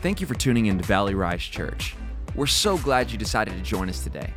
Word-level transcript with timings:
Thank 0.00 0.20
you 0.20 0.26
for 0.26 0.34
tuning 0.34 0.66
in 0.66 0.78
to 0.78 0.84
Valley 0.84 1.14
Rise 1.14 1.42
Church. 1.42 1.96
We're 2.34 2.46
so 2.46 2.76
glad 2.76 3.10
you 3.10 3.16
decided 3.16 3.54
to 3.54 3.62
join 3.62 3.88
us 3.88 4.04
today. 4.04 4.32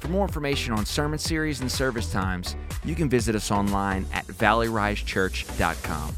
For 0.00 0.08
more 0.08 0.22
information 0.26 0.72
on 0.72 0.84
sermon 0.84 1.18
series 1.18 1.60
and 1.60 1.70
service 1.70 2.10
times, 2.10 2.56
you 2.84 2.96
can 2.96 3.08
visit 3.08 3.36
us 3.36 3.50
online 3.52 4.04
at 4.12 4.26
valleyrisechurch.com. 4.26 6.10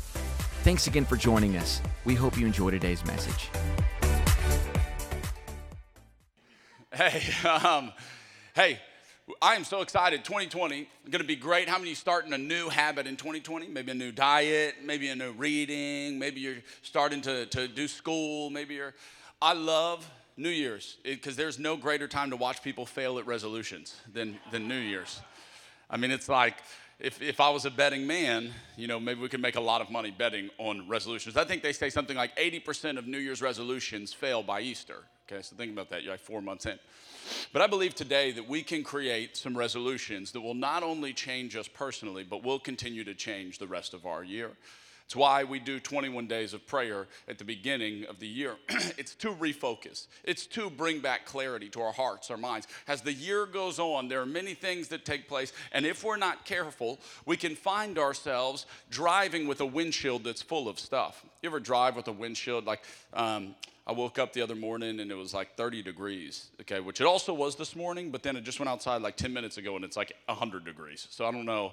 Thanks 0.62 0.86
again 0.86 1.04
for 1.04 1.16
joining 1.16 1.56
us. 1.58 1.82
We 2.04 2.14
hope 2.14 2.38
you 2.38 2.46
enjoy 2.46 2.70
today's 2.70 3.04
message. 3.04 3.50
Hey, 6.92 7.22
um, 7.48 7.92
hey, 8.54 8.80
I 9.42 9.56
am 9.56 9.64
so 9.64 9.82
excited. 9.82 10.24
2020 10.24 10.88
going 11.10 11.20
to 11.20 11.26
be 11.26 11.36
great. 11.36 11.68
How 11.68 11.78
many 11.78 11.94
starting 11.94 12.32
a 12.32 12.38
new 12.38 12.68
habit 12.68 13.06
in 13.06 13.16
2020? 13.16 13.68
Maybe 13.68 13.92
a 13.92 13.94
new 13.94 14.10
diet, 14.10 14.76
maybe 14.82 15.08
a 15.08 15.16
new 15.16 15.32
reading, 15.32 16.18
maybe 16.18 16.40
you're 16.40 16.56
starting 16.82 17.20
to, 17.22 17.46
to 17.46 17.68
do 17.68 17.88
school, 17.88 18.50
maybe 18.50 18.74
you're. 18.76 18.94
I 19.40 19.52
love 19.52 20.08
New 20.36 20.48
Year's 20.48 20.96
eh, 21.04 21.14
because 21.14 21.36
there's 21.36 21.58
no 21.58 21.76
greater 21.76 22.08
time 22.08 22.30
to 22.30 22.36
watch 22.36 22.62
people 22.62 22.86
fail 22.86 23.18
at 23.18 23.26
resolutions 23.26 23.96
than, 24.12 24.38
than 24.50 24.66
New 24.66 24.78
Year's. 24.78 25.20
I 25.90 25.96
mean, 25.96 26.10
it's 26.10 26.28
like 26.28 26.56
if, 26.98 27.20
if 27.20 27.38
I 27.38 27.50
was 27.50 27.64
a 27.64 27.70
betting 27.70 28.06
man, 28.06 28.52
you 28.76 28.86
know, 28.86 28.98
maybe 28.98 29.20
we 29.20 29.28
could 29.28 29.42
make 29.42 29.56
a 29.56 29.60
lot 29.60 29.80
of 29.80 29.90
money 29.90 30.10
betting 30.10 30.50
on 30.58 30.88
resolutions. 30.88 31.36
I 31.36 31.44
think 31.44 31.62
they 31.62 31.72
say 31.72 31.90
something 31.90 32.16
like 32.16 32.34
80% 32.36 32.98
of 32.98 33.06
New 33.06 33.18
Year's 33.18 33.42
resolutions 33.42 34.12
fail 34.12 34.42
by 34.42 34.62
Easter. 34.62 35.04
Okay, 35.30 35.42
so 35.42 35.54
think 35.54 35.72
about 35.72 35.90
that. 35.90 36.02
You're 36.02 36.12
like 36.12 36.20
four 36.20 36.40
months 36.40 36.66
in. 36.66 36.78
But 37.52 37.62
I 37.62 37.66
believe 37.66 37.94
today 37.94 38.32
that 38.32 38.48
we 38.48 38.62
can 38.62 38.82
create 38.82 39.36
some 39.36 39.56
resolutions 39.56 40.32
that 40.32 40.40
will 40.40 40.54
not 40.54 40.82
only 40.82 41.12
change 41.12 41.56
us 41.56 41.68
personally, 41.68 42.24
but 42.24 42.44
will 42.44 42.58
continue 42.58 43.04
to 43.04 43.14
change 43.14 43.58
the 43.58 43.66
rest 43.66 43.94
of 43.94 44.06
our 44.06 44.24
year. 44.24 44.52
It's 45.08 45.16
why 45.16 45.42
we 45.42 45.58
do 45.58 45.80
21 45.80 46.26
days 46.26 46.52
of 46.52 46.66
prayer 46.66 47.06
at 47.28 47.38
the 47.38 47.44
beginning 47.44 48.04
of 48.10 48.18
the 48.18 48.26
year. 48.26 48.56
it's 48.98 49.14
to 49.14 49.28
refocus, 49.28 50.06
it's 50.22 50.44
to 50.48 50.68
bring 50.68 51.00
back 51.00 51.24
clarity 51.24 51.70
to 51.70 51.80
our 51.80 51.94
hearts, 51.94 52.30
our 52.30 52.36
minds. 52.36 52.66
As 52.86 53.00
the 53.00 53.14
year 53.14 53.46
goes 53.46 53.78
on, 53.78 54.08
there 54.08 54.20
are 54.20 54.26
many 54.26 54.52
things 54.52 54.88
that 54.88 55.06
take 55.06 55.26
place, 55.26 55.54
and 55.72 55.86
if 55.86 56.04
we're 56.04 56.18
not 56.18 56.44
careful, 56.44 56.98
we 57.24 57.38
can 57.38 57.56
find 57.56 57.98
ourselves 57.98 58.66
driving 58.90 59.48
with 59.48 59.62
a 59.62 59.66
windshield 59.66 60.24
that's 60.24 60.42
full 60.42 60.68
of 60.68 60.78
stuff. 60.78 61.24
You 61.40 61.48
ever 61.48 61.58
drive 61.58 61.96
with 61.96 62.08
a 62.08 62.12
windshield? 62.12 62.66
Like, 62.66 62.82
um, 63.14 63.54
I 63.86 63.92
woke 63.92 64.18
up 64.18 64.34
the 64.34 64.42
other 64.42 64.56
morning 64.56 65.00
and 65.00 65.10
it 65.10 65.14
was 65.16 65.32
like 65.32 65.56
30 65.56 65.82
degrees, 65.82 66.48
okay, 66.60 66.80
which 66.80 67.00
it 67.00 67.06
also 67.06 67.32
was 67.32 67.56
this 67.56 67.74
morning, 67.74 68.10
but 68.10 68.22
then 68.22 68.36
it 68.36 68.44
just 68.44 68.60
went 68.60 68.68
outside 68.68 69.00
like 69.00 69.16
10 69.16 69.32
minutes 69.32 69.56
ago 69.56 69.74
and 69.74 69.86
it's 69.86 69.96
like 69.96 70.12
100 70.26 70.66
degrees. 70.66 71.06
So 71.08 71.24
I 71.24 71.30
don't 71.30 71.46
know. 71.46 71.72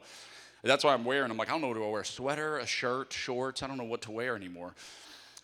That's 0.66 0.84
why 0.84 0.94
I'm 0.94 1.06
wearing. 1.06 1.30
I'm 1.30 1.38
like, 1.38 1.50
I 1.50 1.52
don't 1.52 1.62
know 1.62 1.68
what 1.68 1.76
to 1.76 1.88
wear. 1.88 2.02
A 2.02 2.06
sweater, 2.06 2.58
a 2.58 2.66
shirt, 2.66 3.14
shorts. 3.14 3.62
I 3.62 3.68
don't 3.68 3.78
know 3.78 3.84
what 3.84 4.02
to 4.04 4.12
wear 4.12 4.36
anymore. 4.36 4.74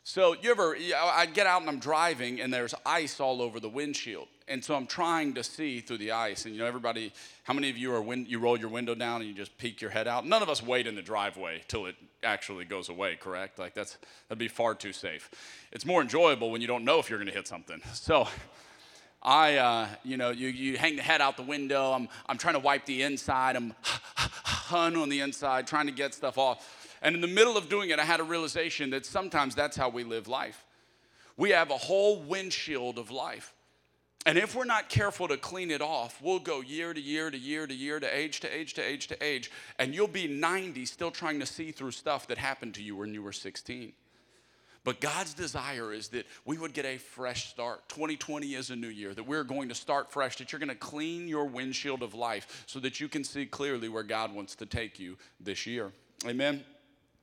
So 0.04 0.36
you 0.42 0.50
ever, 0.50 0.76
I 0.96 1.28
get 1.28 1.46
out 1.46 1.62
and 1.62 1.70
I'm 1.70 1.78
driving 1.78 2.42
and 2.42 2.52
there's 2.52 2.74
ice 2.86 3.20
all 3.20 3.40
over 3.40 3.60
the 3.60 3.70
windshield. 3.70 4.28
And 4.48 4.66
so 4.66 4.74
I'm 4.74 4.88
trying 4.88 5.36
to 5.36 5.44
see 5.44 5.80
through 5.80 6.00
the 6.00 6.12
ice. 6.12 6.46
And 6.46 6.56
you 6.56 6.60
know, 6.60 6.66
everybody, 6.66 7.14
how 7.44 7.54
many 7.54 7.70
of 7.70 7.78
you 7.78 7.94
are, 7.94 8.02
when 8.02 8.26
you 8.26 8.40
roll 8.40 8.58
your 8.58 8.70
window 8.70 8.96
down 8.96 9.22
and 9.22 9.30
you 9.30 9.36
just 9.36 9.56
peek 9.60 9.80
your 9.80 9.92
head 9.92 10.08
out? 10.08 10.26
None 10.26 10.42
of 10.42 10.50
us 10.50 10.64
wait 10.64 10.88
in 10.88 10.96
the 10.96 11.04
driveway 11.04 11.62
till 11.68 11.86
it 11.86 11.96
actually 12.24 12.66
goes 12.66 12.90
away, 12.90 13.16
correct? 13.16 13.60
Like 13.60 13.76
that's, 13.76 14.00
that'd 14.28 14.40
be 14.40 14.48
far 14.48 14.74
too 14.74 14.92
safe. 14.92 15.30
It's 15.72 15.86
more 15.86 16.02
enjoyable 16.02 16.50
when 16.50 16.62
you 16.62 16.68
don't 16.68 16.84
know 16.84 16.98
if 16.98 17.10
you're 17.10 17.20
gonna 17.20 17.32
hit 17.32 17.48
something. 17.48 17.82
So 17.94 18.28
I, 19.24 19.58
uh, 19.58 19.88
you 20.04 20.18
know, 20.18 20.32
you, 20.32 20.48
you 20.48 20.78
hang 20.78 20.96
the 20.96 21.04
head 21.04 21.22
out 21.22 21.38
the 21.38 21.44
window. 21.44 21.92
I'm, 21.92 22.10
I'm 22.28 22.40
trying 22.40 22.56
to 22.56 22.60
wipe 22.60 22.86
the 22.86 23.04
inside. 23.04 23.56
I'm 23.56 23.76
hun 24.72 24.96
on 24.96 25.10
the 25.10 25.20
inside, 25.20 25.68
trying 25.68 25.86
to 25.86 25.92
get 25.92 26.16
stuff 26.16 26.38
off. 26.38 26.98
And 27.04 27.14
in 27.14 27.22
the 27.22 27.28
middle 27.28 27.58
of 27.58 27.70
doing 27.70 27.92
it, 27.92 28.00
I 28.00 28.06
had 28.06 28.20
a 28.20 28.24
realization 28.24 28.90
that 28.92 29.06
sometimes 29.06 29.54
that's 29.54 29.78
how 29.78 29.90
we 29.90 30.04
live 30.04 30.28
life. 30.28 30.66
We 31.38 31.52
have 31.52 31.70
a 31.70 31.78
whole 31.78 32.22
windshield 32.22 32.98
of 32.98 33.12
life. 33.12 33.54
And 34.26 34.38
if 34.38 34.56
we're 34.56 34.66
not 34.66 34.90
careful 34.90 35.28
to 35.28 35.38
clean 35.38 35.72
it 35.72 35.82
off, 35.82 36.22
we'll 36.22 36.40
go 36.40 36.62
year 36.62 36.94
to 36.94 37.02
year 37.02 37.32
to 37.32 37.38
year 37.38 37.66
to 37.66 37.74
year 37.74 38.00
to 38.00 38.16
age 38.16 38.40
to 38.42 38.56
age 38.56 38.76
to 38.76 38.82
age 38.82 39.08
to 39.08 39.24
age, 39.24 39.52
and 39.80 39.96
you'll 39.96 40.08
be 40.08 40.28
90 40.28 40.86
still 40.86 41.10
trying 41.10 41.40
to 41.40 41.46
see 41.46 41.72
through 41.72 41.92
stuff 41.92 42.28
that 42.28 42.38
happened 42.38 42.76
to 42.76 42.84
you 42.84 42.96
when 42.96 43.14
you 43.14 43.24
were 43.24 43.32
16. 43.32 43.94
But 44.84 45.00
God's 45.00 45.34
desire 45.36 45.94
is 45.94 46.08
that 46.10 46.26
we 46.44 46.58
would 46.58 46.74
get 46.74 46.86
a 46.86 46.98
fresh 46.98 47.50
start. 47.50 47.88
2020 47.90 48.56
is 48.56 48.72
a 48.72 48.76
new 48.76 48.88
year, 48.88 49.14
that 49.14 49.24
we're 49.24 49.44
going 49.44 49.70
to 49.70 49.76
start 49.76 50.12
fresh, 50.12 50.38
that 50.38 50.52
you're 50.52 50.60
going 50.60 50.70
to 50.70 50.76
clean 50.76 51.28
your 51.28 51.46
windshield 51.46 52.02
of 52.02 52.16
life 52.16 52.64
so 52.66 52.80
that 52.80 53.00
you 53.00 53.08
can 53.08 53.24
see 53.24 53.46
clearly 53.46 53.90
where 53.90 54.04
God 54.04 54.34
wants 54.34 54.56
to 54.56 54.66
take 54.66 55.00
you 55.00 55.18
this 55.40 55.68
year. 55.68 55.92
Amen. 56.26 56.64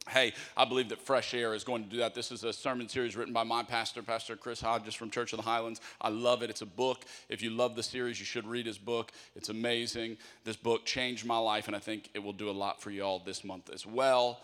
Hey, 0.09 0.33
I 0.57 0.65
believe 0.65 0.89
that 0.89 1.03
Fresh 1.03 1.35
Air 1.35 1.53
is 1.53 1.65
going 1.65 1.85
to 1.85 1.91
do 1.91 1.99
that. 1.99 2.15
This 2.15 2.33
is 2.33 2.43
a 2.43 2.53
sermon 2.53 2.89
series 2.89 3.15
written 3.15 3.35
by 3.35 3.43
my 3.43 3.63
pastor, 3.63 4.03
Pastor 4.03 4.37
Chris 4.37 4.61
Hodges 4.61 4.95
from 4.95 5.11
Church 5.11 5.35
of 5.35 5.37
the 5.37 5.43
Highlands. 5.43 5.83
I 6.01 6.09
love 6.09 6.43
it. 6.43 6.49
It's 6.49 6.63
a 6.63 6.67
book. 6.67 7.05
If 7.29 7.43
you 7.43 7.51
love 7.51 7.77
the 7.77 7.83
series, 7.83 8.19
you 8.19 8.25
should 8.25 8.47
read 8.47 8.65
his 8.65 8.79
book. 8.79 9.13
It's 9.37 9.51
amazing. 9.51 10.17
This 10.45 10.57
book 10.57 10.87
changed 10.87 11.27
my 11.27 11.37
life, 11.37 11.67
and 11.67 11.77
I 11.77 11.79
think 11.79 12.09
it 12.15 12.21
will 12.21 12.33
do 12.33 12.49
a 12.49 12.53
lot 12.53 12.81
for 12.81 12.91
you 12.91 13.03
all 13.03 13.19
this 13.19 13.45
month 13.45 13.69
as 13.71 13.85
well. 13.85 14.41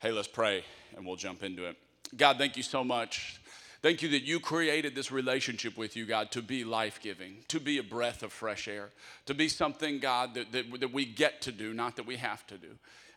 Hey, 0.00 0.10
let's 0.10 0.26
pray, 0.26 0.64
and 0.96 1.06
we'll 1.06 1.16
jump 1.16 1.44
into 1.44 1.66
it. 1.66 1.76
God, 2.16 2.38
thank 2.38 2.56
you 2.56 2.62
so 2.62 2.82
much. 2.82 3.40
Thank 3.80 4.02
you 4.02 4.08
that 4.08 4.24
you 4.24 4.40
created 4.40 4.96
this 4.96 5.12
relationship 5.12 5.76
with 5.76 5.94
you, 5.94 6.04
God, 6.04 6.32
to 6.32 6.42
be 6.42 6.64
life 6.64 6.98
giving, 7.00 7.36
to 7.46 7.60
be 7.60 7.78
a 7.78 7.82
breath 7.82 8.24
of 8.24 8.32
fresh 8.32 8.66
air, 8.66 8.90
to 9.26 9.34
be 9.34 9.48
something, 9.48 10.00
God, 10.00 10.34
that, 10.34 10.50
that, 10.50 10.80
that 10.80 10.92
we 10.92 11.04
get 11.04 11.42
to 11.42 11.52
do, 11.52 11.72
not 11.72 11.94
that 11.96 12.06
we 12.06 12.16
have 12.16 12.44
to 12.48 12.58
do. 12.58 12.70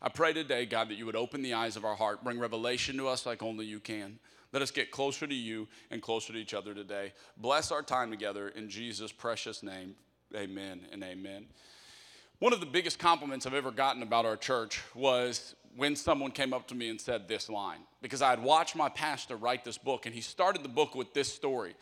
I 0.03 0.09
pray 0.09 0.33
today, 0.33 0.67
God, 0.67 0.89
that 0.89 0.95
you 0.95 1.07
would 1.07 1.15
open 1.15 1.41
the 1.41 1.55
eyes 1.55 1.77
of 1.77 1.85
our 1.85 1.95
heart, 1.95 2.23
bring 2.23 2.39
revelation 2.39 2.97
to 2.97 3.07
us 3.07 3.25
like 3.25 3.41
only 3.41 3.65
you 3.65 3.79
can. 3.79 4.19
Let 4.51 4.61
us 4.61 4.69
get 4.69 4.91
closer 4.91 5.25
to 5.25 5.33
you 5.33 5.67
and 5.89 6.01
closer 6.01 6.33
to 6.33 6.39
each 6.39 6.53
other 6.53 6.73
today. 6.73 7.13
Bless 7.37 7.71
our 7.71 7.81
time 7.81 8.11
together 8.11 8.49
in 8.49 8.69
Jesus' 8.69 9.11
precious 9.11 9.63
name. 9.63 9.95
Amen 10.35 10.81
and 10.91 11.03
amen. 11.03 11.45
One 12.39 12.53
of 12.53 12.59
the 12.59 12.65
biggest 12.65 12.99
compliments 12.99 13.45
I've 13.45 13.53
ever 13.53 13.71
gotten 13.71 14.03
about 14.03 14.25
our 14.25 14.35
church 14.35 14.81
was 14.95 15.55
when 15.75 15.95
someone 15.95 16.31
came 16.31 16.53
up 16.53 16.67
to 16.67 16.75
me 16.75 16.89
and 16.89 16.99
said 16.99 17.27
this 17.27 17.49
line, 17.49 17.79
because 18.01 18.21
I 18.21 18.29
had 18.29 18.43
watched 18.43 18.75
my 18.75 18.89
pastor 18.89 19.35
write 19.35 19.63
this 19.63 19.77
book, 19.77 20.05
and 20.05 20.13
he 20.13 20.21
started 20.21 20.63
the 20.63 20.69
book 20.69 20.95
with 20.95 21.13
this 21.13 21.31
story. 21.31 21.75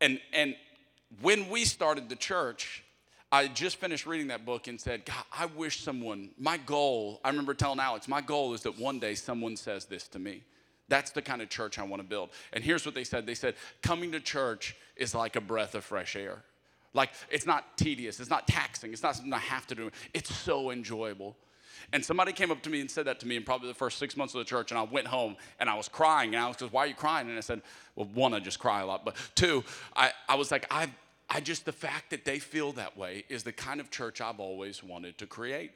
And, 0.00 0.20
and 0.32 0.54
when 1.20 1.48
we 1.48 1.64
started 1.64 2.08
the 2.08 2.16
church, 2.16 2.82
I 3.32 3.48
just 3.48 3.76
finished 3.76 4.06
reading 4.06 4.28
that 4.28 4.44
book 4.44 4.68
and 4.68 4.80
said, 4.80 5.04
God, 5.04 5.24
I 5.36 5.46
wish 5.46 5.82
someone, 5.82 6.30
my 6.38 6.58
goal, 6.58 7.20
I 7.24 7.30
remember 7.30 7.54
telling 7.54 7.80
Alex, 7.80 8.06
my 8.06 8.20
goal 8.20 8.54
is 8.54 8.62
that 8.62 8.78
one 8.78 8.98
day 8.98 9.14
someone 9.14 9.56
says 9.56 9.84
this 9.86 10.06
to 10.08 10.18
me. 10.18 10.42
That's 10.88 11.10
the 11.10 11.22
kind 11.22 11.42
of 11.42 11.48
church 11.48 11.78
I 11.78 11.82
want 11.82 12.00
to 12.00 12.08
build. 12.08 12.30
And 12.52 12.62
here's 12.62 12.86
what 12.86 12.94
they 12.94 13.02
said 13.02 13.26
they 13.26 13.34
said, 13.34 13.54
coming 13.82 14.12
to 14.12 14.20
church 14.20 14.76
is 14.96 15.14
like 15.14 15.34
a 15.34 15.40
breath 15.40 15.74
of 15.74 15.84
fresh 15.84 16.14
air. 16.14 16.44
Like, 16.94 17.10
it's 17.30 17.44
not 17.46 17.76
tedious, 17.76 18.20
it's 18.20 18.30
not 18.30 18.46
taxing, 18.46 18.92
it's 18.92 19.02
not 19.02 19.16
something 19.16 19.32
I 19.32 19.38
have 19.38 19.66
to 19.66 19.74
do. 19.74 19.90
It's 20.14 20.34
so 20.34 20.70
enjoyable. 20.70 21.36
And 21.92 22.04
somebody 22.04 22.32
came 22.32 22.50
up 22.50 22.62
to 22.62 22.70
me 22.70 22.80
and 22.80 22.90
said 22.90 23.06
that 23.06 23.20
to 23.20 23.26
me 23.26 23.36
in 23.36 23.44
probably 23.44 23.68
the 23.68 23.74
first 23.74 23.98
six 23.98 24.16
months 24.16 24.34
of 24.34 24.38
the 24.38 24.44
church, 24.44 24.70
and 24.70 24.78
I 24.78 24.82
went 24.82 25.06
home 25.06 25.36
and 25.60 25.70
I 25.70 25.74
was 25.74 25.88
crying. 25.88 26.34
And 26.34 26.44
I 26.44 26.48
was, 26.48 26.60
Why 26.72 26.84
are 26.84 26.86
you 26.86 26.94
crying? 26.94 27.28
And 27.28 27.36
I 27.36 27.40
said, 27.40 27.62
Well, 27.94 28.08
one, 28.12 28.34
I 28.34 28.40
just 28.40 28.58
cry 28.58 28.80
a 28.80 28.86
lot, 28.86 29.04
but 29.04 29.16
two, 29.34 29.64
I, 29.94 30.10
I 30.28 30.34
was 30.34 30.50
like, 30.50 30.66
I 30.70 30.90
I 31.28 31.40
just, 31.40 31.64
the 31.64 31.72
fact 31.72 32.10
that 32.10 32.24
they 32.24 32.38
feel 32.38 32.72
that 32.72 32.96
way 32.96 33.24
is 33.28 33.42
the 33.42 33.52
kind 33.52 33.80
of 33.80 33.90
church 33.90 34.20
I've 34.20 34.38
always 34.40 34.82
wanted 34.82 35.18
to 35.18 35.26
create. 35.26 35.72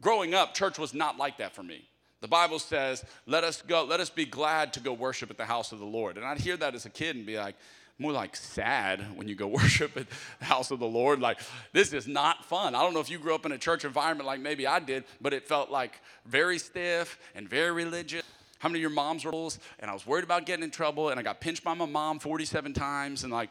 Growing 0.00 0.34
up, 0.34 0.54
church 0.54 0.78
was 0.78 0.94
not 0.94 1.18
like 1.18 1.38
that 1.38 1.54
for 1.54 1.62
me. 1.62 1.88
The 2.20 2.28
Bible 2.28 2.60
says, 2.60 3.04
let 3.26 3.42
us 3.42 3.62
go, 3.62 3.84
let 3.84 3.98
us 3.98 4.10
be 4.10 4.24
glad 4.24 4.72
to 4.74 4.80
go 4.80 4.92
worship 4.92 5.28
at 5.30 5.36
the 5.36 5.44
house 5.44 5.72
of 5.72 5.80
the 5.80 5.84
Lord. 5.84 6.16
And 6.16 6.24
I'd 6.24 6.38
hear 6.38 6.56
that 6.56 6.74
as 6.74 6.86
a 6.86 6.90
kid 6.90 7.16
and 7.16 7.26
be 7.26 7.36
like, 7.36 7.56
more 8.02 8.12
like 8.12 8.36
sad 8.36 9.16
when 9.16 9.28
you 9.28 9.34
go 9.34 9.46
worship 9.62 9.96
at 9.96 10.06
the 10.40 10.44
house 10.44 10.70
of 10.70 10.78
the 10.78 10.86
Lord. 10.86 11.20
Like, 11.20 11.38
this 11.72 11.92
is 11.92 12.06
not 12.06 12.44
fun. 12.44 12.74
I 12.74 12.82
don't 12.82 12.92
know 12.92 13.00
if 13.00 13.10
you 13.10 13.18
grew 13.18 13.34
up 13.34 13.46
in 13.46 13.52
a 13.52 13.58
church 13.58 13.84
environment 13.84 14.26
like 14.26 14.40
maybe 14.40 14.66
I 14.66 14.80
did, 14.80 15.04
but 15.20 15.32
it 15.32 15.48
felt 15.48 15.70
like 15.70 16.00
very 16.26 16.58
stiff 16.58 17.18
and 17.34 17.48
very 17.48 17.72
religious. 17.72 18.22
How 18.58 18.68
many 18.68 18.78
of 18.78 18.82
your 18.82 18.90
moms 18.90 19.24
were 19.24 19.32
rules? 19.32 19.58
And 19.80 19.90
I 19.90 19.94
was 19.94 20.06
worried 20.06 20.24
about 20.24 20.46
getting 20.46 20.62
in 20.62 20.70
trouble, 20.70 21.08
and 21.08 21.18
I 21.18 21.22
got 21.22 21.40
pinched 21.40 21.64
by 21.64 21.74
my 21.74 21.86
mom 21.86 22.18
47 22.18 22.72
times, 22.74 23.24
and 23.24 23.32
like, 23.32 23.50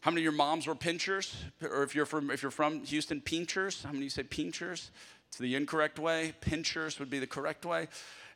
how 0.00 0.10
many 0.10 0.22
of 0.22 0.24
your 0.24 0.32
moms 0.32 0.66
were 0.66 0.74
pinchers? 0.74 1.36
Or 1.62 1.82
if 1.82 1.94
you're 1.94 2.06
from 2.06 2.30
if 2.30 2.42
you're 2.42 2.50
from 2.50 2.84
Houston, 2.84 3.20
pinchers? 3.20 3.82
How 3.82 3.92
many 3.92 4.04
you 4.04 4.10
say 4.10 4.22
pinchers? 4.22 4.90
It's 5.28 5.38
the 5.38 5.54
incorrect 5.54 5.98
way. 5.98 6.34
Pinchers 6.40 6.98
would 6.98 7.10
be 7.10 7.18
the 7.18 7.26
correct 7.26 7.66
way. 7.66 7.88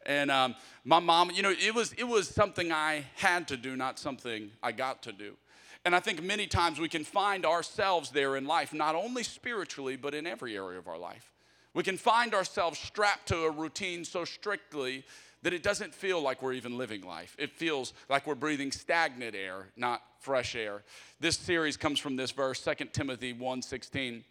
And 0.05 0.31
um, 0.31 0.57
my 0.85 0.99
mom, 0.99 1.31
you 1.31 1.43
know, 1.43 1.51
it 1.53 1.75
was 1.75 1.93
it 1.95 2.05
was 2.05 2.29
something 2.29 2.73
I 2.73 3.05
had 3.17 3.49
to 3.49 3.57
do, 3.57 3.77
not 3.77 3.99
something 3.99 4.51
I 4.63 4.73
got 4.73 5.03
to 5.05 5.13
do. 5.13 5.37
And 5.85 5.97
I 5.97 6.01
think 6.01 6.23
many 6.23 6.47
times 6.47 6.79
we 6.79 6.89
can 6.89 7.05
find 7.05 7.45
ourselves 7.45 8.11
there 8.11 8.37
in 8.37 8.47
life, 8.47 8.73
not 8.73 8.95
only 8.95 9.23
spiritually, 9.23 9.97
but 9.97 10.15
in 10.15 10.27
every 10.27 10.57
area 10.57 10.79
of 10.79 10.87
our 10.87 10.99
life. 10.99 11.33
We 11.75 11.83
can 11.83 11.97
find 11.97 12.35
ourselves 12.35 12.79
strapped 12.79 13.29
to 13.29 13.45
a 13.45 13.51
routine 13.51 14.05
so 14.05 14.25
strictly 14.25 15.05
that 15.43 15.53
it 15.53 15.63
doesn't 15.63 15.93
feel 15.93 16.21
like 16.21 16.41
we're 16.41 16.53
even 16.53 16.79
living 16.79 17.03
life. 17.03 17.35
It 17.39 17.51
feels 17.51 17.95
like 18.09 18.27
we're 18.27 18.37
breathing 18.37 18.71
stagnant 18.71 19.35
air, 19.35 19.67
not 19.77 20.03
fresh 20.21 20.55
air. 20.55 20.85
This 21.19 21.37
series 21.37 21.77
comes 21.77 21.99
from 21.99 22.15
this 22.15 22.31
verse, 22.31 22.61
2 22.61 22.93
Timothy 22.93 23.33
1:16. 23.33 24.23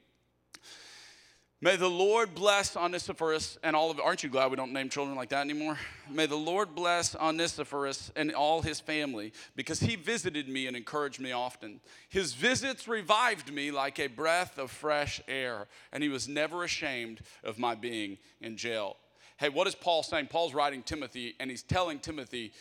May 1.63 1.75
the 1.75 1.87
Lord 1.87 2.33
bless 2.33 2.75
Onesiphorus 2.75 3.59
and 3.61 3.75
all 3.75 3.91
of 3.91 3.99
Aren't 3.99 4.23
you 4.23 4.29
glad 4.29 4.49
we 4.49 4.57
don't 4.57 4.73
name 4.73 4.89
children 4.89 5.15
like 5.15 5.29
that 5.29 5.41
anymore? 5.41 5.77
May 6.09 6.25
the 6.25 6.35
Lord 6.35 6.73
bless 6.73 7.15
Onesiphorus 7.15 8.11
and 8.15 8.33
all 8.33 8.63
his 8.63 8.79
family 8.79 9.31
because 9.55 9.79
he 9.79 9.95
visited 9.95 10.49
me 10.49 10.65
and 10.65 10.75
encouraged 10.75 11.19
me 11.19 11.33
often. 11.33 11.79
His 12.09 12.33
visits 12.33 12.87
revived 12.87 13.53
me 13.53 13.69
like 13.69 13.99
a 13.99 14.07
breath 14.07 14.57
of 14.57 14.71
fresh 14.71 15.21
air, 15.27 15.67
and 15.93 16.01
he 16.01 16.09
was 16.09 16.27
never 16.27 16.63
ashamed 16.63 17.21
of 17.43 17.59
my 17.59 17.75
being 17.75 18.17
in 18.41 18.57
jail. 18.57 18.97
Hey, 19.37 19.49
what 19.49 19.67
is 19.67 19.75
Paul 19.75 20.01
saying? 20.01 20.27
Paul's 20.27 20.55
writing 20.55 20.81
Timothy, 20.81 21.35
and 21.39 21.51
he's 21.51 21.63
telling 21.63 21.99
Timothy, 21.99 22.53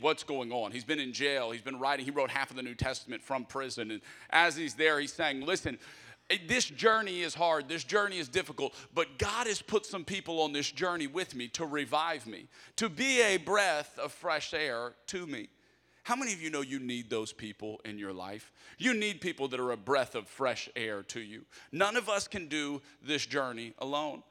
what's 0.00 0.22
going 0.22 0.50
on. 0.50 0.72
He's 0.72 0.84
been 0.84 0.98
in 0.98 1.12
jail. 1.12 1.50
He's 1.50 1.62
been 1.62 1.78
writing. 1.78 2.04
He 2.04 2.10
wrote 2.10 2.30
half 2.30 2.50
of 2.50 2.56
the 2.56 2.62
New 2.62 2.74
Testament 2.74 3.22
from 3.22 3.44
prison. 3.44 3.90
And 3.90 4.00
as 4.30 4.56
he's 4.56 4.74
there, 4.74 4.98
he's 4.98 5.12
saying, 5.12 5.42
Listen, 5.42 5.78
this 6.48 6.64
journey 6.64 7.20
is 7.22 7.34
hard, 7.34 7.68
this 7.68 7.84
journey 7.84 8.18
is 8.18 8.28
difficult, 8.28 8.74
but 8.94 9.18
God 9.18 9.46
has 9.46 9.60
put 9.60 9.86
some 9.86 10.04
people 10.04 10.40
on 10.40 10.52
this 10.52 10.70
journey 10.70 11.06
with 11.06 11.34
me 11.34 11.48
to 11.48 11.66
revive 11.66 12.26
me, 12.26 12.48
to 12.76 12.88
be 12.88 13.20
a 13.20 13.36
breath 13.36 13.98
of 13.98 14.12
fresh 14.12 14.54
air 14.54 14.94
to 15.08 15.26
me. 15.26 15.48
How 16.02 16.16
many 16.16 16.32
of 16.34 16.42
you 16.42 16.50
know 16.50 16.60
you 16.60 16.78
need 16.78 17.08
those 17.08 17.32
people 17.32 17.80
in 17.84 17.98
your 17.98 18.12
life? 18.12 18.52
You 18.78 18.92
need 18.92 19.20
people 19.20 19.48
that 19.48 19.60
are 19.60 19.72
a 19.72 19.76
breath 19.76 20.14
of 20.14 20.28
fresh 20.28 20.68
air 20.76 21.02
to 21.04 21.20
you. 21.20 21.44
None 21.72 21.96
of 21.96 22.08
us 22.08 22.28
can 22.28 22.46
do 22.46 22.82
this 23.02 23.24
journey 23.24 23.72
alone. 23.78 24.22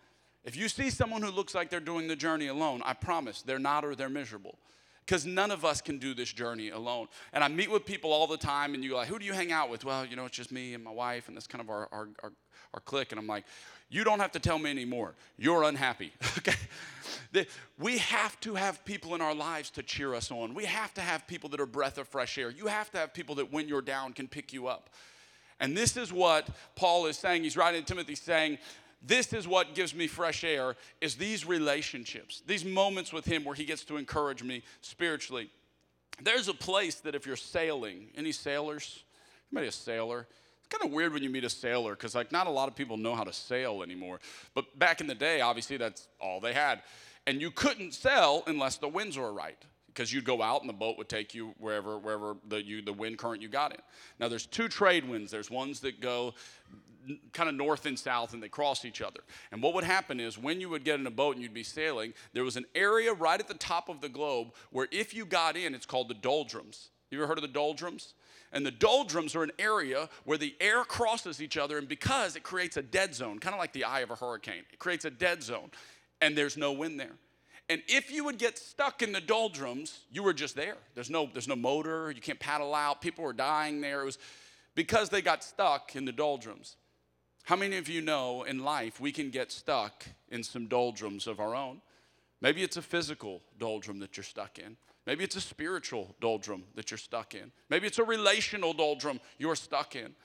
If 0.43 0.55
you 0.55 0.69
see 0.69 0.89
someone 0.89 1.21
who 1.21 1.31
looks 1.31 1.55
like 1.55 1.69
they're 1.69 1.79
doing 1.79 2.07
the 2.07 2.15
journey 2.15 2.47
alone, 2.47 2.81
I 2.85 2.93
promise 2.93 3.41
they're 3.41 3.57
not 3.59 3.85
or 3.85 3.95
they're 3.95 4.09
miserable 4.09 4.57
because 5.05 5.25
none 5.25 5.51
of 5.51 5.65
us 5.65 5.81
can 5.81 5.97
do 5.97 6.13
this 6.13 6.31
journey 6.31 6.69
alone. 6.69 7.07
And 7.33 7.43
I 7.43 7.47
meet 7.47 7.69
with 7.69 7.85
people 7.85 8.11
all 8.11 8.27
the 8.27 8.37
time, 8.37 8.73
and 8.73 8.83
you're 8.83 8.95
like, 8.95 9.07
who 9.07 9.19
do 9.19 9.25
you 9.25 9.33
hang 9.33 9.51
out 9.51 9.69
with? 9.69 9.83
Well, 9.83 10.05
you 10.05 10.15
know, 10.15 10.25
it's 10.25 10.37
just 10.37 10.51
me 10.51 10.73
and 10.73 10.83
my 10.83 10.91
wife, 10.91 11.27
and 11.27 11.35
that's 11.35 11.47
kind 11.47 11.61
of 11.61 11.69
our, 11.69 11.89
our, 11.91 12.09
our, 12.23 12.31
our 12.73 12.79
clique. 12.81 13.11
And 13.11 13.19
I'm 13.19 13.27
like, 13.27 13.45
you 13.89 14.03
don't 14.03 14.19
have 14.19 14.31
to 14.31 14.39
tell 14.39 14.57
me 14.57 14.71
anymore. 14.71 15.13
You're 15.37 15.63
unhappy. 15.63 16.13
okay? 16.39 17.47
We 17.77 17.99
have 17.99 18.39
to 18.41 18.55
have 18.55 18.83
people 18.85 19.13
in 19.13 19.21
our 19.21 19.35
lives 19.35 19.69
to 19.71 19.83
cheer 19.83 20.15
us 20.15 20.31
on. 20.31 20.53
We 20.53 20.65
have 20.65 20.93
to 20.95 21.01
have 21.01 21.27
people 21.27 21.49
that 21.49 21.59
are 21.59 21.65
breath 21.65 21.97
of 21.97 22.07
fresh 22.07 22.37
air. 22.37 22.49
You 22.49 22.67
have 22.67 22.89
to 22.91 22.97
have 22.97 23.13
people 23.13 23.35
that 23.35 23.51
when 23.51 23.67
you're 23.67 23.81
down 23.81 24.13
can 24.13 24.27
pick 24.27 24.53
you 24.53 24.67
up. 24.67 24.89
And 25.59 25.77
this 25.77 25.95
is 25.95 26.11
what 26.11 26.47
Paul 26.75 27.05
is 27.05 27.17
saying. 27.17 27.43
He's 27.43 27.55
writing 27.55 27.81
to 27.81 27.85
Timothy 27.85 28.15
saying, 28.15 28.57
this 29.05 29.33
is 29.33 29.47
what 29.47 29.75
gives 29.75 29.93
me 29.93 30.07
fresh 30.07 30.43
air 30.43 30.75
is 31.01 31.15
these 31.15 31.45
relationships 31.45 32.41
these 32.47 32.63
moments 32.63 33.11
with 33.11 33.25
him 33.25 33.43
where 33.43 33.55
he 33.55 33.65
gets 33.65 33.83
to 33.85 33.97
encourage 33.97 34.43
me 34.43 34.63
spiritually. 34.81 35.49
There's 36.21 36.47
a 36.47 36.53
place 36.53 36.95
that 37.01 37.15
if 37.15 37.25
you're 37.25 37.35
sailing 37.35 38.07
any 38.15 38.31
sailors? 38.31 39.03
Anybody 39.51 39.67
a 39.67 39.71
sailor? 39.71 40.27
It's 40.59 40.67
kind 40.67 40.87
of 40.87 40.95
weird 40.95 41.13
when 41.13 41.23
you 41.23 41.29
meet 41.29 41.43
a 41.43 41.49
sailor 41.49 41.91
because 41.91 42.15
like 42.15 42.31
not 42.31 42.47
a 42.47 42.51
lot 42.51 42.69
of 42.69 42.75
people 42.75 42.97
know 42.97 43.15
how 43.15 43.23
to 43.23 43.33
sail 43.33 43.83
anymore. 43.83 44.19
But 44.53 44.77
back 44.79 45.01
in 45.01 45.07
the 45.07 45.15
day 45.15 45.41
obviously 45.41 45.77
that's 45.77 46.07
all 46.21 46.39
they 46.39 46.53
had. 46.53 46.81
And 47.27 47.41
you 47.41 47.51
couldn't 47.51 47.93
sail 47.93 48.43
unless 48.47 48.77
the 48.77 48.87
winds 48.87 49.17
were 49.17 49.33
right 49.33 49.57
because 49.87 50.11
you'd 50.11 50.25
go 50.25 50.41
out 50.41 50.61
and 50.61 50.69
the 50.69 50.73
boat 50.73 50.97
would 50.97 51.09
take 51.09 51.33
you 51.33 51.53
wherever 51.59 51.97
wherever 51.97 52.35
the 52.47 52.63
you 52.63 52.81
the 52.81 52.93
wind 52.93 53.17
current 53.17 53.41
you 53.41 53.47
got 53.47 53.71
in. 53.71 53.79
Now 54.19 54.27
there's 54.27 54.45
two 54.45 54.67
trade 54.67 55.07
winds. 55.07 55.31
There's 55.31 55.51
ones 55.51 55.79
that 55.81 55.99
go 55.99 56.33
kind 57.33 57.49
of 57.49 57.55
north 57.55 57.85
and 57.85 57.97
south 57.97 58.33
and 58.33 58.41
they 58.41 58.49
cross 58.49 58.85
each 58.85 59.01
other. 59.01 59.21
And 59.51 59.61
what 59.61 59.73
would 59.73 59.83
happen 59.83 60.19
is 60.19 60.37
when 60.37 60.61
you 60.61 60.69
would 60.69 60.83
get 60.83 60.99
in 60.99 61.07
a 61.07 61.11
boat 61.11 61.35
and 61.35 61.43
you'd 61.43 61.53
be 61.53 61.63
sailing, 61.63 62.13
there 62.33 62.43
was 62.43 62.57
an 62.57 62.65
area 62.75 63.13
right 63.13 63.39
at 63.39 63.47
the 63.47 63.53
top 63.53 63.89
of 63.89 64.01
the 64.01 64.09
globe 64.09 64.53
where 64.71 64.87
if 64.91 65.13
you 65.13 65.25
got 65.25 65.57
in, 65.57 65.75
it's 65.75 65.85
called 65.85 66.09
the 66.09 66.15
doldrums. 66.15 66.89
You 67.11 67.19
ever 67.19 67.27
heard 67.27 67.37
of 67.37 67.43
the 67.43 67.47
doldrums? 67.47 68.13
And 68.51 68.65
the 68.65 68.71
doldrums 68.71 69.35
are 69.35 69.43
an 69.43 69.51
area 69.57 70.09
where 70.25 70.37
the 70.37 70.55
air 70.59 70.83
crosses 70.83 71.41
each 71.41 71.57
other, 71.57 71.77
and 71.77 71.87
because 71.87 72.35
it 72.35 72.43
creates 72.43 72.77
a 72.77 72.83
dead 72.83 73.15
zone, 73.15 73.39
kind 73.39 73.53
of 73.53 73.59
like 73.59 73.73
the 73.73 73.83
eye 73.83 74.01
of 74.01 74.11
a 74.11 74.15
hurricane, 74.15 74.63
it 74.71 74.79
creates 74.79 75.05
a 75.05 75.09
dead 75.09 75.41
zone, 75.41 75.71
and 76.21 76.37
there's 76.37 76.55
no 76.55 76.71
wind 76.71 76.99
there. 76.99 77.13
And 77.69 77.81
if 77.87 78.11
you 78.11 78.25
would 78.25 78.37
get 78.37 78.57
stuck 78.57 79.01
in 79.01 79.11
the 79.11 79.21
doldrums, 79.21 79.99
you 80.11 80.21
were 80.21 80.33
just 80.33 80.55
there. 80.55 80.75
There's 80.95 81.09
no, 81.09 81.29
there's 81.31 81.47
no 81.47 81.55
motor, 81.55 82.11
you 82.11 82.21
can't 82.21 82.39
paddle 82.39 82.75
out, 82.75 83.01
people 83.01 83.23
were 83.23 83.33
dying 83.33 83.81
there. 83.81 84.01
It 84.01 84.05
was 84.05 84.17
because 84.75 85.09
they 85.09 85.21
got 85.21 85.43
stuck 85.43 85.95
in 85.95 86.05
the 86.05 86.11
doldrums. 86.11 86.75
How 87.43 87.57
many 87.57 87.75
of 87.75 87.89
you 87.89 88.01
know 88.01 88.43
in 88.43 88.63
life 88.63 89.01
we 89.01 89.11
can 89.11 89.29
get 89.29 89.51
stuck 89.51 90.05
in 90.29 90.43
some 90.43 90.67
doldrums 90.67 91.27
of 91.27 91.41
our 91.41 91.53
own? 91.53 91.81
Maybe 92.39 92.63
it's 92.63 92.77
a 92.77 92.81
physical 92.81 93.41
doldrum 93.59 93.99
that 93.99 94.15
you're 94.15 94.23
stuck 94.23 94.59
in. 94.59 94.77
Maybe 95.05 95.25
it's 95.25 95.35
a 95.35 95.41
spiritual 95.41 96.15
doldrum 96.21 96.63
that 96.75 96.89
you're 96.89 96.97
stuck 96.97 97.35
in. 97.35 97.51
Maybe 97.69 97.85
it's 97.85 97.99
a 97.99 98.03
relational 98.03 98.73
doldrum 98.73 99.19
you're 99.37 99.57
stuck 99.57 99.97
in. 99.97 100.15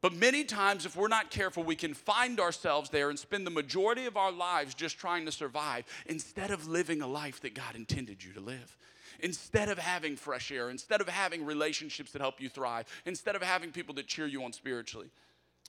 But 0.00 0.14
many 0.14 0.44
times, 0.44 0.86
if 0.86 0.96
we're 0.96 1.08
not 1.08 1.30
careful, 1.30 1.62
we 1.62 1.76
can 1.76 1.92
find 1.92 2.40
ourselves 2.40 2.88
there 2.88 3.10
and 3.10 3.18
spend 3.18 3.46
the 3.46 3.50
majority 3.50 4.06
of 4.06 4.16
our 4.16 4.32
lives 4.32 4.74
just 4.74 4.98
trying 4.98 5.26
to 5.26 5.32
survive 5.32 5.84
instead 6.06 6.50
of 6.50 6.68
living 6.68 7.02
a 7.02 7.06
life 7.06 7.40
that 7.40 7.54
God 7.54 7.74
intended 7.74 8.24
you 8.24 8.32
to 8.32 8.40
live. 8.40 8.78
Instead 9.20 9.68
of 9.68 9.78
having 9.78 10.16
fresh 10.16 10.50
air, 10.50 10.70
instead 10.70 11.00
of 11.02 11.08
having 11.08 11.44
relationships 11.44 12.12
that 12.12 12.22
help 12.22 12.40
you 12.40 12.48
thrive, 12.48 12.86
instead 13.04 13.36
of 13.36 13.42
having 13.42 13.72
people 13.72 13.94
that 13.94 14.06
cheer 14.06 14.26
you 14.26 14.42
on 14.42 14.52
spiritually 14.52 15.10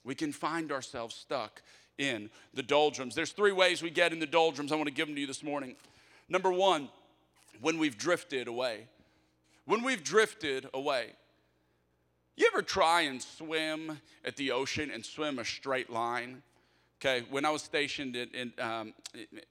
we 0.04 0.14
can 0.14 0.32
find 0.32 0.72
ourselves 0.72 1.14
stuck 1.14 1.62
in 1.98 2.30
the 2.54 2.62
doldrums. 2.62 3.14
There's 3.14 3.32
three 3.32 3.52
ways 3.52 3.82
we 3.82 3.90
get 3.90 4.12
in 4.12 4.20
the 4.20 4.26
doldrums. 4.26 4.72
I 4.72 4.76
want 4.76 4.88
to 4.88 4.94
give 4.94 5.06
them 5.06 5.14
to 5.16 5.20
you 5.20 5.26
this 5.26 5.42
morning. 5.42 5.76
Number 6.28 6.52
one, 6.52 6.88
when 7.60 7.78
we've 7.78 7.98
drifted 7.98 8.48
away. 8.48 8.86
When 9.64 9.82
we've 9.82 10.02
drifted 10.02 10.68
away. 10.72 11.10
You 12.36 12.48
ever 12.52 12.62
try 12.62 13.02
and 13.02 13.20
swim 13.20 13.98
at 14.24 14.36
the 14.36 14.52
ocean 14.52 14.90
and 14.92 15.04
swim 15.04 15.38
a 15.38 15.44
straight 15.44 15.90
line? 15.90 16.42
Okay, 17.00 17.24
when 17.30 17.44
I 17.44 17.50
was 17.50 17.62
stationed 17.62 18.16
in, 18.16 18.28
in 18.30 18.52
um, 18.64 18.94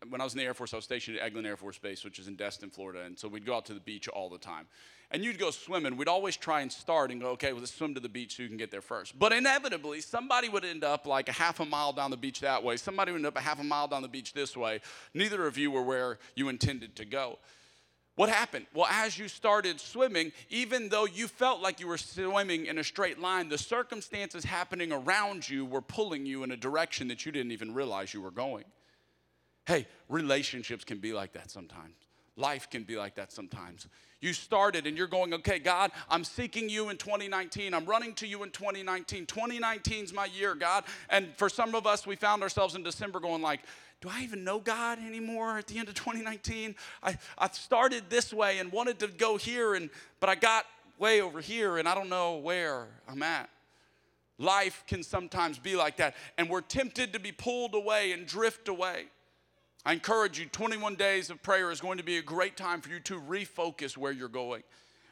when 0.10 0.20
I 0.20 0.24
was 0.24 0.34
in 0.34 0.40
the 0.40 0.46
Air 0.46 0.54
Force, 0.54 0.74
I 0.74 0.78
was 0.78 0.86
stationed 0.86 1.18
at 1.18 1.34
Eglin 1.34 1.46
Air 1.46 1.56
Force 1.56 1.78
Base, 1.78 2.04
which 2.04 2.20
is 2.20 2.28
in 2.28 2.36
Destin, 2.36 2.70
Florida, 2.70 3.04
and 3.04 3.18
so 3.18 3.28
we'd 3.28 3.46
go 3.46 3.56
out 3.56 3.66
to 3.68 3.74
the 3.74 3.80
beach 3.80 4.08
all 4.10 4.30
the 4.30 4.38
time 4.38 4.68
and 5.10 5.24
you'd 5.24 5.40
go 5.40 5.52
swimming, 5.52 5.96
we'd 5.96 6.10
always 6.10 6.36
try 6.36 6.62
and 6.62 6.72
start 6.72 7.12
and 7.12 7.22
go, 7.22 7.30
okay, 7.30 7.54
well, 7.54 7.62
let's 7.62 7.74
swim 7.74 7.94
to 7.94 8.00
the 8.00 8.10
beach 8.10 8.36
so 8.36 8.44
you 8.44 8.50
can 8.50 8.58
get 8.58 8.72
there 8.72 8.82
first. 8.82 9.18
But 9.18 9.32
inevitably, 9.32 10.02
somebody 10.02 10.50
would 10.50 10.66
end 10.66 10.84
up 10.84 11.08
like 11.08 11.30
a 11.30 11.32
half 11.32 11.60
a 11.60 11.66
mile 11.66 11.94
down 11.94 12.12
the 12.12 12.18
beach 12.18 12.42
that 12.42 12.64
way, 12.64 12.76
somebody 12.78 13.12
would 13.12 13.20
end 13.20 13.26
up 13.26 13.38
a 13.38 13.42
half 13.42 13.60
a 13.60 13.64
mile 13.64 13.88
down 13.88 14.02
the 14.02 14.10
beach 14.10 14.34
this 14.34 14.58
way. 14.58 14.82
Neither 15.14 15.48
of 15.48 15.58
you 15.58 15.72
were 15.72 15.84
where 15.84 16.20
you 16.36 16.50
intended 16.50 16.96
to 16.98 17.06
go. 17.06 17.40
What 18.18 18.30
happened? 18.30 18.66
Well, 18.74 18.88
as 18.90 19.18
you 19.18 19.28
started 19.28 19.80
swimming, 19.80 20.32
even 20.50 20.90
though 20.90 21.06
you 21.06 21.28
felt 21.28 21.62
like 21.62 21.80
you 21.80 21.88
were 21.88 22.00
swimming 22.00 22.66
in 22.66 22.80
a 22.80 22.84
straight 22.84 23.20
line, 23.20 23.48
the 23.48 23.60
circumstances 23.60 24.44
happening 24.44 24.92
around 24.92 25.48
you 25.48 25.64
were 25.66 25.84
pulling 25.84 26.26
you 26.26 26.42
in 26.44 26.52
a 26.52 26.58
direction 26.58 27.08
that 27.10 27.28
you 27.28 27.32
didn't 27.32 27.52
even 27.52 27.76
realize 27.76 28.16
you 28.16 28.22
were 28.22 28.32
going. 28.32 28.66
Hey, 29.68 29.88
relationships 30.10 30.84
can 30.84 30.98
be 30.98 31.14
like 31.14 31.34
that 31.34 31.52
sometimes. 31.52 32.07
Life 32.38 32.70
can 32.70 32.84
be 32.84 32.96
like 32.96 33.16
that 33.16 33.32
sometimes. 33.32 33.88
You 34.22 34.32
started 34.32 34.88
and 34.88 34.96
you're 34.96 35.08
going, 35.08 35.34
okay, 35.34 35.60
God, 35.60 35.92
I'm 36.10 36.24
seeking 36.24 36.70
you 36.70 36.90
in 36.90 36.98
2019. 36.98 37.74
I'm 37.74 37.86
running 37.86 38.14
to 38.16 38.28
you 38.28 38.44
in 38.44 38.52
2019. 38.52 39.26
2019 39.26 40.04
is 40.04 40.14
my 40.14 40.26
year, 40.26 40.56
God. 40.56 40.84
And 41.10 41.30
for 41.36 41.50
some 41.50 41.76
of 41.76 41.86
us, 41.86 42.08
we 42.08 42.16
found 42.16 42.44
ourselves 42.44 42.76
in 42.76 42.84
December 42.84 43.20
going 43.20 43.42
like, 43.42 43.62
do 44.02 44.10
I 44.10 44.22
even 44.22 44.44
know 44.44 44.60
God 44.60 45.00
anymore 45.00 45.58
at 45.58 45.66
the 45.66 45.80
end 45.80 45.88
of 45.88 45.96
2019? 45.96 46.76
I, 47.02 47.18
I 47.38 47.50
started 47.50 48.04
this 48.10 48.32
way 48.32 48.60
and 48.60 48.72
wanted 48.72 49.00
to 49.00 49.08
go 49.08 49.38
here, 49.38 49.74
and 49.74 49.90
but 50.20 50.30
I 50.30 50.36
got 50.36 50.66
way 51.00 51.22
over 51.22 51.42
here 51.42 51.78
and 51.78 51.88
I 51.88 51.96
don't 51.96 52.10
know 52.10 52.38
where 52.38 52.88
I'm 53.08 53.24
at. 53.24 53.50
Life 54.38 54.84
can 54.88 55.02
sometimes 55.02 55.58
be 55.58 55.76
like 55.76 55.98
that, 55.98 56.16
and 56.38 56.48
we're 56.48 56.62
tempted 56.62 57.14
to 57.14 57.20
be 57.20 57.32
pulled 57.32 57.74
away 57.74 58.12
and 58.12 58.28
drift 58.28 58.68
away. 58.68 59.06
I 59.88 59.94
encourage 59.94 60.38
you, 60.38 60.48
21 60.48 60.96
days 60.96 61.30
of 61.30 61.42
prayer 61.42 61.72
is 61.72 61.80
going 61.80 61.98
to 61.98 62.04
be 62.04 62.18
a 62.18 62.22
great 62.22 62.58
time 62.58 62.82
for 62.82 62.90
you 62.90 63.00
to 63.00 63.22
refocus 63.22 63.96
where 63.96 64.12
you're 64.12 64.28
going. 64.28 64.64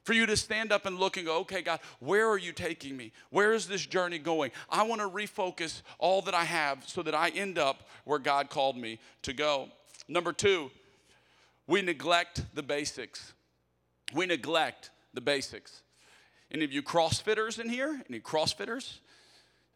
For 0.03 0.12
you 0.12 0.25
to 0.25 0.36
stand 0.36 0.74
up 0.74 0.86
and 0.86 1.00
look 1.00 1.15
and 1.15 1.25
go, 1.25 1.38
okay, 1.39 1.62
God, 1.62 1.79
where 2.01 2.27
are 2.27 2.38
you 2.38 2.51
taking 2.51 2.98
me? 2.98 3.13
Where 3.29 3.53
is 3.53 3.70
this 3.70 3.86
journey 3.86 4.20
going? 4.20 4.51
I 4.70 4.84
want 4.84 5.00
to 5.00 5.08
refocus 5.08 5.82
all 5.98 6.22
that 6.24 6.34
I 6.34 6.44
have 6.44 6.84
so 6.89 7.01
that 7.03 7.15
I 7.15 7.29
end 7.29 7.58
up 7.58 7.88
where 8.03 8.20
God 8.20 8.50
called 8.50 8.75
me 8.75 9.00
to 9.22 9.32
go. 9.32 9.70
Number 10.10 10.34
two, 10.34 10.70
we 11.67 11.82
neglect 11.82 12.44
the 12.53 12.62
basics. 12.62 13.32
We 14.13 14.25
neglect 14.25 14.89
the 15.13 15.22
basics. 15.22 15.84
Any 16.51 16.65
of 16.65 16.74
you 16.74 16.84
CrossFitters 16.84 17.62
in 17.62 17.70
here? 17.70 18.01
Any 18.10 18.20
CrossFitters? 18.20 18.98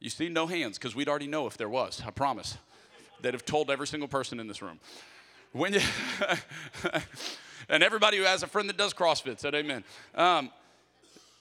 You 0.02 0.10
see 0.10 0.28
no 0.28 0.46
hands 0.46 0.78
because 0.78 0.94
we'd 0.94 1.08
already 1.08 1.28
know 1.28 1.48
if 1.48 1.56
there 1.56 1.70
was, 1.70 2.04
I 2.06 2.12
promise 2.12 2.58
that 3.22 3.34
have 3.34 3.46
told 3.46 3.70
every 3.70 3.88
single 3.88 4.08
person 4.08 4.40
in 4.40 4.48
this 4.48 4.62
room. 4.62 4.80
When 5.52 5.74
you 5.74 5.82
and 7.70 7.84
everybody 7.84 8.18
who 8.18 8.24
has 8.24 8.44
a 8.44 8.48
friend 8.48 8.70
that 8.70 8.78
does 8.78 8.94
CrossFit 8.94 9.40
said 9.40 9.56
amen. 9.56 9.84
Um, 10.16 10.52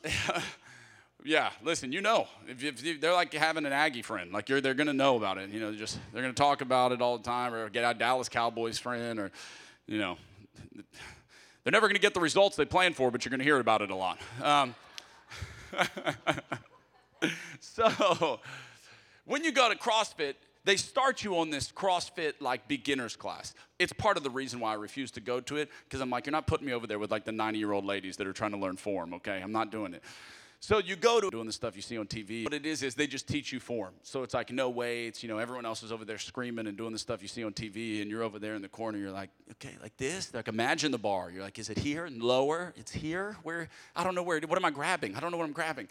yeah, 1.24 1.50
listen, 1.62 1.92
you 1.92 2.00
know, 2.00 2.26
if, 2.46 2.84
if, 2.84 3.00
they're 3.00 3.12
like 3.12 3.32
having 3.34 3.66
an 3.66 3.72
Aggie 3.72 4.02
friend, 4.02 4.32
like 4.32 4.48
you're, 4.48 4.60
they're 4.60 4.74
going 4.74 4.86
to 4.86 4.92
know 4.92 5.16
about 5.16 5.38
it. 5.38 5.50
You 5.50 5.60
know, 5.60 5.72
just 5.74 5.98
they're 6.12 6.22
going 6.22 6.34
to 6.34 6.40
talk 6.40 6.60
about 6.60 6.92
it 6.92 7.02
all 7.02 7.18
the 7.18 7.24
time, 7.24 7.52
or 7.52 7.68
get 7.68 7.84
a 7.84 7.98
Dallas 7.98 8.28
Cowboys 8.28 8.78
friend, 8.78 9.18
or 9.18 9.30
you 9.86 9.98
know, 9.98 10.16
they're 11.64 11.72
never 11.72 11.86
going 11.86 11.96
to 11.96 12.00
get 12.00 12.14
the 12.14 12.20
results 12.20 12.56
they 12.56 12.64
plan 12.64 12.94
for, 12.94 13.10
but 13.10 13.24
you're 13.24 13.30
going 13.30 13.40
to 13.40 13.44
hear 13.44 13.58
about 13.58 13.82
it 13.82 13.90
a 13.90 13.94
lot. 13.94 14.18
Um, 14.42 14.74
so, 17.60 18.40
when 19.24 19.44
you 19.44 19.52
go 19.52 19.68
to 19.68 19.76
CrossFit, 19.76 20.34
they 20.64 20.76
start 20.76 21.24
you 21.24 21.38
on 21.38 21.50
this 21.50 21.72
CrossFit 21.72 22.34
like 22.40 22.68
beginners 22.68 23.16
class. 23.16 23.54
It's 23.78 23.92
part 23.92 24.16
of 24.16 24.22
the 24.22 24.30
reason 24.30 24.60
why 24.60 24.72
I 24.72 24.74
refuse 24.74 25.10
to 25.12 25.20
go 25.20 25.40
to 25.40 25.56
it 25.56 25.70
because 25.84 26.00
I'm 26.00 26.10
like, 26.10 26.26
you're 26.26 26.32
not 26.32 26.46
putting 26.46 26.66
me 26.66 26.72
over 26.72 26.86
there 26.86 26.98
with 26.98 27.10
like 27.10 27.24
the 27.24 27.32
90 27.32 27.58
year 27.58 27.72
old 27.72 27.84
ladies 27.84 28.16
that 28.16 28.26
are 28.26 28.32
trying 28.32 28.52
to 28.52 28.58
learn 28.58 28.76
form, 28.76 29.14
okay? 29.14 29.40
I'm 29.42 29.52
not 29.52 29.70
doing 29.70 29.94
it. 29.94 30.02
So 30.60 30.78
you 30.78 30.96
go 30.96 31.20
to 31.20 31.30
doing 31.30 31.46
the 31.46 31.52
stuff 31.52 31.76
you 31.76 31.82
see 31.82 31.96
on 31.98 32.06
TV. 32.06 32.42
What 32.42 32.52
it 32.52 32.66
is 32.66 32.82
is 32.82 32.96
they 32.96 33.06
just 33.06 33.28
teach 33.28 33.52
you 33.52 33.60
form. 33.60 33.94
So 34.02 34.24
it's 34.24 34.34
like 34.34 34.50
no 34.50 34.68
weights, 34.70 35.22
you 35.22 35.28
know, 35.28 35.38
everyone 35.38 35.64
else 35.64 35.84
is 35.84 35.92
over 35.92 36.04
there 36.04 36.18
screaming 36.18 36.66
and 36.66 36.76
doing 36.76 36.92
the 36.92 36.98
stuff 36.98 37.22
you 37.22 37.28
see 37.28 37.44
on 37.44 37.52
TV, 37.52 38.02
and 38.02 38.10
you're 38.10 38.24
over 38.24 38.40
there 38.40 38.54
in 38.54 38.62
the 38.62 38.68
corner. 38.68 38.98
You're 38.98 39.12
like, 39.12 39.30
okay, 39.52 39.76
like 39.80 39.96
this. 39.96 40.34
Like 40.34 40.48
imagine 40.48 40.90
the 40.90 40.98
bar. 40.98 41.30
You're 41.30 41.44
like, 41.44 41.60
is 41.60 41.70
it 41.70 41.78
here 41.78 42.06
and 42.06 42.20
lower? 42.20 42.74
It's 42.76 42.90
here. 42.90 43.36
Where? 43.44 43.68
I 43.94 44.02
don't 44.02 44.16
know 44.16 44.24
where. 44.24 44.40
What 44.40 44.58
am 44.58 44.64
I 44.64 44.70
grabbing? 44.70 45.14
I 45.14 45.20
don't 45.20 45.30
know 45.30 45.36
what 45.36 45.46
I'm 45.46 45.52
grabbing. 45.52 45.88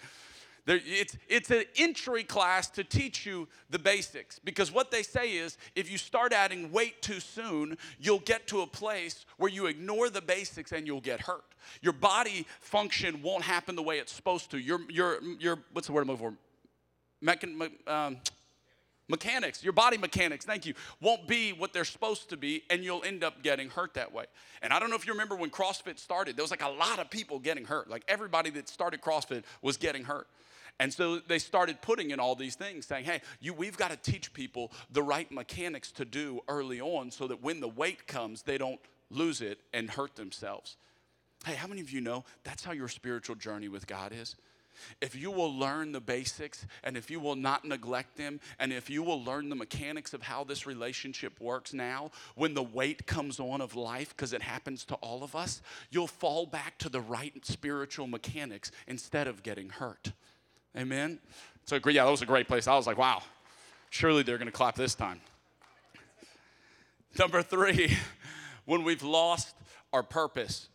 There, 0.68 0.82
it's, 0.86 1.18
it's 1.30 1.50
an 1.50 1.64
entry 1.78 2.26
class 2.26 2.70
to 2.72 2.84
teach 2.84 3.26
you 3.26 3.48
the 3.70 3.80
basics 3.80 4.38
because 4.38 4.70
what 4.70 4.92
they 4.92 5.02
say 5.02 5.38
is 5.38 5.58
if 5.76 5.90
you 5.90 5.98
start 5.98 6.34
adding 6.34 6.74
weight 6.74 7.02
too 7.02 7.22
soon, 7.22 7.78
you'll 7.98 8.20
get 8.20 8.48
to 8.48 8.60
a 8.60 8.68
place 8.68 9.26
where 9.38 9.50
you 9.50 9.68
ignore 9.68 10.10
the 10.10 10.22
basics 10.22 10.74
and 10.74 10.86
you'll 10.86 11.00
get 11.00 11.22
hurt. 11.22 11.46
Your 11.82 11.94
body 11.94 12.46
function 12.60 13.22
won't 13.22 13.46
happen 13.46 13.78
the 13.78 13.82
way 13.82 14.00
it's 14.00 14.12
supposed 14.12 14.52
to. 14.52 14.58
Your, 14.58 14.82
your, 14.92 15.24
your 15.40 15.60
what's 15.72 15.88
the 15.88 15.94
word 15.94 16.02
I'm 16.02 16.10
looking 16.10 16.32
for? 16.32 17.26
Mechan, 17.26 17.72
um, 17.88 18.18
mechanics, 19.08 19.64
your 19.64 19.72
body 19.72 19.98
mechanics, 19.98 20.44
thank 20.44 20.66
you, 20.66 20.74
won't 21.00 21.30
be 21.30 21.54
what 21.54 21.72
they're 21.72 21.86
supposed 21.86 22.30
to 22.32 22.36
be, 22.36 22.64
and 22.70 22.84
you'll 22.84 23.06
end 23.06 23.24
up 23.24 23.42
getting 23.42 23.70
hurt 23.70 23.94
that 23.94 24.12
way. 24.12 24.26
And 24.62 24.74
I 24.74 24.80
don't 24.80 24.90
know 24.90 24.98
if 24.98 25.08
you 25.08 25.14
remember 25.14 25.38
when 25.38 25.50
CrossFit 25.50 25.98
started, 25.98 26.36
there 26.36 26.44
was 26.44 26.52
like 26.52 26.62
a 26.62 26.68
lot 26.68 27.00
of 27.00 27.10
people 27.10 27.40
getting 27.40 27.64
hurt. 27.64 27.90
Like 27.90 28.04
everybody 28.10 28.50
that 28.50 28.68
started 28.68 29.00
CrossFit 29.00 29.44
was 29.62 29.78
getting 29.78 30.04
hurt. 30.04 30.28
And 30.80 30.94
so 30.94 31.20
they 31.20 31.40
started 31.40 31.82
putting 31.82 32.12
in 32.12 32.20
all 32.20 32.36
these 32.36 32.56
things, 32.56 32.86
saying, 32.86 33.06
hey, 33.06 33.22
you, 33.40 33.54
we've 33.54 33.78
got 33.78 33.90
to 33.90 34.12
teach 34.12 34.32
people 34.34 34.72
the 34.92 35.02
right 35.02 35.32
mechanics 35.32 35.92
to 35.94 36.06
do 36.06 36.42
early 36.48 36.80
on 36.80 37.10
so 37.10 37.28
that 37.28 37.42
when 37.42 37.60
the 37.62 37.68
weight 37.68 38.06
comes, 38.06 38.44
they 38.44 38.58
don't 38.58 38.80
lose 39.10 39.42
it 39.42 39.60
and 39.74 39.90
hurt 39.90 40.16
themselves. 40.16 40.78
Hey, 41.46 41.56
how 41.56 41.68
many 41.68 41.82
of 41.82 41.90
you 41.92 42.02
know 42.02 42.26
that's 42.44 42.64
how 42.64 42.74
your 42.74 42.88
spiritual 42.88 43.36
journey 43.36 43.70
with 43.70 43.88
God 43.88 44.12
is? 44.14 44.36
If 45.02 45.16
you 45.16 45.32
will 45.32 45.58
learn 45.58 45.92
the 45.92 46.00
basics 46.00 46.66
and 46.84 46.96
if 46.96 47.10
you 47.10 47.20
will 47.20 47.36
not 47.36 47.66
neglect 47.66 48.16
them 48.16 48.40
and 48.60 48.72
if 48.72 48.90
you 48.90 49.02
will 49.02 49.24
learn 49.24 49.50
the 49.50 49.56
mechanics 49.56 50.14
of 50.14 50.22
how 50.22 50.44
this 50.44 50.68
relationship 50.68 51.40
works 51.42 51.74
now, 51.74 52.12
when 52.36 52.54
the 52.54 52.64
weight 52.64 53.08
comes 53.08 53.40
on 53.40 53.62
of 53.62 53.76
life, 53.76 54.10
because 54.16 54.34
it 54.34 54.42
happens 54.44 54.86
to 54.86 54.96
all 54.96 55.24
of 55.24 55.36
us, 55.36 55.62
you'll 55.90 56.06
fall 56.06 56.46
back 56.46 56.78
to 56.78 56.90
the 56.90 57.02
right 57.02 57.34
spiritual 57.44 58.06
mechanics 58.06 58.72
instead 58.88 59.28
of 59.28 59.42
getting 59.42 59.70
hurt. 59.70 60.12
Amen? 60.78 61.20
So, 61.66 61.80
yeah, 61.88 62.06
that 62.06 62.12
was 62.12 62.22
a 62.22 62.26
great 62.26 62.48
place. 62.48 62.68
I 62.68 62.76
was 62.76 62.88
like, 62.88 62.98
wow, 62.98 63.24
surely 63.90 64.24
they're 64.24 64.38
going 64.38 64.48
to 64.48 64.52
clap 64.52 64.76
this 64.76 64.96
time. 64.96 65.20
Number 67.18 67.42
three, 67.42 67.98
when 68.66 68.84
we've 68.84 69.04
lost 69.04 69.56
our 69.94 70.04
purpose. 70.04 70.70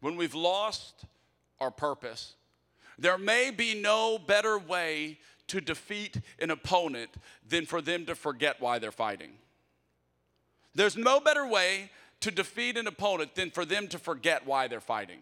When 0.00 0.16
we've 0.16 0.34
lost 0.34 1.04
our 1.60 1.70
purpose, 1.70 2.34
there 2.98 3.18
may 3.18 3.50
be 3.50 3.80
no 3.80 4.18
better 4.18 4.58
way 4.58 5.18
to 5.48 5.60
defeat 5.60 6.20
an 6.38 6.50
opponent 6.50 7.10
than 7.48 7.64
for 7.64 7.80
them 7.80 8.04
to 8.06 8.14
forget 8.14 8.60
why 8.60 8.78
they're 8.78 8.92
fighting. 8.92 9.30
There's 10.74 10.96
no 10.96 11.20
better 11.20 11.46
way 11.46 11.90
to 12.20 12.30
defeat 12.30 12.76
an 12.76 12.86
opponent 12.86 13.34
than 13.34 13.50
for 13.50 13.64
them 13.64 13.88
to 13.88 13.98
forget 13.98 14.46
why 14.46 14.68
they're 14.68 14.80
fighting. 14.80 15.20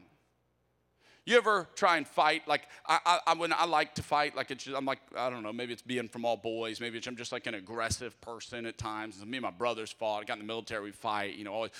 You 1.26 1.36
ever 1.36 1.66
try 1.74 1.96
and 1.96 2.06
fight? 2.06 2.46
Like 2.46 2.68
I, 2.86 3.20
I, 3.26 3.34
when 3.34 3.52
I 3.52 3.64
like 3.64 3.96
to 3.96 4.02
fight, 4.02 4.36
like 4.36 4.52
it's 4.52 4.62
just, 4.62 4.76
I'm 4.76 4.84
like 4.86 5.00
I 5.16 5.28
don't 5.28 5.42
know. 5.42 5.52
Maybe 5.52 5.72
it's 5.72 5.82
being 5.82 6.08
from 6.08 6.24
all 6.24 6.36
boys. 6.36 6.80
Maybe 6.80 7.00
I'm 7.04 7.16
just 7.16 7.32
like 7.32 7.48
an 7.48 7.54
aggressive 7.54 8.18
person 8.20 8.64
at 8.64 8.78
times. 8.78 9.22
Me 9.26 9.36
and 9.36 9.42
my 9.42 9.50
brothers 9.50 9.90
fought. 9.90 10.22
I 10.22 10.24
got 10.24 10.34
in 10.34 10.38
the 10.38 10.46
military. 10.46 10.84
We 10.84 10.92
fight. 10.92 11.34
You 11.34 11.42
know, 11.42 11.52
always. 11.52 11.72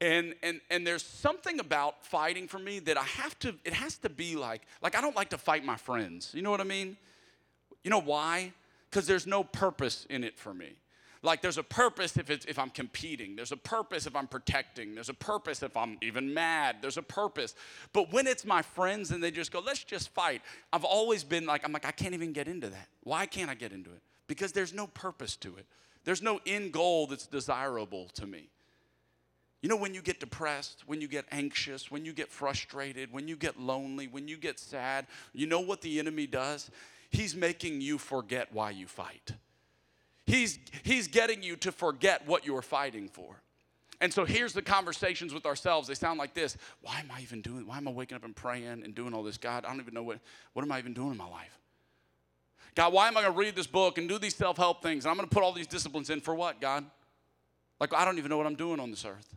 And 0.00 0.34
and 0.42 0.62
and 0.70 0.86
there's 0.86 1.04
something 1.04 1.60
about 1.60 2.02
fighting 2.02 2.48
for 2.48 2.58
me 2.58 2.78
that 2.80 2.96
I 2.96 3.04
have 3.04 3.38
to. 3.40 3.54
It 3.66 3.74
has 3.74 3.98
to 3.98 4.08
be 4.08 4.36
like 4.36 4.62
like 4.80 4.96
I 4.96 5.02
don't 5.02 5.14
like 5.14 5.28
to 5.30 5.38
fight 5.38 5.66
my 5.66 5.76
friends. 5.76 6.32
You 6.34 6.40
know 6.40 6.50
what 6.50 6.62
I 6.62 6.64
mean? 6.64 6.96
You 7.84 7.90
know 7.90 8.00
why? 8.00 8.54
Because 8.88 9.06
there's 9.06 9.26
no 9.26 9.44
purpose 9.44 10.06
in 10.08 10.24
it 10.24 10.38
for 10.38 10.54
me. 10.54 10.72
Like 11.22 11.42
there's 11.42 11.58
a 11.58 11.62
purpose 11.62 12.16
if, 12.16 12.30
it's, 12.30 12.46
if 12.46 12.58
I'm 12.58 12.70
competing. 12.70 13.36
There's 13.36 13.52
a 13.52 13.56
purpose 13.56 14.06
if 14.06 14.14
I'm 14.14 14.26
protecting. 14.26 14.94
There's 14.94 15.08
a 15.08 15.14
purpose 15.14 15.62
if 15.62 15.76
I'm 15.76 15.98
even 16.00 16.32
mad. 16.32 16.76
There's 16.80 16.96
a 16.96 17.02
purpose. 17.02 17.54
But 17.92 18.12
when 18.12 18.26
it's 18.26 18.44
my 18.44 18.62
friends 18.62 19.10
and 19.10 19.22
they 19.22 19.30
just 19.30 19.52
go, 19.52 19.60
let's 19.60 19.82
just 19.82 20.10
fight, 20.10 20.42
I've 20.72 20.84
always 20.84 21.24
been 21.24 21.46
like, 21.46 21.64
I'm 21.64 21.72
like, 21.72 21.86
I 21.86 21.90
can't 21.90 22.14
even 22.14 22.32
get 22.32 22.48
into 22.48 22.68
that. 22.68 22.88
Why 23.02 23.26
can't 23.26 23.50
I 23.50 23.54
get 23.54 23.72
into 23.72 23.90
it? 23.90 24.02
Because 24.26 24.52
there's 24.52 24.72
no 24.72 24.86
purpose 24.86 25.36
to 25.36 25.56
it. 25.56 25.66
There's 26.04 26.22
no 26.22 26.40
end 26.46 26.72
goal 26.72 27.06
that's 27.06 27.26
desirable 27.26 28.08
to 28.14 28.26
me. 28.26 28.48
You 29.60 29.68
know, 29.68 29.76
when 29.76 29.92
you 29.92 30.02
get 30.02 30.20
depressed, 30.20 30.84
when 30.86 31.00
you 31.00 31.08
get 31.08 31.24
anxious, 31.32 31.90
when 31.90 32.04
you 32.04 32.12
get 32.12 32.30
frustrated, 32.30 33.12
when 33.12 33.26
you 33.26 33.36
get 33.36 33.58
lonely, 33.58 34.06
when 34.06 34.28
you 34.28 34.36
get 34.36 34.60
sad, 34.60 35.06
you 35.32 35.48
know 35.48 35.60
what 35.60 35.80
the 35.80 35.98
enemy 35.98 36.28
does? 36.28 36.70
He's 37.10 37.34
making 37.34 37.80
you 37.80 37.98
forget 37.98 38.52
why 38.52 38.70
you 38.70 38.86
fight. 38.86 39.32
He's, 40.28 40.58
he's 40.82 41.08
getting 41.08 41.42
you 41.42 41.56
to 41.56 41.72
forget 41.72 42.26
what 42.26 42.44
you're 42.44 42.60
fighting 42.60 43.08
for. 43.08 43.40
And 43.98 44.12
so 44.12 44.26
here's 44.26 44.52
the 44.52 44.60
conversations 44.60 45.32
with 45.32 45.46
ourselves. 45.46 45.88
They 45.88 45.94
sound 45.94 46.18
like 46.18 46.34
this 46.34 46.58
Why 46.82 47.00
am 47.00 47.10
I 47.10 47.22
even 47.22 47.40
doing, 47.40 47.66
why 47.66 47.78
am 47.78 47.88
I 47.88 47.92
waking 47.92 48.14
up 48.14 48.24
and 48.24 48.36
praying 48.36 48.82
and 48.84 48.94
doing 48.94 49.14
all 49.14 49.22
this? 49.22 49.38
God, 49.38 49.64
I 49.64 49.70
don't 49.70 49.80
even 49.80 49.94
know 49.94 50.02
what, 50.02 50.18
what 50.52 50.62
am 50.62 50.70
I 50.70 50.78
even 50.78 50.92
doing 50.92 51.12
in 51.12 51.16
my 51.16 51.26
life? 51.26 51.58
God, 52.74 52.92
why 52.92 53.08
am 53.08 53.16
I 53.16 53.22
going 53.22 53.32
to 53.32 53.38
read 53.38 53.56
this 53.56 53.66
book 53.66 53.96
and 53.96 54.06
do 54.06 54.18
these 54.18 54.36
self 54.36 54.58
help 54.58 54.82
things? 54.82 55.06
And 55.06 55.10
I'm 55.10 55.16
going 55.16 55.26
to 55.26 55.34
put 55.34 55.42
all 55.42 55.52
these 55.52 55.66
disciplines 55.66 56.10
in 56.10 56.20
for 56.20 56.34
what, 56.34 56.60
God? 56.60 56.84
Like, 57.80 57.94
I 57.94 58.04
don't 58.04 58.18
even 58.18 58.28
know 58.28 58.36
what 58.36 58.46
I'm 58.46 58.54
doing 58.54 58.80
on 58.80 58.90
this 58.90 59.06
earth. 59.06 59.34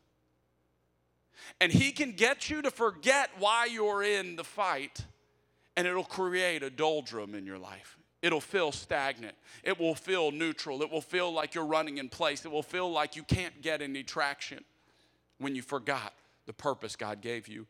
And 1.61 1.71
He 1.71 1.93
can 1.93 2.11
get 2.11 2.49
you 2.49 2.61
to 2.63 2.69
forget 2.69 3.29
why 3.39 3.65
you're 3.65 4.03
in 4.03 4.35
the 4.35 4.43
fight, 4.43 5.05
and 5.77 5.87
it'll 5.87 6.03
create 6.03 6.63
a 6.63 6.69
doldrum 6.69 7.33
in 7.33 7.45
your 7.45 7.57
life. 7.57 7.97
It'll 8.21 8.41
feel 8.41 8.71
stagnant. 8.71 9.35
It 9.63 9.79
will 9.79 9.95
feel 9.95 10.31
neutral. 10.31 10.81
It 10.83 10.91
will 10.91 11.01
feel 11.01 11.31
like 11.33 11.55
you're 11.55 11.65
running 11.65 11.97
in 11.97 12.07
place. 12.07 12.45
It 12.45 12.51
will 12.51 12.63
feel 12.63 12.91
like 12.91 13.15
you 13.15 13.23
can't 13.23 13.61
get 13.61 13.81
any 13.81 14.03
traction 14.03 14.63
when 15.39 15.55
you 15.55 15.61
forgot 15.61 16.13
the 16.45 16.53
purpose 16.53 16.95
God 16.95 17.21
gave 17.21 17.47
you. 17.47 17.65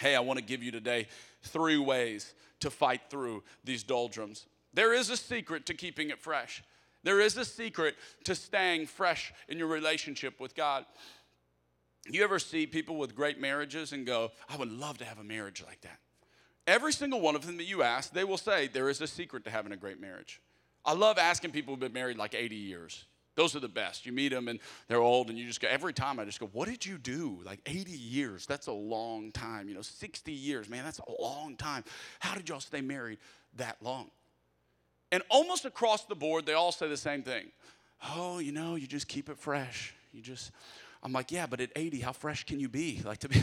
Hey, 0.00 0.16
I 0.16 0.20
want 0.20 0.38
to 0.38 0.44
give 0.44 0.62
you 0.62 0.72
today 0.72 1.06
three 1.42 1.78
ways 1.78 2.34
to 2.60 2.70
fight 2.70 3.02
through 3.10 3.42
these 3.64 3.82
doldrums. 3.82 4.46
There 4.72 4.92
is 4.92 5.10
a 5.10 5.16
secret 5.16 5.66
to 5.66 5.74
keeping 5.74 6.10
it 6.10 6.20
fresh. 6.20 6.62
There 7.02 7.20
is 7.20 7.36
a 7.36 7.44
secret 7.44 7.96
to 8.24 8.34
staying 8.34 8.86
fresh 8.86 9.32
in 9.48 9.58
your 9.58 9.68
relationship 9.68 10.40
with 10.40 10.54
God. 10.54 10.84
You 12.08 12.24
ever 12.24 12.38
see 12.38 12.66
people 12.66 12.96
with 12.96 13.14
great 13.14 13.40
marriages 13.40 13.92
and 13.92 14.06
go, 14.06 14.32
I 14.48 14.56
would 14.56 14.70
love 14.70 14.98
to 14.98 15.04
have 15.04 15.18
a 15.18 15.24
marriage 15.24 15.62
like 15.66 15.80
that? 15.82 15.98
Every 16.70 16.92
single 16.92 17.20
one 17.20 17.34
of 17.34 17.44
them 17.44 17.56
that 17.56 17.64
you 17.64 17.82
ask, 17.82 18.12
they 18.12 18.22
will 18.22 18.38
say 18.38 18.68
there 18.68 18.88
is 18.88 19.00
a 19.00 19.06
secret 19.08 19.42
to 19.42 19.50
having 19.50 19.72
a 19.72 19.76
great 19.76 20.00
marriage. 20.00 20.40
I 20.84 20.92
love 20.92 21.18
asking 21.18 21.50
people 21.50 21.74
who've 21.74 21.80
been 21.80 21.92
married 21.92 22.16
like 22.16 22.32
80 22.32 22.54
years. 22.54 23.06
Those 23.34 23.56
are 23.56 23.60
the 23.60 23.68
best. 23.68 24.06
You 24.06 24.12
meet 24.12 24.28
them 24.28 24.46
and 24.46 24.60
they're 24.86 25.00
old, 25.00 25.30
and 25.30 25.36
you 25.36 25.48
just 25.48 25.60
go, 25.60 25.66
every 25.66 25.92
time 25.92 26.20
I 26.20 26.24
just 26.24 26.38
go, 26.38 26.48
What 26.52 26.68
did 26.68 26.86
you 26.86 26.96
do? 26.96 27.40
Like 27.44 27.58
80 27.66 27.90
years, 27.90 28.46
that's 28.46 28.68
a 28.68 28.72
long 28.72 29.32
time. 29.32 29.68
You 29.68 29.74
know, 29.74 29.82
60 29.82 30.30
years, 30.30 30.68
man, 30.68 30.84
that's 30.84 31.00
a 31.00 31.20
long 31.20 31.56
time. 31.56 31.82
How 32.20 32.36
did 32.36 32.48
y'all 32.48 32.60
stay 32.60 32.80
married 32.80 33.18
that 33.56 33.78
long? 33.82 34.08
And 35.10 35.24
almost 35.28 35.64
across 35.64 36.04
the 36.04 36.14
board, 36.14 36.46
they 36.46 36.52
all 36.52 36.70
say 36.70 36.88
the 36.88 36.96
same 36.96 37.24
thing. 37.24 37.46
Oh, 38.14 38.38
you 38.38 38.52
know, 38.52 38.76
you 38.76 38.86
just 38.86 39.08
keep 39.08 39.28
it 39.28 39.38
fresh. 39.40 39.92
You 40.12 40.22
just, 40.22 40.52
I'm 41.02 41.12
like, 41.12 41.32
yeah, 41.32 41.46
but 41.46 41.60
at 41.60 41.70
80, 41.74 42.00
how 42.00 42.12
fresh 42.12 42.44
can 42.44 42.60
you 42.60 42.68
be? 42.68 43.02
Like 43.04 43.18
to 43.18 43.28
be, 43.28 43.42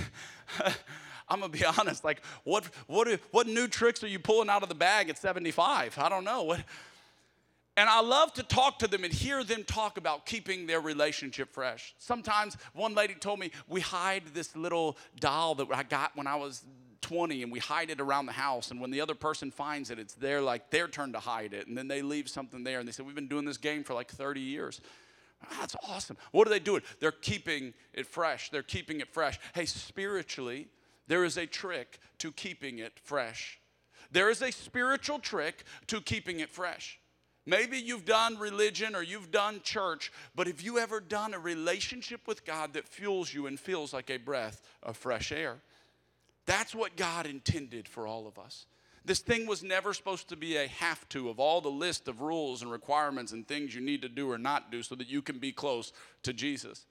I'm 1.30 1.42
gonna 1.42 1.50
be 1.50 1.66
honest. 1.66 2.04
Like, 2.04 2.24
what 2.44 2.66
what 2.88 3.08
what 3.32 3.48
new 3.48 3.68
tricks 3.68 4.04
are 4.04 4.08
you 4.08 4.20
pulling 4.20 4.50
out 4.50 4.64
of 4.64 4.70
the 4.70 4.76
bag 4.76 5.10
at 5.10 5.18
75? 5.18 5.98
I 5.98 6.10
don't 6.10 6.24
know. 6.24 6.44
What 6.44 6.62
and 7.78 7.88
I 7.88 8.02
love 8.02 8.34
to 8.34 8.44
talk 8.44 8.80
to 8.80 8.88
them 8.88 9.04
and 9.04 9.14
hear 9.14 9.44
them 9.44 9.64
talk 9.64 9.98
about 9.98 10.26
keeping 10.26 10.66
their 10.66 10.82
relationship 10.82 11.54
fresh. 11.54 11.94
Sometimes 12.00 12.58
one 12.74 12.96
lady 12.96 13.14
told 13.14 13.40
me 13.40 13.52
we 13.68 13.82
hide 13.82 14.24
this 14.34 14.56
little 14.56 14.98
doll 15.20 15.54
that 15.56 15.68
I 15.72 15.84
got 15.84 16.16
when 16.16 16.26
I 16.26 16.36
was 16.36 16.66
20 17.02 17.44
and 17.44 17.52
we 17.52 17.60
hide 17.60 17.92
it 17.92 18.02
around 18.02 18.26
the 18.26 18.32
house 18.32 18.72
and 18.72 18.82
when 18.82 18.90
the 18.90 19.00
other 19.00 19.14
person 19.14 19.52
finds 19.52 19.92
it 19.92 20.00
it's 20.00 20.16
their 20.16 20.42
like 20.42 20.72
their 20.72 20.88
turn 20.88 21.14
to 21.14 21.20
hide 21.20 21.54
it 21.54 21.68
and 21.68 21.78
then 21.78 21.88
they 21.88 22.02
leave 22.02 22.28
something 22.28 22.64
there 22.64 22.80
and 22.80 22.88
they 22.88 22.92
said 22.92 23.06
we've 23.06 23.16
been 23.16 23.28
doing 23.28 23.46
this 23.46 23.58
game 23.58 23.84
for 23.84 23.94
like 23.94 24.10
30 24.10 24.42
years 24.42 24.82
that's 25.60 25.76
awesome 25.88 26.18
what 26.32 26.48
are 26.48 26.50
they 26.50 26.60
doing 26.60 26.82
they're 27.00 27.12
keeping 27.12 27.74
it 27.94 28.06
fresh 28.08 28.50
they're 28.50 28.64
keeping 28.64 29.00
it 29.00 29.14
fresh 29.14 29.40
hey 29.54 29.66
spiritually 29.66 30.68
there 31.08 31.24
is 31.24 31.38
a 31.38 31.46
trick 31.46 32.00
to 32.20 32.32
keeping 32.32 32.80
it 32.80 33.00
fresh. 33.04 33.60
There 34.12 34.30
is 34.30 34.42
a 34.42 34.52
spiritual 34.52 35.20
trick 35.20 35.64
to 35.88 36.02
keeping 36.02 36.42
it 36.42 36.50
fresh. 36.50 37.00
Maybe 37.46 37.78
you've 37.78 38.06
done 38.06 38.38
religion 38.38 38.94
or 38.94 39.02
you've 39.02 39.32
done 39.32 39.62
church, 39.64 40.12
but 40.36 40.48
have 40.48 40.62
you 40.62 40.80
ever 40.80 41.00
done 41.00 41.34
a 41.34 41.40
relationship 41.40 42.28
with 42.28 42.46
God 42.46 42.74
that 42.74 42.88
fuels 42.88 43.34
you 43.34 43.48
and 43.48 43.58
feels 43.58 43.94
like 43.94 44.10
a 44.10 44.18
breath 44.18 44.62
of 44.84 44.98
fresh 44.98 45.32
air? 45.32 45.58
That's 46.46 46.76
what 46.76 46.98
God 46.98 47.26
intended 47.26 47.88
for 47.88 48.06
all 48.06 48.28
of 48.28 48.38
us. 48.38 48.66
This 49.08 49.20
thing 49.20 49.48
was 49.48 49.64
never 49.64 49.94
supposed 49.94 50.28
to 50.28 50.36
be 50.36 50.58
a 50.58 50.68
have 50.68 51.08
to 51.10 51.30
of 51.30 51.40
all 51.40 51.62
the 51.62 51.70
list 51.70 52.10
of 52.10 52.20
rules 52.20 52.62
and 52.62 52.70
requirements 52.70 53.32
and 53.32 53.48
things 53.48 53.74
you 53.74 53.80
need 53.80 54.02
to 54.02 54.10
do 54.10 54.30
or 54.30 54.38
not 54.38 54.70
do 54.70 54.84
so 54.84 54.96
that 54.96 55.08
you 55.08 55.22
can 55.22 55.40
be 55.40 55.54
close 55.54 55.94
to 56.24 56.34
Jesus. 56.34 56.86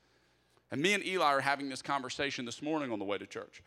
And 0.71 0.81
me 0.81 0.95
and 0.95 1.05
Eli 1.05 1.27
are 1.27 1.41
having 1.43 1.69
this 1.69 1.83
conversation 1.83 2.47
this 2.47 2.63
morning 2.63 2.91
on 2.91 2.99
the 2.99 3.05
way 3.05 3.19
to 3.19 3.27
church. 3.27 3.63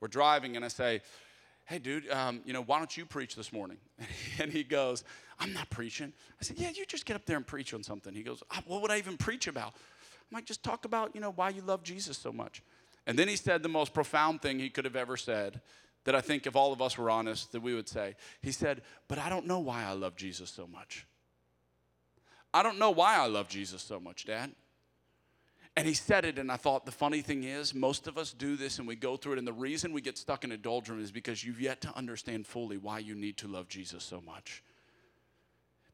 We're 0.00 0.08
driving, 0.08 0.54
and 0.54 0.62
I 0.66 0.68
say, 0.68 1.00
Hey, 1.64 1.78
dude, 1.78 2.10
um, 2.10 2.42
you 2.44 2.52
know, 2.52 2.62
why 2.62 2.76
don't 2.76 2.94
you 2.94 3.06
preach 3.06 3.36
this 3.36 3.50
morning? 3.50 3.78
And 4.38 4.52
he 4.52 4.64
goes, 4.64 5.02
I'm 5.40 5.54
not 5.54 5.70
preaching. 5.70 6.12
I 6.38 6.44
said, 6.44 6.58
Yeah, 6.58 6.68
you 6.68 6.84
just 6.84 7.06
get 7.06 7.16
up 7.16 7.24
there 7.24 7.38
and 7.38 7.46
preach 7.46 7.72
on 7.72 7.82
something. 7.82 8.12
He 8.12 8.22
goes, 8.22 8.42
What 8.66 8.82
would 8.82 8.90
I 8.90 8.98
even 8.98 9.16
preach 9.16 9.46
about? 9.46 9.72
I'm 10.30 10.34
like, 10.34 10.44
Just 10.44 10.62
talk 10.62 10.84
about, 10.84 11.14
you 11.14 11.22
know, 11.22 11.30
why 11.30 11.48
you 11.48 11.62
love 11.62 11.82
Jesus 11.82 12.18
so 12.18 12.32
much. 12.32 12.62
And 13.06 13.18
then 13.18 13.28
he 13.28 13.36
said 13.36 13.62
the 13.62 13.70
most 13.70 13.94
profound 13.94 14.42
thing 14.42 14.58
he 14.58 14.68
could 14.68 14.84
have 14.84 14.96
ever 14.96 15.16
said 15.16 15.62
that 16.04 16.14
I 16.14 16.20
think 16.20 16.46
if 16.46 16.56
all 16.56 16.72
of 16.72 16.82
us 16.82 16.96
were 16.98 17.10
honest, 17.10 17.52
that 17.52 17.62
we 17.62 17.74
would 17.74 17.88
say. 17.88 18.14
He 18.40 18.52
said, 18.52 18.82
But 19.08 19.18
I 19.18 19.28
don't 19.28 19.46
know 19.46 19.60
why 19.60 19.84
I 19.84 19.92
love 19.92 20.16
Jesus 20.16 20.50
so 20.50 20.66
much. 20.66 21.06
I 22.52 22.62
don't 22.62 22.78
know 22.78 22.90
why 22.90 23.16
I 23.16 23.26
love 23.26 23.48
Jesus 23.48 23.82
so 23.82 23.98
much, 23.98 24.26
Dad. 24.26 24.52
And 25.76 25.88
he 25.88 25.94
said 25.94 26.24
it, 26.24 26.38
and 26.38 26.52
I 26.52 26.56
thought 26.56 26.86
the 26.86 26.92
funny 26.92 27.20
thing 27.20 27.42
is, 27.42 27.74
most 27.74 28.06
of 28.06 28.16
us 28.16 28.32
do 28.32 28.56
this 28.56 28.78
and 28.78 28.86
we 28.86 28.94
go 28.94 29.16
through 29.16 29.32
it, 29.32 29.38
and 29.38 29.48
the 29.48 29.52
reason 29.52 29.92
we 29.92 30.00
get 30.00 30.16
stuck 30.16 30.44
in 30.44 30.52
a 30.52 30.56
doldrum 30.56 31.02
is 31.02 31.10
because 31.10 31.42
you've 31.42 31.60
yet 31.60 31.80
to 31.80 31.96
understand 31.96 32.46
fully 32.46 32.78
why 32.78 33.00
you 33.00 33.16
need 33.16 33.36
to 33.38 33.48
love 33.48 33.68
Jesus 33.68 34.04
so 34.04 34.20
much. 34.20 34.62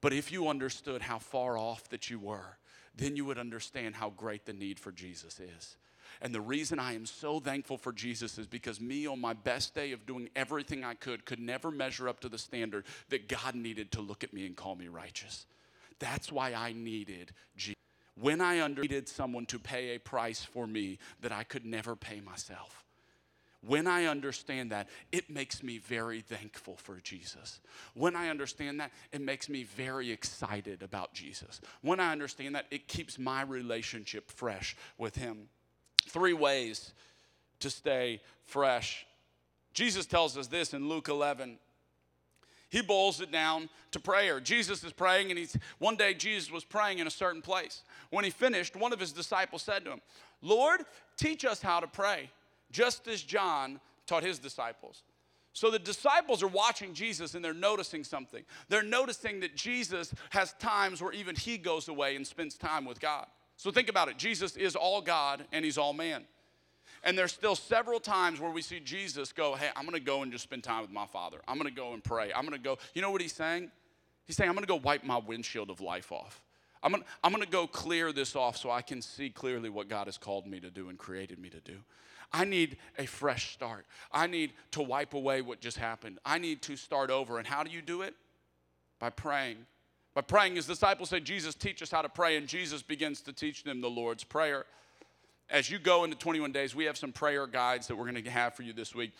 But 0.02 0.12
if 0.12 0.30
you 0.30 0.48
understood 0.48 1.00
how 1.00 1.18
far 1.18 1.56
off 1.56 1.88
that 1.88 2.10
you 2.10 2.18
were, 2.18 2.58
then 2.94 3.16
you 3.16 3.24
would 3.24 3.38
understand 3.38 3.94
how 3.94 4.10
great 4.10 4.44
the 4.44 4.52
need 4.52 4.78
for 4.78 4.92
Jesus 4.92 5.40
is. 5.40 5.76
And 6.20 6.34
the 6.34 6.40
reason 6.40 6.78
I 6.78 6.94
am 6.94 7.06
so 7.06 7.40
thankful 7.40 7.78
for 7.78 7.92
Jesus 7.92 8.38
is 8.38 8.46
because 8.46 8.80
me, 8.80 9.06
on 9.06 9.20
my 9.20 9.32
best 9.32 9.74
day 9.74 9.92
of 9.92 10.06
doing 10.06 10.28
everything 10.36 10.84
I 10.84 10.94
could, 10.94 11.24
could 11.24 11.40
never 11.40 11.70
measure 11.70 12.08
up 12.08 12.20
to 12.20 12.28
the 12.28 12.38
standard 12.38 12.84
that 13.08 13.28
God 13.28 13.54
needed 13.54 13.92
to 13.92 14.00
look 14.00 14.24
at 14.24 14.32
me 14.32 14.46
and 14.46 14.56
call 14.56 14.76
me 14.76 14.88
righteous. 14.88 15.46
That's 15.98 16.32
why 16.32 16.54
I 16.54 16.72
needed 16.72 17.32
Jesus. 17.56 17.76
When 18.20 18.40
I 18.40 18.66
needed 18.66 19.08
someone 19.08 19.46
to 19.46 19.58
pay 19.58 19.94
a 19.94 20.00
price 20.00 20.42
for 20.42 20.66
me 20.66 20.98
that 21.22 21.32
I 21.32 21.42
could 21.44 21.64
never 21.64 21.96
pay 21.96 22.20
myself. 22.20 22.84
When 23.66 23.86
I 23.86 24.06
understand 24.06 24.72
that, 24.72 24.88
it 25.12 25.28
makes 25.28 25.62
me 25.62 25.78
very 25.78 26.22
thankful 26.22 26.76
for 26.76 26.96
Jesus. 26.96 27.60
When 27.94 28.16
I 28.16 28.28
understand 28.28 28.80
that, 28.80 28.90
it 29.12 29.20
makes 29.20 29.50
me 29.50 29.64
very 29.64 30.10
excited 30.10 30.82
about 30.82 31.12
Jesus. 31.12 31.60
When 31.82 32.00
I 32.00 32.10
understand 32.10 32.54
that, 32.54 32.66
it 32.70 32.88
keeps 32.88 33.18
my 33.18 33.42
relationship 33.42 34.30
fresh 34.30 34.76
with 34.96 35.16
Him. 35.16 35.48
Three 36.06 36.32
ways 36.32 36.92
to 37.60 37.70
stay 37.70 38.20
fresh. 38.44 39.06
Jesus 39.72 40.06
tells 40.06 40.36
us 40.36 40.48
this 40.48 40.74
in 40.74 40.88
Luke 40.88 41.08
11. 41.08 41.58
He 42.70 42.82
boils 42.82 43.20
it 43.20 43.32
down 43.32 43.68
to 43.90 44.00
prayer. 44.00 44.40
Jesus 44.40 44.84
is 44.84 44.92
praying, 44.92 45.30
and 45.30 45.38
he's 45.38 45.56
one 45.78 45.96
day 45.96 46.14
Jesus 46.14 46.50
was 46.50 46.64
praying 46.64 47.00
in 47.00 47.06
a 47.06 47.10
certain 47.10 47.42
place. 47.42 47.82
When 48.10 48.24
he 48.24 48.30
finished, 48.30 48.76
one 48.76 48.92
of 48.92 49.00
his 49.00 49.12
disciples 49.12 49.62
said 49.62 49.84
to 49.84 49.92
him, 49.92 50.00
Lord, 50.40 50.82
teach 51.16 51.44
us 51.44 51.60
how 51.60 51.80
to 51.80 51.88
pray, 51.88 52.30
just 52.70 53.08
as 53.08 53.22
John 53.22 53.80
taught 54.06 54.22
his 54.22 54.38
disciples. 54.38 55.02
So 55.52 55.70
the 55.70 55.80
disciples 55.80 56.42
are 56.44 56.48
watching 56.48 56.94
Jesus 56.94 57.34
and 57.34 57.44
they're 57.44 57.52
noticing 57.52 58.04
something. 58.04 58.44
They're 58.68 58.84
noticing 58.84 59.40
that 59.40 59.56
Jesus 59.56 60.14
has 60.30 60.52
times 60.54 61.02
where 61.02 61.12
even 61.12 61.34
he 61.34 61.58
goes 61.58 61.88
away 61.88 62.14
and 62.14 62.24
spends 62.24 62.56
time 62.56 62.84
with 62.84 63.00
God. 63.00 63.26
So 63.60 63.70
think 63.70 63.90
about 63.90 64.08
it 64.08 64.16
Jesus 64.16 64.56
is 64.56 64.74
all 64.74 65.02
God 65.02 65.44
and 65.52 65.66
he's 65.66 65.76
all 65.76 65.92
man. 65.92 66.24
And 67.04 67.16
there's 67.16 67.32
still 67.32 67.54
several 67.54 68.00
times 68.00 68.40
where 68.40 68.50
we 68.50 68.62
see 68.62 68.80
Jesus 68.80 69.32
go, 69.32 69.54
Hey, 69.54 69.68
I'm 69.76 69.84
gonna 69.84 70.00
go 70.00 70.22
and 70.22 70.32
just 70.32 70.44
spend 70.44 70.64
time 70.64 70.80
with 70.80 70.90
my 70.90 71.04
Father. 71.04 71.36
I'm 71.46 71.58
gonna 71.58 71.70
go 71.70 71.92
and 71.92 72.02
pray. 72.02 72.32
I'm 72.34 72.44
gonna 72.44 72.56
go. 72.56 72.78
You 72.94 73.02
know 73.02 73.10
what 73.10 73.20
he's 73.20 73.34
saying? 73.34 73.70
He's 74.24 74.36
saying, 74.36 74.48
I'm 74.48 74.54
gonna 74.54 74.66
go 74.66 74.76
wipe 74.76 75.04
my 75.04 75.18
windshield 75.18 75.68
of 75.68 75.82
life 75.82 76.10
off. 76.10 76.40
I'm 76.82 76.90
gonna, 76.90 77.04
I'm 77.22 77.32
gonna 77.32 77.44
go 77.44 77.66
clear 77.66 78.14
this 78.14 78.34
off 78.34 78.56
so 78.56 78.70
I 78.70 78.80
can 78.80 79.02
see 79.02 79.28
clearly 79.28 79.68
what 79.68 79.88
God 79.88 80.06
has 80.06 80.16
called 80.16 80.46
me 80.46 80.58
to 80.60 80.70
do 80.70 80.88
and 80.88 80.96
created 80.96 81.38
me 81.38 81.50
to 81.50 81.60
do. 81.60 81.76
I 82.32 82.46
need 82.46 82.78
a 82.98 83.04
fresh 83.04 83.52
start. 83.52 83.84
I 84.10 84.26
need 84.26 84.54
to 84.70 84.80
wipe 84.82 85.12
away 85.12 85.42
what 85.42 85.60
just 85.60 85.76
happened. 85.76 86.18
I 86.24 86.38
need 86.38 86.62
to 86.62 86.76
start 86.76 87.10
over. 87.10 87.36
And 87.36 87.46
how 87.46 87.62
do 87.62 87.70
you 87.70 87.82
do 87.82 88.00
it? 88.00 88.14
By 88.98 89.10
praying 89.10 89.66
by 90.20 90.38
praying, 90.38 90.56
his 90.56 90.66
disciples 90.66 91.08
say, 91.08 91.18
Jesus, 91.18 91.54
teach 91.54 91.80
us 91.80 91.90
how 91.90 92.02
to 92.02 92.08
pray, 92.10 92.36
and 92.36 92.46
Jesus 92.46 92.82
begins 92.82 93.22
to 93.22 93.32
teach 93.32 93.64
them 93.64 93.80
the 93.80 93.88
Lord's 93.88 94.22
Prayer. 94.22 94.66
As 95.48 95.70
you 95.70 95.78
go 95.78 96.04
into 96.04 96.14
21 96.14 96.52
days, 96.52 96.74
we 96.74 96.84
have 96.84 96.98
some 96.98 97.10
prayer 97.10 97.46
guides 97.46 97.86
that 97.86 97.96
we're 97.96 98.04
going 98.04 98.22
to 98.22 98.30
have 98.30 98.54
for 98.54 98.62
you 98.62 98.74
this 98.74 98.94
week. 98.94 99.12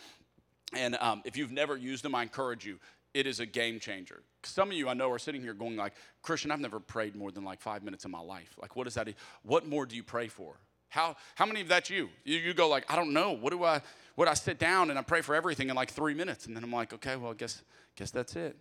And 0.75 0.95
um, 0.97 1.23
if 1.25 1.35
you've 1.35 1.51
never 1.51 1.75
used 1.75 2.03
them, 2.03 2.13
I 2.13 2.21
encourage 2.21 2.67
you. 2.67 2.77
It 3.15 3.25
is 3.25 3.39
a 3.39 3.47
game 3.47 3.79
changer. 3.79 4.21
Some 4.43 4.69
of 4.69 4.77
you 4.77 4.89
I 4.89 4.93
know 4.93 5.09
are 5.09 5.17
sitting 5.17 5.41
here 5.41 5.55
going 5.55 5.75
like, 5.75 5.93
Christian, 6.21 6.51
I've 6.51 6.59
never 6.59 6.79
prayed 6.79 7.15
more 7.15 7.31
than 7.31 7.43
like 7.43 7.61
five 7.61 7.81
minutes 7.81 8.05
in 8.05 8.11
my 8.11 8.21
life. 8.21 8.53
Like, 8.61 8.75
what 8.75 8.85
is 8.85 8.93
that? 8.93 9.07
What 9.41 9.67
more 9.67 9.87
do 9.87 9.95
you 9.95 10.03
pray 10.03 10.27
for? 10.27 10.53
How, 10.89 11.15
how 11.33 11.47
many 11.47 11.61
of 11.61 11.67
that's 11.67 11.89
you? 11.89 12.09
you? 12.25 12.37
You 12.37 12.53
go 12.53 12.69
like, 12.69 12.85
I 12.91 12.95
don't 12.95 13.11
know. 13.11 13.31
What 13.31 13.49
do 13.49 13.63
I, 13.63 13.81
what 14.13 14.27
I 14.27 14.35
sit 14.35 14.59
down 14.59 14.91
and 14.91 14.99
I 14.99 15.01
pray 15.01 15.21
for 15.21 15.33
everything 15.33 15.71
in 15.71 15.75
like 15.75 15.89
three 15.89 16.13
minutes. 16.13 16.45
And 16.45 16.55
then 16.55 16.63
I'm 16.63 16.71
like, 16.71 16.93
okay, 16.93 17.15
well, 17.15 17.31
I 17.31 17.33
guess, 17.33 17.63
guess 17.95 18.11
that's 18.11 18.35
it 18.35 18.55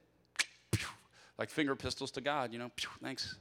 like 1.41 1.49
finger 1.49 1.75
pistols 1.75 2.11
to 2.11 2.21
God, 2.21 2.53
you 2.53 2.59
know, 2.59 2.71
thanks. 3.03 3.37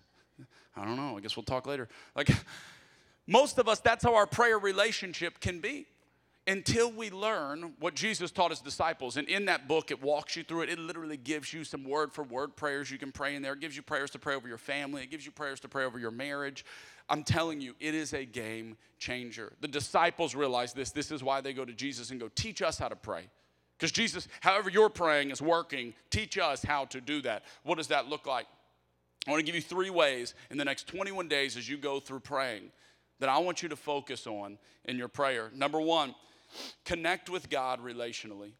I 0.77 0.85
don't 0.85 0.95
know. 0.95 1.17
I 1.17 1.19
guess 1.19 1.35
we'll 1.35 1.43
talk 1.43 1.67
later. 1.67 1.89
Like 2.15 2.29
most 3.27 3.59
of 3.59 3.67
us, 3.67 3.81
that's 3.81 4.05
how 4.05 4.15
our 4.15 4.25
prayer 4.25 4.57
relationship 4.57 5.41
can 5.41 5.59
be 5.59 5.85
until 6.47 6.89
we 6.89 7.09
learn 7.09 7.73
what 7.81 7.95
Jesus 7.95 8.31
taught 8.31 8.51
his 8.51 8.61
disciples. 8.61 9.17
And 9.17 9.27
in 9.27 9.45
that 9.45 9.67
book, 9.67 9.91
it 9.91 10.01
walks 10.01 10.37
you 10.37 10.43
through 10.43 10.61
it. 10.61 10.69
It 10.69 10.79
literally 10.79 11.17
gives 11.17 11.53
you 11.53 11.65
some 11.65 11.83
word 11.83 12.13
for 12.13 12.23
word 12.23 12.55
prayers 12.55 12.89
you 12.89 12.97
can 12.97 13.11
pray 13.11 13.35
in 13.35 13.41
there. 13.41 13.51
It 13.51 13.59
gives 13.59 13.75
you 13.75 13.81
prayers 13.81 14.11
to 14.11 14.19
pray 14.19 14.33
over 14.33 14.47
your 14.47 14.57
family, 14.57 15.03
it 15.03 15.11
gives 15.11 15.25
you 15.25 15.33
prayers 15.33 15.59
to 15.59 15.67
pray 15.67 15.83
over 15.83 15.99
your 15.99 16.09
marriage. 16.09 16.63
I'm 17.09 17.23
telling 17.23 17.59
you, 17.59 17.75
it 17.81 17.95
is 17.95 18.13
a 18.13 18.23
game 18.23 18.77
changer. 18.97 19.51
The 19.59 19.67
disciples 19.67 20.35
realize 20.35 20.71
this. 20.71 20.91
This 20.91 21.11
is 21.11 21.21
why 21.21 21.41
they 21.41 21.51
go 21.51 21.65
to 21.65 21.73
Jesus 21.73 22.11
and 22.11 22.19
go, 22.19 22.29
Teach 22.29 22.61
us 22.61 22.79
how 22.79 22.87
to 22.87 22.95
pray. 22.95 23.27
Because 23.79 23.93
Jesus, 23.93 24.27
however 24.41 24.69
you're 24.69 24.89
praying 24.89 25.31
is 25.31 25.41
working, 25.41 25.93
teach 26.09 26.37
us 26.37 26.61
how 26.61 26.83
to 26.85 26.99
do 26.99 27.21
that. 27.21 27.45
What 27.63 27.77
does 27.77 27.87
that 27.87 28.09
look 28.09 28.27
like? 28.27 28.45
I 29.25 29.31
want 29.31 29.39
to 29.39 29.45
give 29.45 29.55
you 29.55 29.61
three 29.61 29.89
ways 29.89 30.33
in 30.51 30.57
the 30.57 30.65
next 30.65 30.87
21 30.87 31.29
days 31.29 31.55
as 31.55 31.69
you 31.69 31.77
go 31.77 32.01
through 32.01 32.19
praying 32.19 32.71
that 33.19 33.29
I 33.29 33.37
want 33.37 33.63
you 33.63 33.69
to 33.69 33.77
focus 33.77 34.27
on 34.27 34.57
in 34.83 34.97
your 34.97 35.07
prayer. 35.07 35.49
Number 35.55 35.79
one, 35.79 36.13
connect 36.83 37.29
with 37.29 37.49
God 37.49 37.79
relationally. 37.79 38.51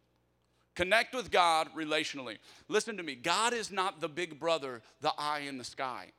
Connect 0.74 1.14
with 1.14 1.30
God 1.30 1.68
relationally. 1.76 2.38
Listen 2.68 2.96
to 2.96 3.02
me. 3.02 3.14
God 3.14 3.52
is 3.52 3.70
not 3.70 4.00
the 4.00 4.08
big 4.08 4.40
brother, 4.40 4.80
the 5.02 5.12
eye 5.18 5.40
in 5.40 5.58
the 5.58 5.64
sky. 5.64 6.12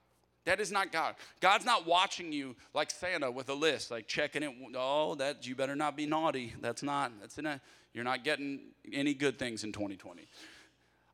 That 0.45 0.59
is 0.59 0.71
not 0.71 0.91
God. 0.91 1.15
God's 1.39 1.65
not 1.65 1.85
watching 1.85 2.31
you 2.31 2.55
like 2.73 2.89
Santa 2.89 3.29
with 3.29 3.49
a 3.49 3.53
list, 3.53 3.91
like 3.91 4.07
checking 4.07 4.43
it. 4.43 4.51
Oh, 4.75 5.15
that 5.15 5.45
you 5.45 5.55
better 5.55 5.75
not 5.75 5.95
be 5.95 6.05
naughty. 6.05 6.53
That's 6.61 6.81
not. 6.81 7.11
That's 7.21 7.37
in 7.37 7.45
a 7.45 7.61
you're 7.93 8.03
not 8.03 8.23
getting 8.23 8.59
any 8.91 9.13
good 9.13 9.37
things 9.37 9.63
in 9.63 9.71
2020. 9.71 10.27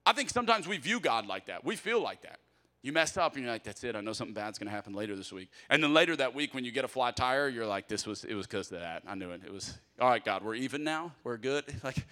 I 0.05 0.13
think 0.13 0.29
sometimes 0.29 0.67
we 0.67 0.77
view 0.77 0.99
God 0.99 1.25
like 1.25 1.47
that. 1.47 1.65
We 1.65 1.75
feel 1.75 2.01
like 2.01 2.21
that. 2.21 2.39
You 2.83 2.93
mess 2.93 3.17
up 3.17 3.33
and 3.33 3.43
you're 3.43 3.51
like, 3.51 3.63
that's 3.63 3.83
it. 3.83 3.95
I 3.95 4.01
know 4.01 4.13
something 4.13 4.33
bad's 4.33 4.59
gonna 4.59 4.71
happen 4.71 4.93
later 4.93 5.15
this 5.15 5.33
week. 5.33 5.49
And 5.69 5.83
then 5.83 5.93
later 5.93 6.15
that 6.15 6.33
week, 6.33 6.53
when 6.53 6.63
you 6.63 6.71
get 6.71 6.85
a 6.85 6.87
flat 6.87 7.17
tire, 7.17 7.49
you're 7.49 7.65
like, 7.65 7.87
this 7.87 8.05
was, 8.05 8.23
it 8.23 8.35
was 8.35 8.47
because 8.47 8.71
of 8.71 8.79
that. 8.79 9.03
I 9.07 9.15
knew 9.15 9.31
it. 9.31 9.41
It 9.45 9.51
was, 9.51 9.77
all 9.99 10.07
right, 10.07 10.23
God, 10.23 10.43
we're 10.43 10.55
even 10.55 10.83
now. 10.83 11.11
We're 11.23 11.37
good. 11.37 11.65
Like, 11.83 12.05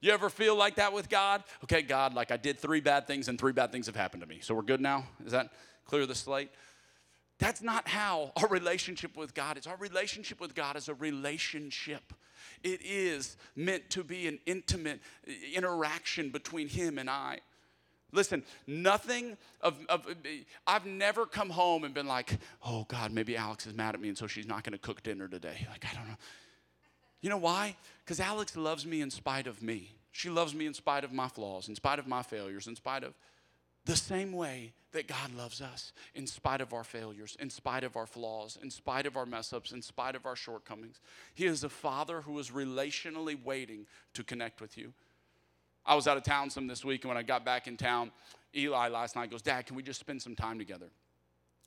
you 0.00 0.10
ever 0.10 0.28
feel 0.28 0.56
like 0.56 0.74
that 0.76 0.92
with 0.92 1.08
God? 1.08 1.44
Okay, 1.62 1.80
God, 1.80 2.12
like 2.12 2.32
I 2.32 2.36
did 2.36 2.58
three 2.58 2.80
bad 2.80 3.06
things 3.06 3.28
and 3.28 3.38
three 3.38 3.52
bad 3.52 3.70
things 3.70 3.86
have 3.86 3.94
happened 3.94 4.22
to 4.22 4.28
me. 4.28 4.40
So 4.42 4.52
we're 4.52 4.62
good 4.62 4.80
now? 4.80 5.04
Is 5.24 5.30
that 5.30 5.52
clear 5.84 6.06
the 6.06 6.14
slate? 6.14 6.50
That's 7.38 7.62
not 7.62 7.88
how 7.88 8.32
our 8.36 8.46
relationship 8.46 9.16
with 9.16 9.34
God 9.34 9.58
is. 9.58 9.66
Our 9.66 9.76
relationship 9.76 10.40
with 10.40 10.54
God 10.54 10.76
is 10.76 10.88
a 10.88 10.94
relationship. 10.94 12.12
It 12.62 12.80
is 12.84 13.36
meant 13.56 13.90
to 13.90 14.04
be 14.04 14.28
an 14.28 14.38
intimate 14.46 15.00
interaction 15.52 16.30
between 16.30 16.68
Him 16.68 16.98
and 16.98 17.10
I. 17.10 17.40
Listen, 18.12 18.44
nothing 18.66 19.38
of, 19.62 19.74
of, 19.88 20.06
I've 20.66 20.84
never 20.84 21.24
come 21.24 21.48
home 21.48 21.84
and 21.84 21.94
been 21.94 22.06
like, 22.06 22.38
oh 22.64 22.84
God, 22.86 23.10
maybe 23.10 23.36
Alex 23.36 23.66
is 23.66 23.74
mad 23.74 23.94
at 23.94 24.00
me 24.00 24.08
and 24.08 24.18
so 24.18 24.26
she's 24.26 24.46
not 24.46 24.64
gonna 24.64 24.78
cook 24.78 25.02
dinner 25.02 25.28
today. 25.28 25.66
Like, 25.70 25.86
I 25.90 25.94
don't 25.96 26.06
know. 26.06 26.16
You 27.22 27.30
know 27.30 27.38
why? 27.38 27.76
Because 28.04 28.20
Alex 28.20 28.56
loves 28.56 28.84
me 28.84 29.00
in 29.00 29.10
spite 29.10 29.46
of 29.46 29.62
me. 29.62 29.94
She 30.10 30.28
loves 30.28 30.54
me 30.54 30.66
in 30.66 30.74
spite 30.74 31.04
of 31.04 31.12
my 31.12 31.28
flaws, 31.28 31.68
in 31.68 31.74
spite 31.74 31.98
of 31.98 32.06
my 32.06 32.22
failures, 32.22 32.66
in 32.66 32.76
spite 32.76 33.02
of 33.02 33.14
the 33.84 33.96
same 33.96 34.32
way 34.32 34.72
that 34.92 35.08
God 35.08 35.34
loves 35.36 35.60
us 35.60 35.92
in 36.14 36.26
spite 36.26 36.60
of 36.60 36.72
our 36.72 36.84
failures, 36.84 37.36
in 37.40 37.50
spite 37.50 37.82
of 37.82 37.96
our 37.96 38.06
flaws, 38.06 38.58
in 38.62 38.70
spite 38.70 39.06
of 39.06 39.16
our 39.16 39.26
mess 39.26 39.52
ups, 39.52 39.72
in 39.72 39.82
spite 39.82 40.14
of 40.14 40.26
our 40.26 40.36
shortcomings. 40.36 41.00
He 41.34 41.46
is 41.46 41.64
a 41.64 41.68
father 41.68 42.20
who 42.20 42.38
is 42.38 42.50
relationally 42.50 43.42
waiting 43.42 43.86
to 44.14 44.22
connect 44.22 44.60
with 44.60 44.76
you. 44.76 44.92
I 45.84 45.94
was 45.94 46.06
out 46.06 46.16
of 46.16 46.22
town 46.22 46.50
some 46.50 46.66
this 46.66 46.84
week, 46.84 47.02
and 47.04 47.08
when 47.08 47.16
I 47.16 47.22
got 47.22 47.44
back 47.44 47.66
in 47.66 47.76
town, 47.76 48.12
Eli 48.54 48.88
last 48.88 49.16
night 49.16 49.30
goes, 49.30 49.42
Dad, 49.42 49.66
can 49.66 49.74
we 49.76 49.82
just 49.82 49.98
spend 49.98 50.22
some 50.22 50.36
time 50.36 50.58
together? 50.58 50.90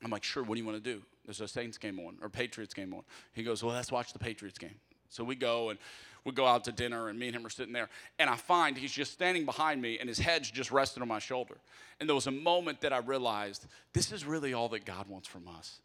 I'm 0.02 0.10
like, 0.10 0.24
sure, 0.24 0.42
what 0.42 0.54
do 0.54 0.60
you 0.60 0.66
want 0.66 0.82
to 0.82 0.94
do? 0.94 1.02
There's 1.24 1.40
a 1.40 1.48
Saints 1.48 1.78
game 1.78 1.98
on, 1.98 2.16
or 2.22 2.28
Patriots 2.28 2.74
game 2.74 2.94
on. 2.94 3.02
He 3.32 3.42
goes, 3.42 3.62
well, 3.62 3.74
let's 3.74 3.90
watch 3.90 4.12
the 4.12 4.18
Patriots 4.18 4.58
game. 4.58 4.76
So 5.08 5.24
we 5.24 5.34
go, 5.34 5.70
and 5.70 5.78
we 6.26 6.32
go 6.32 6.44
out 6.44 6.64
to 6.64 6.72
dinner 6.72 7.08
and 7.08 7.18
me 7.18 7.28
and 7.28 7.36
him 7.36 7.46
are 7.46 7.50
sitting 7.50 7.72
there 7.72 7.88
and 8.18 8.28
I 8.28 8.34
find 8.34 8.76
he's 8.76 8.92
just 8.92 9.12
standing 9.12 9.44
behind 9.44 9.80
me 9.80 9.98
and 10.00 10.08
his 10.08 10.18
head's 10.18 10.50
just 10.50 10.72
resting 10.72 11.00
on 11.00 11.08
my 11.08 11.20
shoulder. 11.20 11.56
And 12.00 12.08
there 12.08 12.16
was 12.16 12.26
a 12.26 12.32
moment 12.32 12.80
that 12.80 12.92
I 12.92 12.98
realized 12.98 13.66
this 13.92 14.10
is 14.10 14.24
really 14.24 14.52
all 14.52 14.68
that 14.70 14.84
God 14.84 15.08
wants 15.08 15.28
from 15.28 15.46
us. 15.46 15.80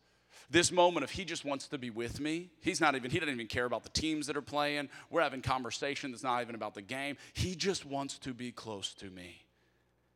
This 0.49 0.71
moment 0.71 1.03
of 1.03 1.11
he 1.11 1.23
just 1.23 1.45
wants 1.45 1.67
to 1.67 1.77
be 1.77 1.91
with 1.91 2.19
me. 2.19 2.49
He's 2.59 2.81
not 2.81 2.95
even, 2.95 3.11
he 3.11 3.19
doesn't 3.19 3.33
even 3.33 3.47
care 3.47 3.65
about 3.65 3.83
the 3.83 3.89
teams 3.89 4.25
that 4.27 4.35
are 4.35 4.41
playing. 4.41 4.89
We're 5.11 5.21
having 5.21 5.41
conversation 5.41 6.11
that's 6.11 6.23
not 6.23 6.41
even 6.41 6.55
about 6.55 6.73
the 6.73 6.81
game. 6.81 7.17
He 7.33 7.53
just 7.53 7.85
wants 7.85 8.17
to 8.19 8.33
be 8.33 8.51
close 8.51 8.95
to 8.95 9.05
me. 9.11 9.43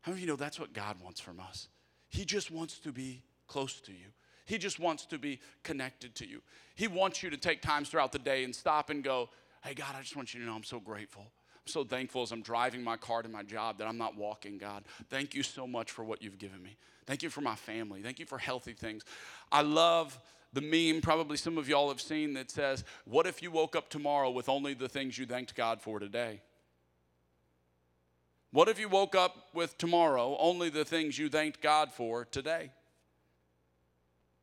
How 0.02 0.12
many 0.12 0.22
of 0.24 0.26
you 0.26 0.28
know 0.28 0.36
that's 0.36 0.60
what 0.60 0.74
God 0.74 0.98
wants 1.02 1.22
from 1.22 1.40
us? 1.40 1.70
He 2.10 2.26
just 2.26 2.50
wants 2.50 2.80
to 2.80 2.92
be 2.92 3.22
close 3.48 3.80
to 3.82 3.92
you. 3.92 4.08
He 4.46 4.58
just 4.58 4.80
wants 4.80 5.06
to 5.08 5.18
be 5.18 5.40
connected 5.64 6.16
to 6.16 6.28
you. 6.28 6.42
He 6.76 6.88
wants 6.88 7.24
you 7.24 7.30
to 7.30 7.38
take 7.38 7.62
times 7.62 7.90
throughout 7.90 8.12
the 8.12 8.20
day 8.20 8.44
and 8.44 8.54
stop 8.54 8.90
and 8.90 9.04
go, 9.04 9.30
Hey, 9.66 9.74
God, 9.74 9.96
I 9.98 10.02
just 10.02 10.16
want 10.16 10.32
you 10.32 10.40
to 10.42 10.46
know 10.46 10.54
I'm 10.54 10.64
so 10.64 10.80
grateful. 10.80 11.24
I'm 11.24 11.68
so 11.68 11.84
thankful 11.84 12.22
as 12.22 12.32
I'm 12.32 12.44
driving 12.44 12.84
my 12.84 12.98
car 12.98 13.24
to 13.24 13.30
my 13.30 13.42
job 13.42 13.80
that 13.80 13.88
I'm 13.88 13.98
not 13.98 14.16
walking, 14.16 14.60
God. 14.60 14.84
Thank 15.10 15.34
you 15.34 15.42
so 15.42 15.66
much 15.66 15.90
for 15.90 16.06
what 16.06 16.22
you've 16.22 16.38
given 16.38 16.62
me. 16.62 16.78
Thank 17.08 17.24
you 17.24 17.32
for 17.32 17.42
my 17.42 17.56
family. 17.56 18.04
Thank 18.04 18.20
you 18.20 18.28
for 18.28 18.38
healthy 18.38 18.74
things. 18.74 19.04
I 19.52 19.64
love 19.64 20.20
the 20.54 20.62
meme, 20.62 21.02
probably 21.02 21.36
some 21.36 21.58
of 21.58 21.68
y'all 21.68 21.88
have 21.88 22.00
seen, 22.00 22.36
that 22.36 22.52
says, 22.52 22.84
What 23.06 23.26
if 23.26 23.42
you 23.42 23.50
woke 23.50 23.76
up 23.76 23.90
tomorrow 23.90 24.30
with 24.30 24.50
only 24.50 24.76
the 24.76 24.88
things 24.88 25.18
you 25.18 25.26
thanked 25.26 25.56
God 25.56 25.82
for 25.82 26.00
today? 26.00 26.42
What 28.52 28.70
if 28.70 28.80
you 28.80 28.88
woke 28.88 29.16
up 29.16 29.48
with 29.56 29.80
tomorrow 29.80 30.38
only 30.40 30.70
the 30.70 30.86
things 30.86 31.18
you 31.18 31.28
thanked 31.28 31.60
God 31.60 31.92
for 31.92 32.26
today? 32.26 32.70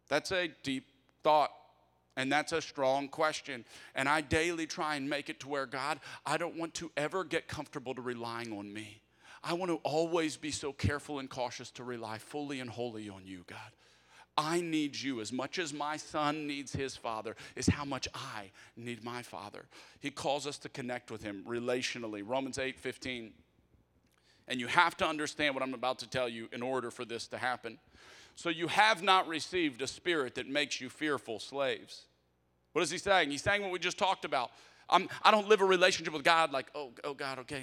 That's 0.08 0.32
a 0.32 0.48
deep 0.64 0.86
thought. 1.22 1.52
And 2.16 2.30
that's 2.30 2.52
a 2.52 2.60
strong 2.60 3.08
question. 3.08 3.64
And 3.94 4.08
I 4.08 4.20
daily 4.20 4.66
try 4.66 4.96
and 4.96 5.08
make 5.08 5.30
it 5.30 5.40
to 5.40 5.48
where, 5.48 5.66
God, 5.66 5.98
I 6.26 6.36
don't 6.36 6.56
want 6.56 6.74
to 6.74 6.90
ever 6.96 7.24
get 7.24 7.48
comfortable 7.48 7.94
to 7.94 8.02
relying 8.02 8.52
on 8.52 8.72
me. 8.72 9.00
I 9.42 9.54
want 9.54 9.70
to 9.70 9.80
always 9.82 10.36
be 10.36 10.50
so 10.50 10.72
careful 10.72 11.18
and 11.18 11.28
cautious 11.28 11.70
to 11.72 11.84
rely 11.84 12.18
fully 12.18 12.60
and 12.60 12.70
wholly 12.70 13.08
on 13.08 13.26
you, 13.26 13.44
God. 13.46 13.58
I 14.36 14.60
need 14.60 14.98
you 14.98 15.20
as 15.20 15.32
much 15.32 15.58
as 15.58 15.74
my 15.74 15.96
son 15.96 16.46
needs 16.46 16.72
his 16.72 16.96
father, 16.96 17.36
is 17.54 17.66
how 17.66 17.84
much 17.84 18.08
I 18.14 18.50
need 18.76 19.04
my 19.04 19.22
father. 19.22 19.66
He 20.00 20.10
calls 20.10 20.46
us 20.46 20.58
to 20.58 20.68
connect 20.68 21.10
with 21.10 21.22
him 21.22 21.44
relationally. 21.46 22.22
Romans 22.24 22.58
8 22.58 22.78
15. 22.78 23.32
And 24.48 24.58
you 24.58 24.66
have 24.66 24.96
to 24.98 25.06
understand 25.06 25.54
what 25.54 25.62
I'm 25.62 25.74
about 25.74 25.98
to 26.00 26.08
tell 26.08 26.28
you 26.28 26.48
in 26.52 26.62
order 26.62 26.90
for 26.90 27.04
this 27.04 27.26
to 27.28 27.38
happen. 27.38 27.78
So 28.34 28.48
you 28.48 28.68
have 28.68 29.02
not 29.02 29.28
received 29.28 29.82
a 29.82 29.86
spirit 29.86 30.34
that 30.36 30.48
makes 30.48 30.80
you 30.80 30.88
fearful 30.88 31.38
slaves. 31.38 32.06
What 32.72 32.82
is 32.82 32.90
he 32.90 32.98
saying? 32.98 33.30
He's 33.30 33.42
saying 33.42 33.62
what 33.62 33.70
we 33.70 33.78
just 33.78 33.98
talked 33.98 34.24
about. 34.24 34.50
I'm, 34.88 35.08
I 35.22 35.30
do 35.30 35.38
not 35.38 35.48
live 35.48 35.60
a 35.60 35.64
relationship 35.64 36.12
with 36.12 36.24
God 36.24 36.52
like, 36.52 36.66
oh, 36.74 36.90
oh 37.04 37.14
God, 37.14 37.38
okay. 37.40 37.62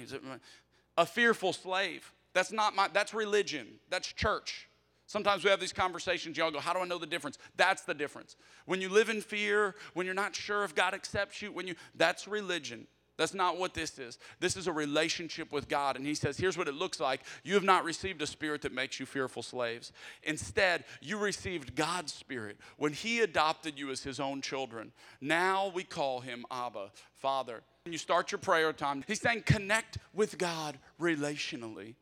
A 0.96 1.06
fearful 1.06 1.52
slave. 1.52 2.12
That's 2.32 2.52
not 2.52 2.74
my, 2.74 2.88
that's 2.92 3.12
religion. 3.12 3.66
That's 3.88 4.12
church. 4.12 4.68
Sometimes 5.06 5.42
we 5.42 5.50
have 5.50 5.58
these 5.58 5.72
conversations, 5.72 6.36
y'all 6.36 6.52
go, 6.52 6.60
How 6.60 6.72
do 6.72 6.78
I 6.78 6.84
know 6.84 6.98
the 6.98 7.06
difference? 7.06 7.36
That's 7.56 7.82
the 7.82 7.94
difference. 7.94 8.36
When 8.66 8.80
you 8.80 8.88
live 8.88 9.08
in 9.08 9.20
fear, 9.20 9.74
when 9.94 10.06
you're 10.06 10.14
not 10.14 10.36
sure 10.36 10.62
if 10.62 10.72
God 10.72 10.94
accepts 10.94 11.42
you, 11.42 11.50
when 11.50 11.66
you, 11.66 11.74
that's 11.96 12.28
religion. 12.28 12.86
That's 13.20 13.34
not 13.34 13.58
what 13.58 13.74
this 13.74 13.98
is. 13.98 14.18
This 14.38 14.56
is 14.56 14.66
a 14.66 14.72
relationship 14.72 15.52
with 15.52 15.68
God. 15.68 15.96
And 15.96 16.06
he 16.06 16.14
says, 16.14 16.38
here's 16.38 16.56
what 16.56 16.68
it 16.68 16.74
looks 16.74 16.98
like. 16.98 17.20
You 17.44 17.52
have 17.52 17.62
not 17.62 17.84
received 17.84 18.22
a 18.22 18.26
spirit 18.26 18.62
that 18.62 18.72
makes 18.72 18.98
you 18.98 19.04
fearful 19.04 19.42
slaves. 19.42 19.92
Instead, 20.22 20.84
you 21.02 21.18
received 21.18 21.76
God's 21.76 22.14
spirit 22.14 22.56
when 22.78 22.94
he 22.94 23.20
adopted 23.20 23.78
you 23.78 23.90
as 23.90 24.02
his 24.02 24.20
own 24.20 24.40
children. 24.40 24.90
Now 25.20 25.70
we 25.74 25.84
call 25.84 26.20
him 26.20 26.46
Abba, 26.50 26.92
Father. 27.12 27.60
When 27.84 27.92
you 27.92 27.98
start 27.98 28.32
your 28.32 28.38
prayer 28.38 28.72
time, 28.72 29.04
he's 29.06 29.20
saying 29.20 29.42
connect 29.42 29.98
with 30.14 30.38
God 30.38 30.78
relationally. 30.98 31.96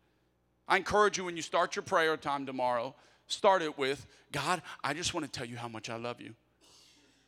I 0.69 0.77
encourage 0.77 1.19
you 1.19 1.25
when 1.25 1.35
you 1.35 1.43
start 1.43 1.75
your 1.75 1.83
prayer 1.83 2.17
time 2.17 2.47
tomorrow, 2.47 2.95
start 3.27 3.63
it 3.63 3.77
with 3.77 4.07
God, 4.31 4.63
I 4.85 4.95
just 4.95 5.15
want 5.15 5.27
to 5.27 5.33
tell 5.33 5.49
you 5.49 5.57
how 5.57 5.67
much 5.67 5.91
I 5.91 5.97
love 5.97 6.21
you. 6.21 6.37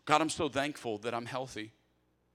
God, 0.05 0.21
I'm 0.21 0.31
so 0.31 0.49
thankful 0.49 0.99
that 0.99 1.13
I'm 1.13 1.27
healthy. 1.27 1.73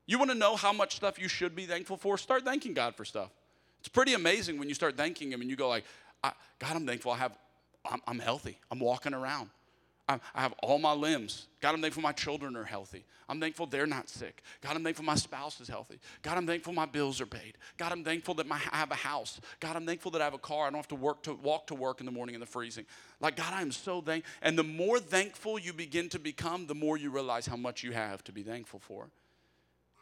You 0.08 0.20
want 0.20 0.32
to 0.32 0.38
know 0.38 0.56
how 0.56 0.72
much 0.72 0.96
stuff 0.96 1.20
you 1.20 1.28
should 1.28 1.56
be 1.56 1.66
thankful 1.66 1.98
for? 1.98 2.18
Start 2.18 2.46
thanking 2.46 2.74
God 2.74 2.96
for 2.96 3.06
stuff. 3.06 3.32
It's 3.80 3.90
pretty 3.90 4.14
amazing 4.14 4.60
when 4.60 4.70
you 4.70 4.76
start 4.76 4.98
thanking 4.98 5.32
Him 5.32 5.42
and 5.42 5.50
you 5.50 5.56
go 5.56 5.70
like, 5.70 5.84
God, 6.24 6.76
I'm 6.76 6.86
thankful 6.86 7.12
I 7.12 7.18
have, 7.18 7.38
I'm, 7.90 8.02
I'm 8.08 8.20
healthy. 8.20 8.58
I'm 8.72 8.80
walking 8.80 9.14
around. 9.14 9.50
I, 10.08 10.20
I 10.36 10.42
have 10.42 10.54
all 10.62 10.78
my 10.78 10.94
limbs. 10.94 11.48
God, 11.62 11.74
I'm 11.74 11.82
thankful 11.82 12.04
my 12.04 12.12
children 12.12 12.56
are 12.56 12.64
healthy. 12.64 13.06
I'm 13.28 13.40
thankful 13.40 13.66
they're 13.66 13.88
not 13.88 14.08
sick. 14.08 14.44
God, 14.62 14.76
I'm 14.76 14.84
thankful 14.84 15.04
my 15.04 15.16
spouse 15.16 15.60
is 15.60 15.68
healthy. 15.68 16.00
God, 16.22 16.38
I'm 16.38 16.46
thankful 16.46 16.74
my 16.74 16.86
bills 16.86 17.20
are 17.22 17.26
paid. 17.26 17.58
God, 17.78 17.92
I'm 17.92 18.04
thankful 18.04 18.36
that 18.36 18.48
my, 18.48 18.60
I 18.72 18.78
have 18.78 18.92
a 18.92 18.96
house. 18.96 19.42
God, 19.60 19.76
I'm 19.76 19.86
thankful 19.86 20.12
that 20.12 20.22
I 20.22 20.26
have 20.26 20.36
a 20.36 20.40
car. 20.40 20.68
I 20.68 20.70
don't 20.70 20.78
have 20.78 20.88
to 20.90 20.96
work 20.96 21.24
to 21.24 21.34
walk 21.34 21.68
to 21.68 21.76
work 21.76 22.00
in 22.00 22.06
the 22.06 22.12
morning 22.12 22.36
in 22.36 22.40
the 22.40 22.46
freezing. 22.46 22.86
Like 23.20 23.36
God, 23.36 23.52
I 23.52 23.64
am 23.64 23.72
so 23.72 24.02
thankful. 24.02 24.32
And 24.44 24.58
the 24.58 24.64
more 24.64 25.00
thankful 25.00 25.58
you 25.58 25.74
begin 25.74 26.10
to 26.10 26.20
become, 26.20 26.68
the 26.68 26.76
more 26.76 26.98
you 26.98 27.10
realize 27.10 27.48
how 27.48 27.58
much 27.58 27.84
you 27.84 27.92
have 27.92 28.24
to 28.26 28.32
be 28.32 28.44
thankful 28.44 28.80
for. 28.80 29.10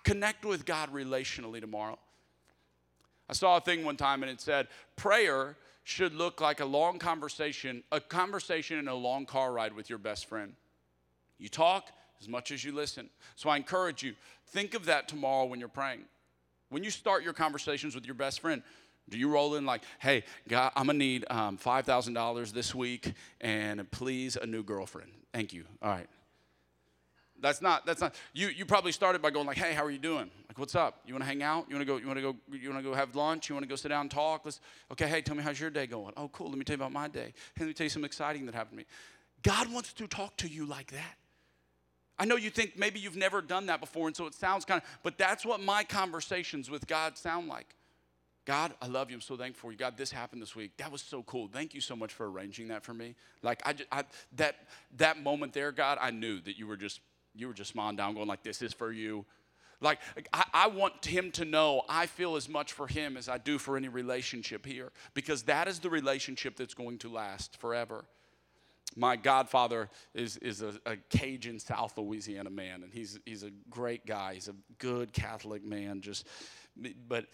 Connect 0.04 0.46
with 0.46 0.66
God 0.66 0.94
relationally 0.94 1.62
tomorrow. 1.62 1.98
I 3.30 3.34
saw 3.34 3.58
a 3.58 3.62
thing 3.62 3.86
one 3.86 3.98
time 3.98 4.22
and 4.24 4.32
it 4.32 4.42
said, 4.42 4.68
prayer 4.96 5.56
should 5.84 6.14
look 6.14 6.42
like 6.42 6.60
a 6.60 6.66
long 6.66 7.00
conversation, 7.00 7.84
a 7.92 8.00
conversation 8.00 8.78
in 8.78 8.88
a 8.88 8.96
long 8.96 9.26
car 9.26 9.52
ride 9.52 9.74
with 9.74 9.90
your 9.90 10.00
best 10.00 10.26
friend. 10.26 10.54
You 11.38 11.50
talk 11.50 11.90
as 12.22 12.30
much 12.30 12.52
as 12.52 12.64
you 12.64 12.72
listen. 12.72 13.10
So 13.36 13.50
I 13.50 13.58
encourage 13.58 14.04
you, 14.04 14.14
think 14.48 14.74
of 14.74 14.86
that 14.86 15.08
tomorrow 15.08 15.46
when 15.46 15.60
you're 15.60 15.70
praying. 15.70 16.06
When 16.70 16.84
you 16.84 16.90
start 16.90 17.24
your 17.24 17.34
conversations 17.34 17.96
with 17.96 18.06
your 18.06 18.16
best 18.16 18.40
friend, 18.40 18.62
do 19.10 19.18
you 19.18 19.30
roll 19.30 19.56
in 19.56 19.66
like, 19.66 19.82
hey, 20.00 20.24
God, 20.48 20.72
I'm 20.76 20.88
gonna 20.88 20.98
need 20.98 21.26
um, 21.30 21.58
$5,000 21.58 22.54
this 22.54 22.74
week 22.74 23.14
and 23.42 23.90
please 23.92 24.38
a 24.38 24.46
new 24.46 24.64
girlfriend? 24.64 25.12
Thank 25.34 25.54
you. 25.54 25.66
All 25.82 25.90
right. 25.90 26.08
That's 27.44 27.62
not, 27.62 27.86
that's 27.86 28.00
not, 28.00 28.16
you, 28.32 28.48
you 28.48 28.66
probably 28.66 28.94
started 28.94 29.22
by 29.22 29.30
going 29.30 29.46
like, 29.46 29.58
hey, 29.58 29.74
how 29.74 29.84
are 29.84 29.92
you 29.92 30.00
doing? 30.00 30.32
Like, 30.48 30.58
what's 30.58 30.76
up? 30.76 31.02
You 31.06 31.14
wanna 31.14 31.26
hang 31.26 31.44
out? 31.44 31.66
You 31.68 31.76
wanna 31.76 31.84
go, 31.84 31.98
you 31.98 32.08
wanna 32.08 32.22
go, 32.22 32.38
you 32.50 32.70
wanna 32.70 32.82
go 32.82 32.94
have 32.94 33.14
lunch? 33.16 33.50
You 33.50 33.56
wanna 33.56 33.68
go 33.68 33.76
sit 33.76 33.90
down 33.90 34.02
and 34.02 34.12
talk? 34.12 34.46
Let's, 34.46 34.62
okay, 34.94 35.08
hey, 35.08 35.22
tell 35.22 35.36
me 35.36 35.44
how's 35.44 35.60
your 35.60 35.70
day 35.70 35.86
going? 35.86 36.14
Oh, 36.16 36.30
cool, 36.30 36.48
let 36.48 36.58
me 36.58 36.64
tell 36.64 36.76
you 36.76 36.82
about 36.82 36.94
my 36.94 37.10
day. 37.10 37.34
Let 37.60 37.68
me 37.68 37.74
tell 37.74 37.84
you 37.84 37.90
something 37.90 38.06
exciting 38.06 38.46
that 38.46 38.56
happened 38.56 38.72
to 38.72 38.78
me. 38.78 38.86
God 39.42 39.74
wants 39.74 39.92
to 39.92 40.08
talk 40.08 40.38
to 40.38 40.48
you 40.48 40.66
like 40.66 40.92
that. 40.92 41.18
I 42.18 42.24
know 42.24 42.38
you 42.38 42.50
think 42.50 42.78
maybe 42.78 43.02
you've 43.02 43.18
never 43.18 43.42
done 43.42 43.66
that 43.66 43.82
before, 43.82 44.08
and 44.08 44.16
so 44.16 44.26
it 44.26 44.34
sounds 44.34 44.64
kind 44.64 44.82
of, 44.82 44.88
but 45.04 45.18
that's 45.18 45.46
what 45.46 45.60
my 45.60 45.84
conversations 45.84 46.70
with 46.70 46.88
God 46.88 47.18
sound 47.18 47.50
like. 47.50 47.76
God, 48.46 48.74
I 48.82 48.88
love 48.88 49.10
you. 49.10 49.18
I'm 49.18 49.22
so 49.22 49.36
thankful 49.36 49.68
for 49.68 49.72
you. 49.74 49.78
God, 49.78 49.98
this 49.98 50.12
happened 50.12 50.42
this 50.42 50.56
week. 50.56 50.78
That 50.78 50.94
was 50.94 51.02
so 51.02 51.24
cool. 51.24 51.50
Thank 51.52 51.74
you 51.74 51.82
so 51.82 51.96
much 51.96 52.14
for 52.14 52.30
arranging 52.30 52.70
that 52.70 52.84
for 52.84 52.94
me. 52.94 53.16
Like 53.42 53.62
I, 53.66 53.74
just, 53.74 53.90
I 53.92 54.04
that 54.38 54.56
that 54.98 55.22
moment 55.22 55.54
there, 55.54 55.74
God, 55.74 55.98
I 56.00 56.12
knew 56.12 56.40
that 56.42 56.58
you 56.58 56.68
were 56.68 56.78
just 56.78 57.02
you 57.36 57.48
were 57.48 57.54
just 57.54 57.72
smiling 57.72 57.96
down, 57.96 58.14
going 58.14 58.28
like, 58.28 58.44
"This 58.44 58.62
is 58.62 58.74
for 58.74 58.92
you." 58.92 59.26
Like 59.82 60.00
I, 60.32 60.46
I, 60.54 60.68
want 60.68 61.06
him 61.06 61.30
to 61.32 61.46
know 61.46 61.84
I 61.90 62.06
feel 62.06 62.38
as 62.38 62.48
much 62.48 62.72
for 62.72 62.88
him 62.88 63.18
as 63.18 63.28
I 63.28 63.38
do 63.38 63.58
for 63.58 63.76
any 63.76 63.90
relationship 63.90 64.66
here, 64.66 64.92
because 65.14 65.44
that 65.44 65.68
is 65.68 65.80
the 65.80 65.90
relationship 65.90 66.56
that's 66.56 66.74
going 66.74 67.00
to 67.00 67.10
last 67.10 67.58
forever. 67.58 68.06
My 68.96 69.16
godfather 69.16 69.90
is, 70.14 70.38
is 70.38 70.62
a, 70.62 70.74
a 70.86 70.96
Cajun 71.10 71.60
South 71.60 71.98
Louisiana 71.98 72.50
man, 72.50 72.84
and 72.84 72.94
he's 72.94 73.20
he's 73.26 73.44
a 73.44 73.52
great 73.70 74.06
guy. 74.06 74.36
He's 74.36 74.48
a 74.48 74.56
good 74.78 75.12
Catholic 75.12 75.66
man, 75.66 76.02
just 76.02 76.28
but 77.08 77.26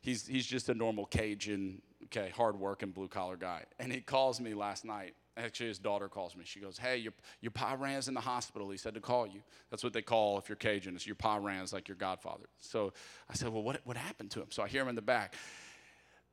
he's 0.00 0.26
he's 0.26 0.46
just 0.46 0.68
a 0.68 0.74
normal 0.74 1.06
Cajun, 1.06 1.82
okay, 2.04 2.30
hard 2.30 2.58
working 2.58 2.90
blue 2.90 3.08
collar 3.08 3.36
guy. 3.36 3.64
And 3.78 3.92
he 3.92 4.00
calls 4.00 4.40
me 4.40 4.54
last 4.54 4.84
night 4.84 5.14
Actually, 5.38 5.68
his 5.68 5.78
daughter 5.78 6.08
calls 6.08 6.34
me. 6.34 6.42
She 6.44 6.58
goes, 6.58 6.78
Hey, 6.78 6.96
your, 6.96 7.12
your 7.40 7.52
parrain's 7.52 8.08
in 8.08 8.14
the 8.14 8.20
hospital. 8.20 8.68
He 8.70 8.76
said 8.76 8.94
to 8.94 9.00
call 9.00 9.26
you. 9.26 9.40
That's 9.70 9.84
what 9.84 9.92
they 9.92 10.02
call, 10.02 10.38
if 10.38 10.48
you're 10.48 10.56
Cajun, 10.56 10.96
it's 10.96 11.06
your 11.06 11.14
parrain's 11.14 11.72
like 11.72 11.86
your 11.86 11.96
godfather. 11.96 12.46
So 12.58 12.92
I 13.30 13.34
said, 13.34 13.50
Well, 13.50 13.62
what, 13.62 13.80
what 13.84 13.96
happened 13.96 14.30
to 14.32 14.40
him? 14.40 14.48
So 14.50 14.62
I 14.62 14.68
hear 14.68 14.82
him 14.82 14.88
in 14.88 14.96
the 14.96 15.02
back. 15.02 15.34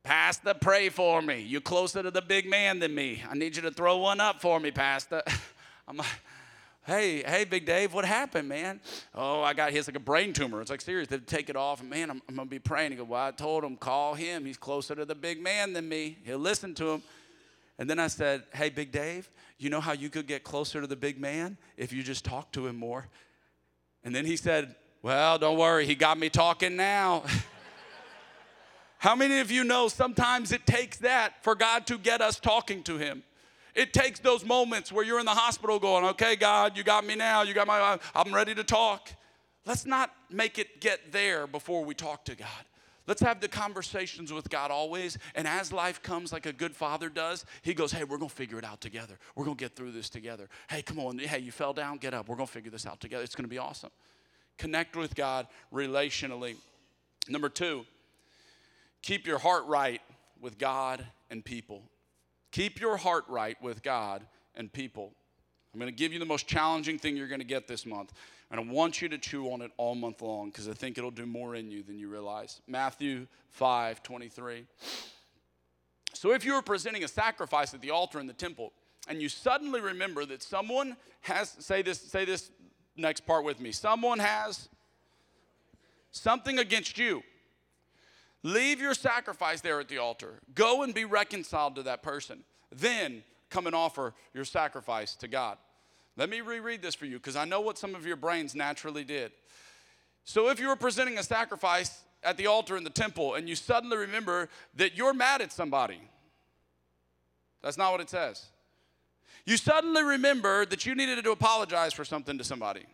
Pastor, 0.02 0.54
pray 0.54 0.88
for 0.88 1.22
me. 1.22 1.40
You're 1.40 1.60
closer 1.60 2.02
to 2.02 2.10
the 2.10 2.22
big 2.22 2.48
man 2.48 2.78
than 2.78 2.94
me. 2.94 3.22
I 3.28 3.34
need 3.34 3.56
you 3.56 3.62
to 3.62 3.70
throw 3.70 3.98
one 3.98 4.20
up 4.20 4.40
for 4.40 4.58
me, 4.60 4.70
Pastor. 4.70 5.22
I'm 5.88 5.96
like, 5.96 6.06
Hey, 6.86 7.24
hey, 7.26 7.42
Big 7.42 7.66
Dave, 7.66 7.92
what 7.92 8.04
happened, 8.04 8.48
man? 8.48 8.80
Oh, 9.12 9.42
I 9.42 9.54
got 9.54 9.72
his 9.72 9.88
like 9.88 9.96
a 9.96 10.00
brain 10.00 10.32
tumor. 10.32 10.60
It's 10.60 10.70
like 10.70 10.80
serious. 10.80 11.08
They 11.08 11.18
take 11.18 11.50
it 11.50 11.56
off, 11.56 11.80
and 11.80 11.90
man, 11.90 12.10
I'm, 12.10 12.22
I'm 12.28 12.36
gonna 12.36 12.48
be 12.48 12.60
praying. 12.60 12.92
He 12.92 12.96
goes, 12.96 13.08
Well, 13.08 13.26
I 13.26 13.32
told 13.32 13.64
him, 13.64 13.76
call 13.76 14.14
him. 14.14 14.44
He's 14.44 14.56
closer 14.56 14.94
to 14.94 15.04
the 15.04 15.16
big 15.16 15.42
man 15.42 15.72
than 15.72 15.88
me. 15.88 16.16
He'll 16.22 16.38
listen 16.38 16.74
to 16.76 16.90
him. 16.90 17.02
And 17.78 17.88
then 17.90 17.98
I 17.98 18.08
said, 18.08 18.44
Hey, 18.54 18.70
Big 18.70 18.92
Dave, 18.92 19.30
you 19.58 19.70
know 19.70 19.80
how 19.80 19.92
you 19.92 20.08
could 20.08 20.26
get 20.26 20.44
closer 20.44 20.80
to 20.80 20.86
the 20.86 20.96
big 20.96 21.20
man 21.20 21.56
if 21.76 21.92
you 21.92 22.02
just 22.02 22.24
talk 22.24 22.52
to 22.52 22.66
him 22.66 22.76
more? 22.76 23.08
And 24.04 24.14
then 24.14 24.24
he 24.24 24.36
said, 24.36 24.74
Well, 25.02 25.38
don't 25.38 25.58
worry, 25.58 25.86
he 25.86 25.94
got 25.94 26.18
me 26.18 26.28
talking 26.28 26.76
now. 26.76 27.24
how 28.98 29.14
many 29.14 29.40
of 29.40 29.50
you 29.50 29.64
know 29.64 29.88
sometimes 29.88 30.52
it 30.52 30.66
takes 30.66 30.98
that 30.98 31.42
for 31.42 31.54
God 31.54 31.86
to 31.88 31.98
get 31.98 32.20
us 32.20 32.40
talking 32.40 32.82
to 32.84 32.96
him? 32.96 33.22
It 33.74 33.92
takes 33.92 34.20
those 34.20 34.42
moments 34.42 34.90
where 34.90 35.04
you're 35.04 35.20
in 35.20 35.26
the 35.26 35.32
hospital 35.32 35.78
going, 35.78 36.04
Okay, 36.06 36.36
God, 36.36 36.76
you 36.76 36.82
got 36.82 37.04
me 37.04 37.14
now. 37.14 37.42
You 37.42 37.52
got 37.52 37.66
my, 37.66 37.98
I'm 38.14 38.34
ready 38.34 38.54
to 38.54 38.64
talk. 38.64 39.10
let's 39.66 39.84
not 39.84 40.10
make 40.30 40.58
it 40.58 40.80
get 40.80 41.12
there 41.12 41.46
before 41.46 41.84
we 41.84 41.94
talk 41.94 42.24
to 42.24 42.34
God. 42.34 42.48
Let's 43.06 43.22
have 43.22 43.40
the 43.40 43.48
conversations 43.48 44.32
with 44.32 44.48
God 44.50 44.70
always. 44.70 45.16
And 45.34 45.46
as 45.46 45.72
life 45.72 46.02
comes, 46.02 46.32
like 46.32 46.46
a 46.46 46.52
good 46.52 46.74
father 46.74 47.08
does, 47.08 47.44
he 47.62 47.72
goes, 47.74 47.92
Hey, 47.92 48.04
we're 48.04 48.18
going 48.18 48.30
to 48.30 48.34
figure 48.34 48.58
it 48.58 48.64
out 48.64 48.80
together. 48.80 49.18
We're 49.34 49.44
going 49.44 49.56
to 49.56 49.64
get 49.64 49.76
through 49.76 49.92
this 49.92 50.08
together. 50.08 50.48
Hey, 50.68 50.82
come 50.82 50.98
on. 50.98 51.18
Hey, 51.18 51.38
you 51.38 51.52
fell 51.52 51.72
down, 51.72 51.98
get 51.98 52.14
up. 52.14 52.28
We're 52.28 52.36
going 52.36 52.48
to 52.48 52.52
figure 52.52 52.70
this 52.70 52.86
out 52.86 53.00
together. 53.00 53.22
It's 53.22 53.36
going 53.36 53.44
to 53.44 53.50
be 53.50 53.58
awesome. 53.58 53.90
Connect 54.58 54.96
with 54.96 55.14
God 55.14 55.46
relationally. 55.72 56.56
Number 57.28 57.48
two, 57.48 57.84
keep 59.02 59.26
your 59.26 59.38
heart 59.38 59.66
right 59.66 60.00
with 60.40 60.58
God 60.58 61.06
and 61.30 61.44
people. 61.44 61.82
Keep 62.52 62.80
your 62.80 62.96
heart 62.96 63.24
right 63.28 63.60
with 63.62 63.82
God 63.82 64.22
and 64.54 64.72
people. 64.72 65.12
I'm 65.74 65.80
going 65.80 65.92
to 65.92 65.96
give 65.96 66.12
you 66.12 66.18
the 66.18 66.24
most 66.24 66.46
challenging 66.46 66.98
thing 66.98 67.16
you're 67.16 67.28
going 67.28 67.40
to 67.40 67.46
get 67.46 67.68
this 67.68 67.84
month. 67.84 68.12
And 68.50 68.60
I 68.60 68.62
want 68.62 69.02
you 69.02 69.08
to 69.08 69.18
chew 69.18 69.50
on 69.52 69.60
it 69.60 69.72
all 69.76 69.94
month 69.94 70.22
long 70.22 70.50
because 70.50 70.68
I 70.68 70.72
think 70.72 70.98
it'll 70.98 71.10
do 71.10 71.26
more 71.26 71.56
in 71.56 71.70
you 71.70 71.82
than 71.82 71.98
you 71.98 72.08
realize. 72.08 72.60
Matthew 72.66 73.26
5 73.50 74.02
23. 74.02 74.66
So 76.12 76.32
if 76.32 76.44
you 76.44 76.54
were 76.54 76.62
presenting 76.62 77.04
a 77.04 77.08
sacrifice 77.08 77.74
at 77.74 77.80
the 77.82 77.90
altar 77.90 78.20
in 78.20 78.26
the 78.26 78.32
temple, 78.32 78.72
and 79.08 79.20
you 79.20 79.28
suddenly 79.28 79.80
remember 79.80 80.24
that 80.26 80.42
someone 80.42 80.96
has, 81.22 81.56
say 81.58 81.82
this, 81.82 82.00
say 82.00 82.24
this 82.24 82.50
next 82.96 83.26
part 83.26 83.44
with 83.44 83.60
me. 83.60 83.72
Someone 83.72 84.18
has 84.18 84.68
something 86.10 86.58
against 86.58 86.98
you. 86.98 87.22
Leave 88.42 88.80
your 88.80 88.94
sacrifice 88.94 89.60
there 89.60 89.80
at 89.80 89.88
the 89.88 89.98
altar. 89.98 90.40
Go 90.54 90.82
and 90.82 90.94
be 90.94 91.04
reconciled 91.04 91.74
to 91.76 91.82
that 91.82 92.02
person. 92.02 92.44
Then 92.70 93.22
come 93.50 93.66
and 93.66 93.74
offer 93.74 94.14
your 94.32 94.44
sacrifice 94.44 95.14
to 95.16 95.28
God. 95.28 95.58
Let 96.16 96.30
me 96.30 96.40
reread 96.40 96.82
this 96.82 96.94
for 96.94 97.06
you 97.06 97.18
because 97.18 97.36
I 97.36 97.44
know 97.44 97.60
what 97.60 97.78
some 97.78 97.94
of 97.94 98.06
your 98.06 98.16
brains 98.16 98.54
naturally 98.54 99.04
did. 99.04 99.32
So, 100.24 100.48
if 100.48 100.58
you 100.58 100.68
were 100.68 100.76
presenting 100.76 101.18
a 101.18 101.22
sacrifice 101.22 102.02
at 102.24 102.36
the 102.36 102.46
altar 102.46 102.76
in 102.76 102.84
the 102.84 102.90
temple 102.90 103.34
and 103.34 103.48
you 103.48 103.54
suddenly 103.54 103.96
remember 103.96 104.48
that 104.74 104.96
you're 104.96 105.14
mad 105.14 105.40
at 105.42 105.52
somebody, 105.52 106.00
that's 107.62 107.76
not 107.76 107.92
what 107.92 108.00
it 108.00 108.10
says. 108.10 108.46
You 109.44 109.56
suddenly 109.56 110.02
remember 110.02 110.66
that 110.66 110.84
you 110.84 110.94
needed 110.94 111.22
to 111.22 111.30
apologize 111.30 111.92
for 111.92 112.04
something 112.04 112.36
to 112.38 112.44
somebody. 112.44 112.84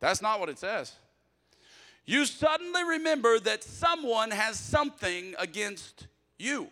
That's 0.00 0.20
not 0.20 0.40
what 0.40 0.48
it 0.48 0.58
says. 0.58 0.92
You 2.04 2.24
suddenly 2.24 2.84
remember 2.84 3.38
that 3.40 3.62
someone 3.62 4.30
has 4.30 4.58
something 4.58 5.34
against 5.38 6.06
you. 6.38 6.68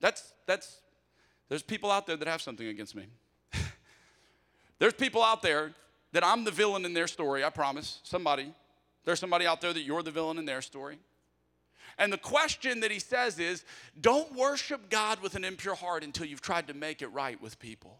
That's, 0.00 0.32
that's, 0.46 0.80
there's 1.50 1.62
people 1.62 1.90
out 1.90 2.06
there 2.06 2.16
that 2.16 2.28
have 2.28 2.40
something 2.40 2.66
against 2.66 2.94
me. 2.94 3.06
there's 4.78 4.94
people 4.94 5.22
out 5.22 5.42
there 5.42 5.72
that 6.12 6.24
I'm 6.24 6.44
the 6.44 6.50
villain 6.50 6.84
in 6.84 6.94
their 6.94 7.08
story, 7.08 7.44
I 7.44 7.50
promise. 7.50 8.00
Somebody. 8.04 8.54
There's 9.04 9.18
somebody 9.18 9.46
out 9.46 9.60
there 9.60 9.72
that 9.72 9.82
you're 9.82 10.02
the 10.02 10.12
villain 10.12 10.38
in 10.38 10.44
their 10.44 10.62
story. 10.62 10.98
And 11.98 12.12
the 12.12 12.18
question 12.18 12.80
that 12.80 12.92
he 12.92 13.00
says 13.00 13.38
is 13.38 13.64
don't 14.00 14.32
worship 14.34 14.88
God 14.90 15.20
with 15.20 15.34
an 15.34 15.44
impure 15.44 15.74
heart 15.74 16.04
until 16.04 16.24
you've 16.24 16.40
tried 16.40 16.68
to 16.68 16.74
make 16.74 17.02
it 17.02 17.08
right 17.08 17.40
with 17.42 17.58
people. 17.58 17.98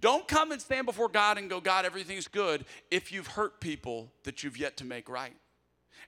Don't 0.00 0.26
come 0.26 0.50
and 0.50 0.60
stand 0.60 0.86
before 0.86 1.08
God 1.08 1.38
and 1.38 1.48
go, 1.48 1.60
God, 1.60 1.84
everything's 1.84 2.26
good 2.26 2.64
if 2.90 3.12
you've 3.12 3.28
hurt 3.28 3.60
people 3.60 4.10
that 4.24 4.42
you've 4.42 4.56
yet 4.56 4.76
to 4.78 4.84
make 4.84 5.08
right. 5.08 5.36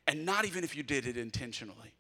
And 0.09 0.27
not 0.27 0.47
even 0.47 0.65
if 0.65 0.75
you 0.75 0.83
did 0.83 1.07
it 1.07 1.17
intentionally. 1.17 1.95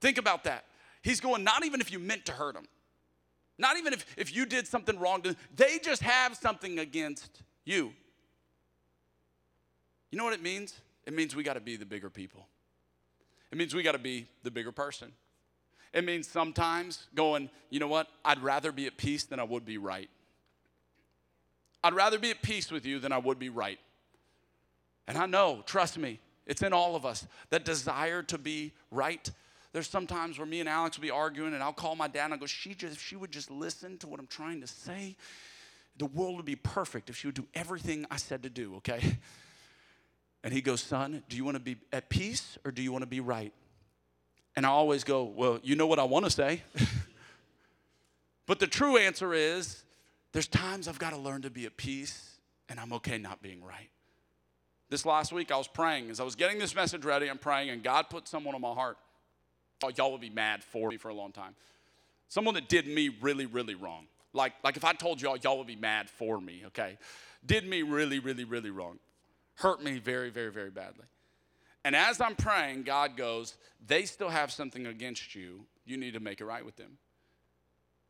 Think 0.00 0.18
about 0.18 0.44
that. 0.44 0.66
He's 1.02 1.20
going, 1.20 1.44
not 1.44 1.64
even 1.64 1.80
if 1.80 1.92
you 1.92 1.98
meant 1.98 2.26
to 2.26 2.32
hurt 2.32 2.54
them, 2.54 2.66
not 3.58 3.76
even 3.76 3.92
if, 3.92 4.04
if 4.16 4.34
you 4.34 4.46
did 4.46 4.66
something 4.66 4.98
wrong 4.98 5.22
to 5.22 5.36
they 5.54 5.78
just 5.78 6.02
have 6.02 6.36
something 6.36 6.78
against 6.78 7.42
you. 7.64 7.92
You 10.10 10.18
know 10.18 10.24
what 10.24 10.34
it 10.34 10.42
means? 10.42 10.80
It 11.06 11.12
means 11.12 11.34
we 11.34 11.42
got 11.42 11.54
to 11.54 11.60
be 11.60 11.76
the 11.76 11.86
bigger 11.86 12.10
people. 12.10 12.46
It 13.50 13.58
means 13.58 13.74
we 13.74 13.82
got 13.82 13.92
to 13.92 13.98
be 13.98 14.26
the 14.42 14.50
bigger 14.50 14.72
person. 14.72 15.12
It 15.92 16.04
means 16.04 16.26
sometimes 16.26 17.06
going, 17.14 17.50
you 17.70 17.78
know 17.78 17.86
what? 17.86 18.08
I'd 18.24 18.42
rather 18.42 18.72
be 18.72 18.86
at 18.86 18.96
peace 18.96 19.24
than 19.24 19.38
I 19.38 19.44
would 19.44 19.64
be 19.64 19.78
right. 19.78 20.10
I'd 21.84 21.94
rather 21.94 22.18
be 22.18 22.30
at 22.30 22.42
peace 22.42 22.72
with 22.72 22.84
you 22.84 22.98
than 22.98 23.12
I 23.12 23.18
would 23.18 23.38
be 23.38 23.48
right. 23.48 23.78
And 25.06 25.18
I 25.18 25.26
know, 25.26 25.62
trust 25.66 25.98
me, 25.98 26.18
it's 26.46 26.62
in 26.62 26.72
all 26.72 26.96
of 26.96 27.06
us 27.06 27.26
that 27.50 27.64
desire 27.64 28.22
to 28.24 28.38
be 28.38 28.72
right 28.90 29.30
there's 29.74 29.90
sometimes 29.90 30.38
where 30.38 30.46
me 30.46 30.60
and 30.60 30.68
Alex 30.68 30.96
will 30.96 31.02
be 31.02 31.10
arguing, 31.10 31.52
and 31.52 31.60
I'll 31.60 31.72
call 31.72 31.96
my 31.96 32.06
dad 32.06 32.26
and 32.26 32.34
I 32.34 32.36
go, 32.36 32.46
she 32.46 32.74
just, 32.74 32.94
if 32.94 33.02
she 33.02 33.16
would 33.16 33.32
just 33.32 33.50
listen 33.50 33.98
to 33.98 34.06
what 34.06 34.20
I'm 34.20 34.28
trying 34.28 34.60
to 34.60 34.68
say, 34.68 35.16
the 35.98 36.06
world 36.06 36.36
would 36.36 36.44
be 36.44 36.54
perfect 36.54 37.10
if 37.10 37.16
she 37.16 37.26
would 37.26 37.34
do 37.34 37.46
everything 37.54 38.06
I 38.08 38.16
said 38.16 38.44
to 38.44 38.48
do, 38.48 38.76
okay? 38.76 39.18
And 40.44 40.52
he 40.52 40.60
goes, 40.60 40.80
Son, 40.80 41.24
do 41.28 41.36
you 41.36 41.44
want 41.44 41.56
to 41.56 41.60
be 41.60 41.76
at 41.92 42.08
peace 42.08 42.56
or 42.64 42.70
do 42.70 42.82
you 42.82 42.92
want 42.92 43.02
to 43.02 43.08
be 43.08 43.18
right? 43.18 43.52
And 44.54 44.64
I 44.64 44.68
always 44.68 45.02
go, 45.02 45.24
Well, 45.24 45.58
you 45.62 45.74
know 45.74 45.88
what 45.88 45.98
I 45.98 46.04
want 46.04 46.26
to 46.26 46.30
say. 46.30 46.62
but 48.46 48.60
the 48.60 48.68
true 48.68 48.96
answer 48.96 49.34
is 49.34 49.82
there's 50.32 50.46
times 50.46 50.86
I've 50.86 51.00
got 51.00 51.10
to 51.10 51.18
learn 51.18 51.42
to 51.42 51.50
be 51.50 51.66
at 51.66 51.76
peace 51.76 52.36
and 52.68 52.78
I'm 52.78 52.92
okay 52.92 53.18
not 53.18 53.42
being 53.42 53.64
right. 53.64 53.90
This 54.90 55.04
last 55.04 55.32
week 55.32 55.50
I 55.50 55.56
was 55.56 55.66
praying. 55.66 56.10
As 56.10 56.20
I 56.20 56.24
was 56.24 56.36
getting 56.36 56.60
this 56.60 56.76
message 56.76 57.04
ready, 57.04 57.28
I'm 57.28 57.38
praying, 57.38 57.70
and 57.70 57.82
God 57.82 58.10
put 58.10 58.28
someone 58.28 58.54
on 58.54 58.60
my 58.60 58.74
heart 58.74 58.98
oh, 59.82 59.90
y'all 59.96 60.12
would 60.12 60.20
be 60.20 60.30
mad 60.30 60.62
for 60.62 60.90
me 60.90 60.96
for 60.96 61.08
a 61.08 61.14
long 61.14 61.32
time. 61.32 61.54
Someone 62.28 62.54
that 62.54 62.68
did 62.68 62.86
me 62.86 63.10
really, 63.20 63.46
really 63.46 63.74
wrong. 63.74 64.06
Like, 64.32 64.52
like 64.64 64.76
if 64.76 64.84
I 64.84 64.92
told 64.92 65.20
y'all, 65.20 65.36
y'all 65.36 65.58
would 65.58 65.66
be 65.66 65.76
mad 65.76 66.10
for 66.10 66.40
me, 66.40 66.62
okay? 66.66 66.98
Did 67.46 67.66
me 67.66 67.82
really, 67.82 68.18
really, 68.18 68.44
really 68.44 68.70
wrong. 68.70 68.98
Hurt 69.56 69.82
me 69.82 69.98
very, 69.98 70.30
very, 70.30 70.50
very 70.50 70.70
badly. 70.70 71.04
And 71.84 71.94
as 71.94 72.20
I'm 72.20 72.34
praying, 72.34 72.84
God 72.84 73.16
goes, 73.16 73.54
they 73.86 74.06
still 74.06 74.30
have 74.30 74.50
something 74.50 74.86
against 74.86 75.34
you. 75.34 75.66
You 75.84 75.96
need 75.96 76.14
to 76.14 76.20
make 76.20 76.40
it 76.40 76.46
right 76.46 76.64
with 76.64 76.76
them. 76.76 76.98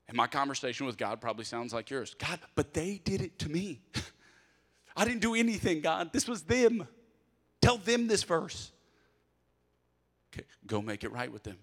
And 0.06 0.16
my 0.16 0.26
conversation 0.26 0.86
with 0.86 0.96
God 0.96 1.20
probably 1.20 1.44
sounds 1.44 1.72
like 1.72 1.90
yours. 1.90 2.14
God, 2.14 2.38
but 2.54 2.72
they 2.72 3.00
did 3.04 3.20
it 3.20 3.38
to 3.40 3.48
me. 3.48 3.80
I 4.96 5.04
didn't 5.04 5.20
do 5.20 5.34
anything, 5.34 5.80
God. 5.80 6.12
This 6.12 6.28
was 6.28 6.42
them. 6.42 6.86
Tell 7.60 7.78
them 7.78 8.06
this 8.06 8.22
verse. 8.22 8.70
Okay, 10.34 10.46
go 10.66 10.82
make 10.82 11.04
it 11.04 11.12
right 11.12 11.30
with 11.30 11.44
them. 11.44 11.58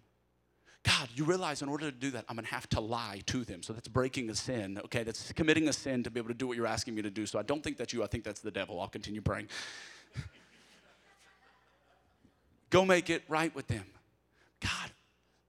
God, 0.84 1.10
you 1.14 1.26
realize 1.26 1.62
in 1.62 1.70
order 1.70 1.92
to 1.92 1.96
do 1.96 2.10
that, 2.12 2.26
I'm 2.28 2.36
gonna 2.36 2.48
have 2.48 2.68
to 2.70 2.80
lie 2.80 3.22
to 3.28 3.44
them. 3.44 3.62
So 3.62 3.74
that's 3.74 3.88
breaking 3.88 4.30
a 4.30 4.36
sin, 4.36 4.80
okay? 4.86 5.04
That's 5.04 5.32
committing 5.34 5.68
a 5.68 5.74
sin 5.74 6.04
to 6.04 6.10
be 6.10 6.20
able 6.20 6.30
to 6.30 6.34
do 6.34 6.48
what 6.48 6.58
you're 6.58 6.68
asking 6.68 6.96
me 6.96 7.04
to 7.04 7.12
do. 7.12 7.26
So 7.26 7.38
I 7.38 7.44
don't 7.44 7.64
think 7.64 7.78
that's 7.78 7.94
you, 7.94 8.04
I 8.04 8.08
think 8.08 8.24
that's 8.24 8.40
the 8.40 8.50
devil. 8.50 8.80
I'll 8.80 8.88
continue 8.88 9.22
praying. 9.22 9.50
Go 12.72 12.84
make 12.84 13.10
it 13.10 13.24
right 13.28 13.54
with 13.54 13.68
them. 13.68 13.86
God, 14.60 14.92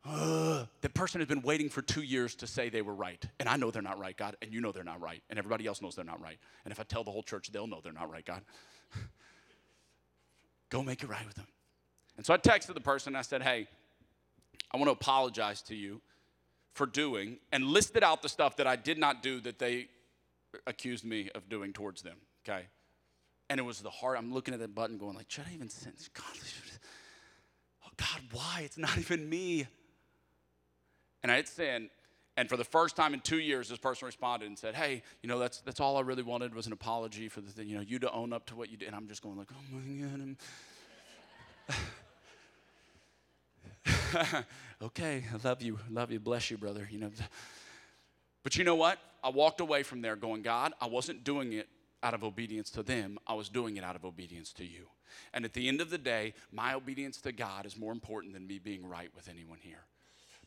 uh, 0.05 0.67
the 0.81 0.89
person 0.91 1.21
has 1.21 1.29
been 1.29 1.43
waiting 1.43 1.71
for 1.71 1.81
two 1.81 2.03
years 2.03 2.35
to 2.37 2.47
say 2.47 2.69
they 2.69 2.83
were 2.83 2.95
right. 2.95 3.25
And 3.41 3.49
I 3.49 3.57
know 3.57 3.71
they're 3.71 3.81
not 3.81 3.99
right, 3.99 4.17
God, 4.17 4.37
and 4.43 4.53
you 4.53 4.61
know 4.61 4.73
they're 4.73 4.85
not 4.85 5.01
right. 5.01 5.23
And 5.31 5.39
everybody 5.39 5.67
else 5.67 5.81
knows 5.81 5.95
they're 5.95 6.05
not 6.05 6.21
right. 6.21 6.39
And 6.65 6.73
if 6.73 6.81
I 6.81 6.83
tell 6.83 7.05
the 7.05 7.11
whole 7.11 7.23
church, 7.23 7.51
they'll 7.53 7.67
know 7.67 7.81
they're 7.83 7.93
not 7.93 8.11
right, 8.11 8.25
God. 8.25 8.43
Go 10.69 10.83
make 10.83 11.03
it 11.03 11.09
right 11.09 11.25
with 11.25 11.37
them. 11.37 11.47
And 12.17 12.27
so 12.27 12.35
I 12.35 12.39
texted 12.39 12.75
the 12.75 12.81
person, 12.81 13.17
I 13.17 13.23
said, 13.23 13.43
hey, 13.43 13.67
I 14.71 14.77
want 14.77 14.89
to 14.89 14.93
apologize 14.93 15.63
to 15.63 15.75
you 15.75 16.01
for 16.75 16.87
doing, 16.87 17.39
and 17.53 17.65
listed 17.65 18.03
out 18.03 18.23
the 18.23 18.29
stuff 18.29 18.57
that 18.57 18.67
I 18.67 18.77
did 18.77 18.97
not 18.99 19.23
do 19.23 19.41
that 19.41 19.59
they 19.59 19.89
accused 20.67 21.05
me 21.05 21.31
of 21.35 21.49
doing 21.49 21.73
towards 21.73 22.03
them, 22.03 22.17
okay? 22.45 22.67
And 23.51 23.61
it 23.61 23.63
was 23.63 23.81
the 23.81 23.91
heart, 23.91 24.17
I'm 24.17 24.33
looking 24.33 24.55
at 24.55 24.61
that 24.61 24.75
button 24.75 24.97
going 24.97 25.15
like, 25.15 25.31
should 25.31 25.45
I 25.51 25.55
even 25.55 25.69
send? 25.69 25.97
God, 26.15 26.25
oh 27.85 27.91
God, 27.97 28.21
why? 28.33 28.63
It's 28.65 28.79
not 28.79 28.97
even 28.97 29.29
me. 29.29 29.67
And 31.23 31.31
I 31.31 31.37
hit 31.37 31.49
send, 31.49 31.91
and 32.37 32.49
for 32.49 32.57
the 32.57 32.65
first 32.65 32.97
time 32.97 33.13
in 33.13 33.21
two 33.21 33.39
years, 33.39 33.69
this 33.69 33.79
person 33.79 34.07
responded 34.07 34.47
and 34.47 34.59
said, 34.59 34.75
"Hey, 34.75 35.03
you 35.23 35.29
know 35.29 35.39
that's 35.39 35.61
that's 35.61 35.81
all 35.81 35.97
I 35.99 36.01
really 36.01 36.23
wanted 36.23 36.55
was 36.55 36.67
an 36.67 36.73
apology 36.73 37.29
for 37.29 37.43
the 37.43 37.51
thing. 37.51 37.69
You 37.69 37.77
know, 37.77 37.83
you 37.83 37.99
to 38.01 38.11
own 38.11 38.33
up 38.33 38.47
to 38.47 38.57
what 38.57 38.71
you 38.71 38.77
did." 38.77 38.87
And 38.87 38.97
I'm 38.97 39.07
just 39.07 39.23
going 39.23 39.37
like, 39.37 39.49
"Oh 39.53 39.77
my 39.77 40.09
God." 40.09 40.37
okay, 44.83 45.25
I 45.33 45.49
love 45.49 45.63
you, 45.63 45.79
love 45.91 46.11
you, 46.11 46.21
bless 46.21 46.51
you, 46.51 46.59
brother. 46.59 46.89
You 46.91 46.99
know, 46.99 47.11
but 48.43 48.57
you 48.57 48.65
know 48.65 48.75
what? 48.75 48.99
I 49.23 49.31
walked 49.31 49.61
away 49.61 49.83
from 49.83 50.03
there 50.03 50.17
going, 50.17 50.43
God, 50.43 50.73
I 50.81 50.87
wasn't 50.87 51.25
doing 51.25 51.53
it 51.53 51.69
out 52.03 52.15
of 52.15 52.25
obedience 52.25 52.71
to 52.71 52.83
them. 52.83 53.19
I 53.27 53.35
was 53.35 53.49
doing 53.49 53.77
it 53.77 53.85
out 53.85 53.95
of 53.95 54.05
obedience 54.05 54.53
to 54.55 54.65
you. 54.65 54.87
And 55.33 55.45
at 55.45 55.53
the 55.53 55.69
end 55.69 55.81
of 55.81 55.91
the 55.91 55.99
day, 55.99 56.35
my 56.51 56.75
obedience 56.75 57.21
to 57.23 57.33
God 57.33 57.67
is 57.67 57.77
more 57.77 57.93
important 57.93 58.35
than 58.35 58.47
me 58.47 58.59
being 58.59 58.89
right 58.89 59.11
with 59.15 59.29
anyone 59.29 59.59
here. 59.61 59.85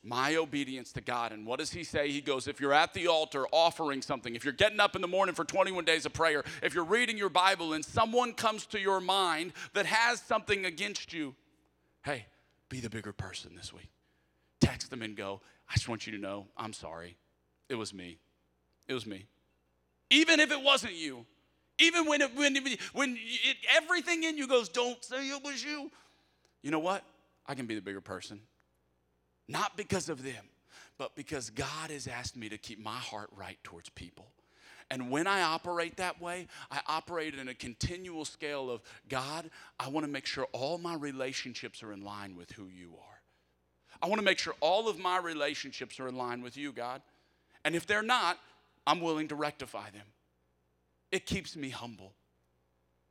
My 0.08 0.36
obedience 0.36 0.92
to 0.92 1.02
God. 1.02 1.32
And 1.32 1.48
what 1.48 1.58
does 1.58 1.72
he 1.72 1.84
say? 1.84 2.12
He 2.12 2.22
goes, 2.22 2.48
if 2.48 2.60
you're 2.62 2.74
at 2.74 2.94
the 2.94 3.08
altar 3.08 3.46
offering 3.52 4.04
something, 4.04 4.36
if 4.36 4.44
you're 4.44 4.54
getting 4.54 4.80
up 4.80 4.96
in 4.96 5.02
the 5.02 5.08
morning 5.08 5.34
for 5.34 5.44
21 5.44 5.84
days 5.84 6.06
of 6.06 6.14
prayer, 6.14 6.44
if 6.62 6.76
you're 6.76 6.84
reading 6.86 7.18
your 7.18 7.30
Bible 7.30 7.74
and 7.74 7.84
someone 7.84 8.34
comes 8.34 8.68
to 8.68 8.80
your 8.80 9.02
mind 9.02 9.52
that 9.74 9.88
has 9.88 10.22
something 10.22 10.64
against 10.64 11.12
you, 11.12 11.34
hey, 12.04 12.28
be 12.70 12.80
the 12.80 12.90
bigger 12.90 13.14
person 13.14 13.56
this 13.56 13.74
week. 13.74 13.90
Text 14.62 14.92
them 14.92 15.02
and 15.02 15.18
go, 15.18 15.42
I 15.68 15.74
just 15.74 15.90
want 15.90 16.06
you 16.06 16.14
to 16.14 16.20
know, 16.20 16.46
I'm 16.56 16.74
sorry. 16.74 17.18
It 17.68 17.76
was 17.76 17.92
me. 17.92 18.20
It 18.88 18.94
was 18.94 19.08
me. 19.08 19.26
Even 20.12 20.40
if 20.40 20.52
it 20.52 20.62
wasn't 20.62 20.94
you, 20.94 21.26
Even 21.78 22.06
when, 22.06 22.22
it, 22.22 22.36
when, 22.36 22.56
when 22.94 23.18
it, 23.20 23.58
everything 23.76 24.24
in 24.24 24.38
you 24.38 24.48
goes, 24.48 24.70
don't 24.70 25.04
say 25.04 25.28
it 25.30 25.44
was 25.44 25.64
you. 25.64 25.92
You 26.62 26.72
know 26.72 26.80
what? 26.80 27.04
I 27.48 27.56
can 27.56 27.66
be 27.66 27.76
the 27.76 27.82
bigger 27.82 28.02
person. 28.02 28.40
Not 29.48 29.78
because 29.78 30.10
of 30.10 30.24
them, 30.24 30.46
but 30.98 31.16
because 31.16 31.50
God 31.50 31.90
has 31.90 32.08
asked 32.08 32.36
me 32.36 32.50
to 32.50 32.58
keep 32.58 32.84
my 32.84 32.98
heart 32.98 33.30
right 33.36 33.58
towards 33.64 33.90
people. 33.90 34.28
And 34.92 35.10
when 35.10 35.28
I 35.28 35.42
operate 35.42 35.98
that 35.98 36.22
way, 36.22 36.48
I 36.72 36.80
operate 36.88 37.36
in 37.36 37.48
a 37.48 37.54
continual 37.54 38.24
scale 38.24 38.70
of 38.70 38.82
God, 39.10 39.50
I 39.80 39.90
want 39.90 40.06
to 40.06 40.12
make 40.12 40.26
sure 40.26 40.48
all 40.52 40.78
my 40.78 40.96
relationships 40.96 41.82
are 41.82 41.92
in 41.92 42.04
line 42.04 42.36
with 42.36 42.52
who 42.52 42.68
you 42.68 42.94
are. 42.94 43.22
I 44.02 44.08
want 44.08 44.20
to 44.20 44.26
make 44.26 44.38
sure 44.38 44.54
all 44.60 44.88
of 44.88 45.00
my 45.00 45.18
relationships 45.18 46.00
are 46.00 46.08
in 46.08 46.16
line 46.16 46.42
with 46.42 46.56
you, 46.56 46.72
God. 46.72 47.02
And 47.64 47.76
if 47.76 47.88
they're 47.88 48.04
not, 48.04 48.38
I'm 48.86 49.02
willing 49.02 49.28
to 49.30 49.36
rectify 49.36 49.90
them. 49.90 50.06
It 51.12 51.26
keeps 51.26 51.56
me 51.56 51.70
humble. 51.70 52.14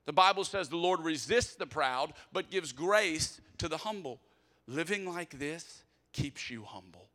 The 0.06 0.12
Bible 0.12 0.44
says 0.44 0.68
the 0.68 0.76
Lord 0.76 1.00
resists 1.00 1.56
the 1.56 1.66
proud, 1.66 2.12
but 2.32 2.50
gives 2.50 2.72
grace 2.72 3.40
to 3.58 3.68
the 3.68 3.78
humble. 3.78 4.20
Living 4.66 5.10
like 5.10 5.38
this 5.38 5.83
keeps 6.14 6.48
you 6.48 6.64
humble. 6.64 7.10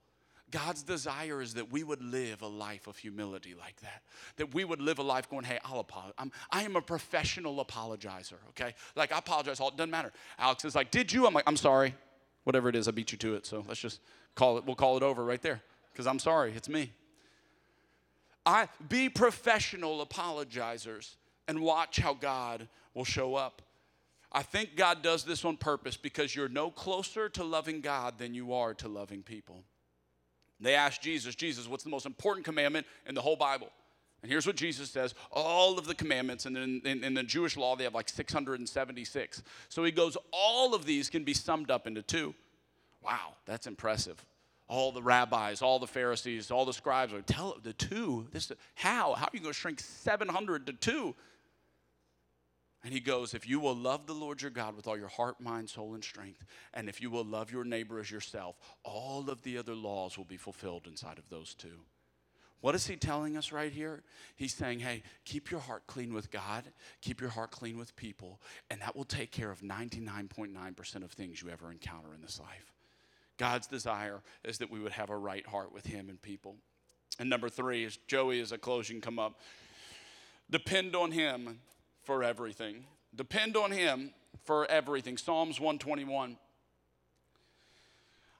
God's 0.51 0.83
desire 0.83 1.41
is 1.41 1.55
that 1.55 1.71
we 1.71 1.83
would 1.83 2.01
live 2.01 2.41
a 2.41 2.47
life 2.47 2.87
of 2.87 2.97
humility 2.97 3.53
like 3.57 3.79
that. 3.81 4.01
That 4.37 4.53
we 4.53 4.63
would 4.63 4.81
live 4.81 4.99
a 4.99 5.03
life 5.03 5.29
going, 5.29 5.43
hey, 5.43 5.59
I'll 5.63 5.79
apologize. 5.79 6.15
I'm, 6.17 6.31
I 6.51 6.63
am 6.63 6.75
a 6.75 6.81
professional 6.81 7.63
apologizer, 7.63 8.37
okay? 8.49 8.73
Like, 8.95 9.11
I 9.11 9.19
apologize 9.19 9.59
all, 9.59 9.69
it 9.69 9.77
doesn't 9.77 9.91
matter. 9.91 10.11
Alex 10.39 10.65
is 10.65 10.75
like, 10.75 10.91
did 10.91 11.13
you? 11.13 11.27
I'm 11.27 11.33
like, 11.33 11.43
I'm 11.45 11.57
sorry. 11.57 11.95
Whatever 12.43 12.69
it 12.69 12.75
is, 12.75 12.87
I 12.87 12.91
beat 12.91 13.11
you 13.11 13.17
to 13.19 13.35
it. 13.35 13.45
So 13.45 13.63
let's 13.67 13.79
just 13.79 14.01
call 14.35 14.57
it, 14.57 14.65
we'll 14.65 14.75
call 14.75 14.97
it 14.97 15.03
over 15.03 15.23
right 15.23 15.41
there. 15.41 15.61
Because 15.91 16.07
I'm 16.07 16.19
sorry, 16.19 16.53
it's 16.55 16.69
me. 16.69 16.93
I 18.45 18.69
be 18.87 19.09
professional 19.09 20.03
apologizers 20.05 21.15
and 21.47 21.59
watch 21.61 21.99
how 21.99 22.15
God 22.15 22.67
will 22.95 23.05
show 23.05 23.35
up. 23.35 23.61
I 24.31 24.43
think 24.43 24.75
God 24.75 25.01
does 25.01 25.23
this 25.23 25.43
on 25.43 25.57
purpose 25.57 25.97
because 25.97 26.35
you're 26.35 26.49
no 26.49 26.69
closer 26.69 27.29
to 27.29 27.43
loving 27.43 27.81
God 27.81 28.17
than 28.17 28.33
you 28.33 28.53
are 28.53 28.73
to 28.75 28.87
loving 28.87 29.23
people. 29.23 29.63
They 30.59 30.75
asked 30.75 31.01
Jesus, 31.01 31.35
Jesus, 31.35 31.67
what's 31.67 31.83
the 31.83 31.89
most 31.89 32.05
important 32.05 32.45
commandment 32.45 32.85
in 33.07 33.15
the 33.15 33.21
whole 33.21 33.35
Bible? 33.35 33.69
And 34.21 34.29
here's 34.29 34.45
what 34.45 34.57
Jesus 34.57 34.91
says 34.91 35.15
all 35.31 35.79
of 35.79 35.87
the 35.87 35.95
commandments, 35.95 36.45
and 36.45 36.57
in, 36.57 36.81
in, 36.85 37.03
in, 37.03 37.13
the 37.13 37.23
Jewish 37.23 37.55
law, 37.55 37.75
they 37.75 37.85
have 37.85 37.95
like 37.95 38.09
676. 38.09 39.41
So 39.69 39.83
he 39.83 39.91
goes, 39.91 40.17
all 40.33 40.75
of 40.75 40.85
these 40.85 41.09
can 41.09 41.23
be 41.23 41.33
summed 41.33 41.71
up 41.71 41.87
into 41.87 42.01
two. 42.01 42.35
Wow, 43.01 43.35
that's 43.45 43.65
impressive 43.65 44.23
all 44.69 44.91
the 44.91 45.01
rabbis, 45.01 45.61
all 45.61 45.79
the 45.79 45.87
Pharisees, 45.87 46.51
all 46.51 46.63
the 46.63 46.73
scribes 46.73 47.11
are 47.11 47.21
tell 47.21 47.57
the 47.63 47.73
two. 47.73 48.27
This 48.31 48.51
how? 48.75 49.15
How 49.15 49.25
are 49.25 49.31
you 49.33 49.39
going 49.39 49.51
to 49.51 49.59
shrink 49.59 49.79
700 49.79 50.67
to 50.67 50.73
two? 50.73 51.15
And 52.83 52.93
he 52.93 52.99
goes, 52.99 53.33
If 53.33 53.47
you 53.47 53.59
will 53.59 53.75
love 53.75 54.07
the 54.07 54.13
Lord 54.13 54.41
your 54.41 54.51
God 54.51 54.75
with 54.75 54.87
all 54.87 54.97
your 54.97 55.09
heart, 55.09 55.41
mind, 55.41 55.69
soul, 55.69 55.95
and 55.95 56.03
strength, 56.03 56.45
and 56.73 56.87
if 56.87 57.01
you 57.01 57.09
will 57.09 57.25
love 57.25 57.51
your 57.51 57.63
neighbor 57.63 57.99
as 57.99 58.09
yourself, 58.09 58.57
all 58.83 59.29
of 59.29 59.41
the 59.43 59.57
other 59.57 59.75
laws 59.75 60.17
will 60.17 60.25
be 60.25 60.37
fulfilled 60.37 60.87
inside 60.87 61.17
of 61.17 61.29
those 61.29 61.53
two. 61.53 61.81
What 62.61 62.75
is 62.75 62.87
he 62.87 62.97
telling 62.97 63.37
us 63.37 63.51
right 63.51 63.71
here? 63.71 64.03
He's 64.35 64.53
saying, 64.53 64.79
hey, 64.79 65.03
keep 65.23 65.49
your 65.49 65.61
heart 65.61 65.87
clean 65.87 66.13
with 66.13 66.29
God, 66.29 66.65
keep 67.01 67.21
your 67.21 67.29
heart 67.29 67.51
clean 67.51 67.77
with 67.77 67.95
people, 67.95 68.41
and 68.69 68.81
that 68.81 68.95
will 68.95 69.05
take 69.05 69.31
care 69.31 69.49
of 69.49 69.61
99.9% 69.61 71.03
of 71.03 71.11
things 71.11 71.41
you 71.41 71.49
ever 71.49 71.71
encounter 71.71 72.13
in 72.13 72.21
this 72.21 72.39
life. 72.39 72.73
God's 73.37 73.67
desire 73.67 74.21
is 74.43 74.57
that 74.57 74.69
we 74.69 74.81
would 74.81 74.91
have 74.91 75.09
a 75.09 75.17
right 75.17 75.47
heart 75.47 75.73
with 75.73 75.85
Him 75.85 76.09
and 76.09 76.21
people. 76.21 76.57
And 77.17 77.29
number 77.29 77.47
three 77.47 77.85
is 77.85 77.97
Joey, 78.07 78.41
as 78.41 78.51
a 78.51 78.57
closing, 78.57 78.99
come 78.99 79.19
up. 79.19 79.39
Depend 80.49 80.95
on 80.95 81.11
Him 81.11 81.59
for 82.09 82.23
everything. 82.23 82.85
Depend 83.15 83.55
on 83.55 83.69
Him 83.69 84.09
for 84.43 84.65
everything. 84.65 85.15
Psalms 85.15 85.59
121. 85.59 86.37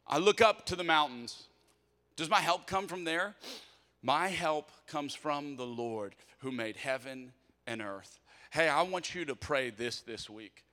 I 0.08 0.17
look 0.17 0.41
up 0.41 0.65
to 0.65 0.75
the 0.75 0.84
mountains. 0.84 1.43
Does 2.15 2.32
my 2.32 2.39
help 2.39 2.65
come 2.65 2.88
from 2.88 3.03
there? 3.03 3.36
My 4.01 4.27
help 4.27 4.71
comes 4.88 5.13
from 5.13 5.55
the 5.55 5.67
Lord 5.67 6.15
who 6.39 6.51
made 6.51 6.77
heaven 6.77 7.32
and 7.67 7.79
earth. 7.79 8.19
Hey, 8.49 8.67
I 8.67 8.82
want 8.82 9.13
you 9.13 9.23
to 9.25 9.36
pray 9.36 9.69
this 9.69 10.01
this 10.01 10.27
week. 10.27 10.63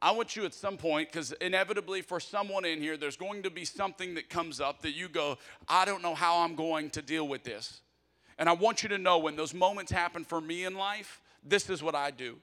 I 0.00 0.12
want 0.12 0.36
you 0.36 0.44
at 0.44 0.54
some 0.54 0.76
point, 0.76 1.10
because 1.10 1.32
inevitably 1.40 2.02
for 2.02 2.20
someone 2.20 2.64
in 2.64 2.80
here, 2.80 2.96
there's 2.96 3.16
going 3.16 3.42
to 3.42 3.50
be 3.50 3.64
something 3.64 4.14
that 4.14 4.30
comes 4.30 4.60
up 4.60 4.82
that 4.82 4.92
you 4.92 5.08
go, 5.08 5.38
I 5.68 5.84
don't 5.84 6.04
know 6.04 6.14
how 6.14 6.42
I'm 6.42 6.54
going 6.54 6.90
to 6.90 7.02
deal 7.02 7.26
with 7.26 7.42
this. 7.42 7.80
And 8.38 8.48
I 8.48 8.52
want 8.52 8.82
you 8.82 8.88
to 8.90 8.98
know 8.98 9.18
when 9.18 9.36
those 9.36 9.54
moments 9.54 9.90
happen 9.90 10.24
for 10.24 10.40
me 10.40 10.64
in 10.64 10.74
life, 10.74 11.20
this 11.44 11.68
is 11.68 11.82
what 11.82 11.94
I 11.94 12.10
do. 12.10 12.38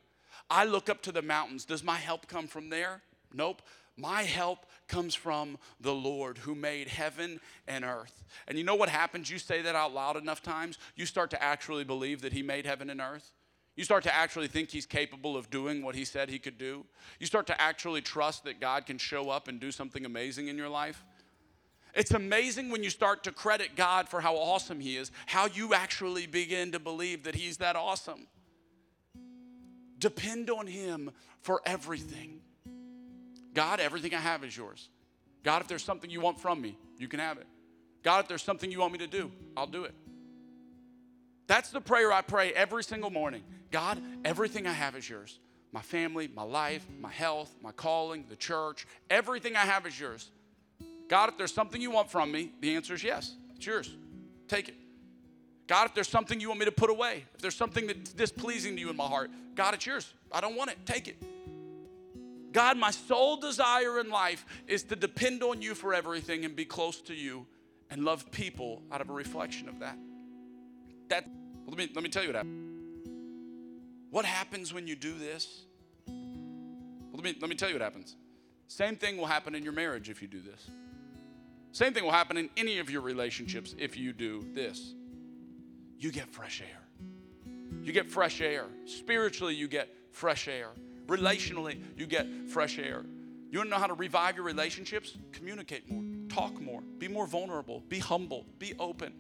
I 0.49 0.65
look 0.65 0.89
up 0.89 1.01
to 1.03 1.11
the 1.11 1.21
mountains. 1.21 1.65
Does 1.65 1.83
my 1.83 1.95
help 1.97 2.27
come 2.27 2.47
from 2.47 2.69
there? 2.69 3.01
Nope. 3.33 3.61
My 3.97 4.23
help 4.23 4.65
comes 4.87 5.15
from 5.15 5.57
the 5.79 5.93
Lord 5.93 6.37
who 6.37 6.53
made 6.53 6.89
heaven 6.89 7.39
and 7.67 7.85
earth. 7.85 8.23
And 8.47 8.57
you 8.57 8.63
know 8.63 8.75
what 8.75 8.89
happens? 8.89 9.29
You 9.29 9.39
say 9.39 9.61
that 9.61 9.75
out 9.75 9.93
loud 9.93 10.17
enough 10.17 10.43
times, 10.43 10.77
you 10.95 11.05
start 11.05 11.29
to 11.31 11.41
actually 11.41 11.85
believe 11.85 12.21
that 12.21 12.33
He 12.33 12.43
made 12.43 12.65
heaven 12.65 12.89
and 12.89 12.99
earth. 12.99 13.31
You 13.75 13.83
start 13.83 14.03
to 14.03 14.15
actually 14.15 14.47
think 14.47 14.69
he's 14.71 14.85
capable 14.85 15.35
of 15.35 15.49
doing 15.49 15.83
what 15.83 15.95
he 15.95 16.05
said 16.05 16.29
he 16.29 16.39
could 16.39 16.57
do. 16.57 16.85
You 17.19 17.25
start 17.25 17.45
to 17.47 17.61
actually 17.61 18.01
trust 18.01 18.45
that 18.45 18.61
God 18.61 18.85
can 18.85 18.97
show 18.97 19.29
up 19.29 19.49
and 19.49 19.59
do 19.59 19.69
something 19.69 20.05
amazing 20.05 20.47
in 20.47 20.57
your 20.57 20.69
life. 20.69 21.03
It's 21.95 22.11
amazing 22.11 22.69
when 22.69 22.83
you 22.83 22.89
start 22.89 23.23
to 23.23 23.31
credit 23.31 23.75
God 23.75 24.09
for 24.09 24.19
how 24.19 24.35
awesome 24.35 24.81
he 24.81 24.97
is, 24.97 25.11
how 25.25 25.47
you 25.47 25.73
actually 25.73 26.27
begin 26.27 26.73
to 26.73 26.79
believe 26.79 27.23
that 27.23 27.35
he's 27.35 27.57
that 27.57 27.77
awesome. 27.77 28.27
Depend 29.97 30.49
on 30.49 30.67
him 30.67 31.11
for 31.41 31.61
everything. 31.65 32.41
God, 33.53 33.79
everything 33.79 34.13
I 34.13 34.19
have 34.19 34.43
is 34.43 34.55
yours. 34.55 34.89
God, 35.43 35.61
if 35.61 35.69
there's 35.69 35.83
something 35.83 36.09
you 36.09 36.19
want 36.19 36.39
from 36.39 36.59
me, 36.59 36.77
you 36.97 37.07
can 37.07 37.21
have 37.21 37.37
it. 37.37 37.47
God, 38.03 38.19
if 38.23 38.27
there's 38.27 38.43
something 38.43 38.69
you 38.69 38.79
want 38.79 38.91
me 38.91 38.99
to 38.99 39.07
do, 39.07 39.31
I'll 39.55 39.65
do 39.65 39.85
it. 39.85 39.95
That's 41.47 41.69
the 41.69 41.79
prayer 41.79 42.11
I 42.11 42.21
pray 42.21 42.51
every 42.51 42.83
single 42.83 43.09
morning. 43.09 43.43
God, 43.71 44.01
everything 44.25 44.67
I 44.67 44.73
have 44.73 44.95
is 44.95 45.09
yours. 45.09 45.39
My 45.71 45.81
family, 45.81 46.29
my 46.33 46.43
life, 46.43 46.85
my 46.99 47.11
health, 47.11 47.55
my 47.61 47.71
calling, 47.71 48.25
the 48.27 48.35
church, 48.35 48.85
everything 49.09 49.55
I 49.55 49.65
have 49.65 49.85
is 49.85 49.97
yours. 49.97 50.31
God, 51.07 51.29
if 51.29 51.37
there's 51.37 51.53
something 51.53 51.81
you 51.81 51.91
want 51.91 52.09
from 52.09 52.31
me, 52.31 52.51
the 52.61 52.75
answer 52.75 52.93
is 52.93 53.03
yes. 53.03 53.35
It's 53.55 53.65
yours. 53.65 53.95
Take 54.47 54.69
it. 54.69 54.75
God, 55.67 55.87
if 55.87 55.95
there's 55.95 56.07
something 56.07 56.39
you 56.39 56.49
want 56.49 56.59
me 56.59 56.65
to 56.65 56.71
put 56.71 56.89
away, 56.89 57.25
if 57.33 57.41
there's 57.41 57.55
something 57.55 57.87
that's 57.87 58.13
displeasing 58.13 58.75
to 58.75 58.81
you 58.81 58.89
in 58.89 58.95
my 58.95 59.07
heart, 59.07 59.31
God, 59.55 59.73
it's 59.73 59.85
yours. 59.85 60.13
I 60.31 60.41
don't 60.41 60.55
want 60.55 60.71
it. 60.71 60.77
Take 60.85 61.07
it. 61.07 61.17
God, 62.51 62.77
my 62.77 62.91
sole 62.91 63.37
desire 63.37 63.99
in 63.99 64.09
life 64.09 64.45
is 64.67 64.83
to 64.83 64.95
depend 64.95 65.43
on 65.43 65.61
you 65.61 65.75
for 65.75 65.93
everything 65.93 66.45
and 66.45 66.55
be 66.55 66.65
close 66.65 67.01
to 67.01 67.13
you 67.13 67.45
and 67.89 68.05
love 68.05 68.31
people 68.31 68.81
out 68.91 69.01
of 69.01 69.09
a 69.09 69.13
reflection 69.13 69.67
of 69.67 69.79
that. 69.79 69.97
That 71.09 71.27
let 71.67 71.77
me 71.77 71.89
let 71.93 72.03
me 72.03 72.09
tell 72.09 72.23
you 72.23 72.29
what 72.29 72.35
happens. 72.37 73.09
What 74.09 74.25
happens 74.25 74.73
when 74.73 74.87
you 74.87 74.95
do 74.95 75.17
this? 75.17 75.63
Let 76.07 77.23
me 77.23 77.35
let 77.41 77.49
me 77.49 77.55
tell 77.55 77.67
you 77.67 77.75
what 77.75 77.81
happens. 77.81 78.15
Same 78.67 78.95
thing 78.95 79.17
will 79.17 79.25
happen 79.25 79.53
in 79.53 79.63
your 79.63 79.73
marriage 79.73 80.09
if 80.09 80.21
you 80.21 80.27
do 80.27 80.39
this. 80.39 80.69
Same 81.75 81.91
thing 81.91 82.05
will 82.05 82.11
happen 82.11 82.37
in 82.37 82.49
any 82.55 82.79
of 82.79 82.89
your 82.89 83.01
relationships 83.01 83.75
if 83.77 83.97
you 83.97 84.13
do 84.13 84.45
this. 84.53 84.93
You 85.99 86.09
get 86.09 86.29
fresh 86.29 86.61
air. 86.61 87.51
You 87.83 87.91
get 87.91 88.09
fresh 88.09 88.39
air. 88.39 88.67
Spiritually, 88.85 89.55
you 89.55 89.67
get 89.67 89.89
fresh 90.13 90.47
air. 90.47 90.69
Relationally, 91.07 91.77
you 91.97 92.05
get 92.05 92.27
fresh 92.47 92.79
air. 92.79 93.03
You 93.51 93.59
want 93.59 93.67
to 93.67 93.71
know 93.71 93.77
how 93.81 93.87
to 93.87 93.93
revive 93.93 94.37
your 94.37 94.45
relationships? 94.45 95.17
Communicate 95.33 95.91
more, 95.91 96.01
talk 96.29 96.61
more, 96.61 96.79
be 96.97 97.09
more 97.09 97.27
vulnerable, 97.27 97.83
be 97.89 97.99
humble, 97.99 98.45
be 98.57 98.73
open. 98.79 99.11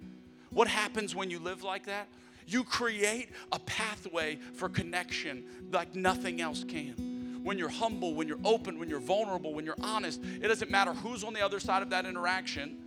What 0.49 0.69
happens 0.69 1.13
when 1.13 1.29
you 1.29 1.39
live 1.39 1.61
like 1.61 1.87
that? 1.87 2.07
You 2.47 2.63
create 2.63 3.31
a 3.51 3.59
pathway 3.59 4.37
for 4.53 4.69
connection 4.69 5.43
like 5.73 5.93
nothing 5.93 6.39
else 6.39 6.63
can. 6.63 7.14
When 7.45 7.59
you're 7.59 7.69
humble, 7.69 8.15
when 8.15 8.27
you're 8.27 8.39
open, 8.43 8.79
when 8.79 8.89
you're 8.89 8.99
vulnerable, 8.99 9.53
when 9.53 9.65
you're 9.65 9.77
honest, 9.79 10.19
it 10.41 10.47
doesn't 10.47 10.71
matter 10.71 10.93
who's 10.93 11.23
on 11.23 11.31
the 11.31 11.45
other 11.45 11.59
side 11.59 11.83
of 11.83 11.91
that 11.91 12.07
interaction, 12.07 12.79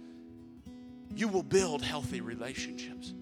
you 1.14 1.28
will 1.28 1.44
build 1.44 1.80
healthy 1.80 2.20
relationships. 2.20 3.14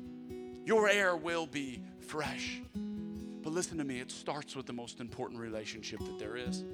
Your 0.64 0.88
air 0.88 1.14
will 1.14 1.46
be 1.46 1.82
fresh. 2.00 2.62
But 3.42 3.52
listen 3.52 3.76
to 3.76 3.84
me, 3.84 4.00
it 4.00 4.10
starts 4.10 4.56
with 4.56 4.64
the 4.64 4.72
most 4.72 4.98
important 4.98 5.38
relationship 5.38 5.98
that 5.98 6.18
there 6.18 6.38
is. 6.38 6.64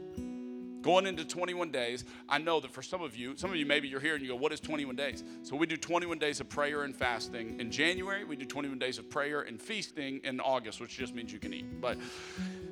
Going 0.80 1.07
into 1.07 1.24
21 1.24 1.72
days, 1.72 2.05
I 2.28 2.39
know 2.39 2.61
that 2.61 2.70
for 2.70 2.82
some 2.82 3.03
of 3.03 3.16
you, 3.16 3.37
some 3.37 3.51
of 3.51 3.57
you 3.57 3.66
maybe 3.66 3.89
you're 3.89 3.99
here 3.99 4.14
and 4.14 4.22
you 4.22 4.28
go, 4.28 4.37
What 4.37 4.53
is 4.53 4.61
21 4.61 4.95
days? 4.95 5.24
So 5.43 5.57
we 5.57 5.66
do 5.66 5.76
21 5.76 6.20
days 6.20 6.39
of 6.39 6.49
prayer 6.49 6.84
and 6.84 6.95
fasting. 6.95 7.59
In 7.59 7.72
January, 7.72 8.22
we 8.22 8.37
do 8.37 8.45
21 8.45 8.78
days 8.78 8.99
of 8.99 9.11
prayer 9.11 9.41
and 9.41 9.61
feasting 9.61 10.20
in 10.22 10.39
August, 10.39 10.80
which 10.80 10.97
just 10.97 11.16
means 11.16 11.32
you 11.32 11.41
can 11.41 11.53
eat. 11.53 11.80
But 11.80 11.99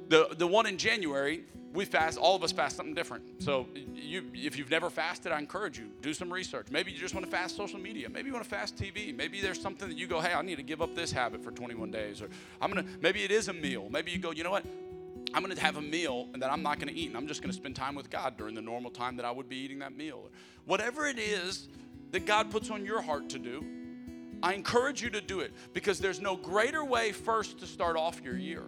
the, 0.09 0.29
the 0.37 0.47
one 0.47 0.67
in 0.67 0.77
January, 0.77 1.45
we 1.73 1.85
fast 1.85 2.19
all 2.19 2.35
of 2.35 2.43
us 2.43 2.53
fast 2.53 2.77
something 2.77 2.95
different. 2.95 3.43
So 3.43 3.67
you 3.95 4.25
if 4.35 4.59
you've 4.59 4.71
never 4.71 4.91
fasted 4.91 5.33
i 5.33 5.39
encourage 5.39 5.79
you 5.79 5.89
do 6.03 6.13
some 6.13 6.33
research. 6.33 6.67
Maybe 6.71 6.91
you 6.91 6.99
just 6.99 7.15
want 7.15 7.27
to 7.27 7.33
fast 7.33 7.57
social 7.57 7.79
media. 7.79 8.09
Maybe 8.09 8.29
you 8.29 8.33
want 8.33 8.45
to 8.45 8.51
fast 8.51 8.77
tv 8.77 9.17
maybe 9.17 9.41
there's 9.41 9.61
something 9.61 9.89
that 9.89 9.97
you 9.97 10.07
go 10.07 10.21
hey 10.21 10.33
i 10.33 10.43
need 10.43 10.57
to 10.57 10.63
give 10.63 10.83
up 10.83 10.95
this 10.95 11.13
habit 11.13 11.43
for 11.43 11.51
21 11.51 11.91
days 11.91 12.21
or 12.21 12.29
i'm 12.61 12.71
gonna 12.73 12.87
maybe 13.01 13.23
it 13.23 13.31
is 13.31 13.49
a 13.49 13.53
meal. 13.53 13.89
Maybe 13.91 14.11
you 14.11 14.19
go 14.19 14.33
you 14.33 14.45
know 14.45 14.51
what? 14.51 14.65
I'm 15.33 15.43
gonna 15.43 15.61
have 15.61 15.77
a 15.77 15.83
meal 15.83 16.29
and 16.33 16.43
that 16.43 16.53
i'm 16.53 16.63
not 16.63 16.81
gonna 16.81 16.93
eat 16.93 17.09
and 17.09 17.17
i'm 17.17 17.29
just 17.29 17.43
gonna 17.43 17.53
spend 17.53 17.77
time 17.77 17.95
with 17.95 18.11
god 18.11 18.37
during 18.37 18.55
the 18.55 18.63
normal 18.63 18.91
time 18.91 19.17
that 19.17 19.25
i 19.25 19.31
would 19.31 19.49
be 19.49 19.57
eating 19.57 19.79
that 19.81 19.97
meal. 19.97 20.29
Whatever 20.65 21.07
it 21.07 21.19
is 21.19 21.69
that 22.11 22.27
god 22.27 22.51
puts 22.51 22.71
on 22.71 22.85
your 22.85 23.01
heart 23.01 23.29
to 23.31 23.39
do 23.39 23.65
i 24.43 24.55
encourage 24.55 25.03
you 25.03 25.11
to 25.11 25.21
do 25.21 25.41
it 25.41 25.53
because 25.73 26.01
there's 26.01 26.21
no 26.21 26.35
greater 26.35 26.85
way 26.85 27.13
first 27.13 27.61
to 27.61 27.67
start 27.67 27.97
off 27.97 28.21
your 28.25 28.37
year 28.37 28.65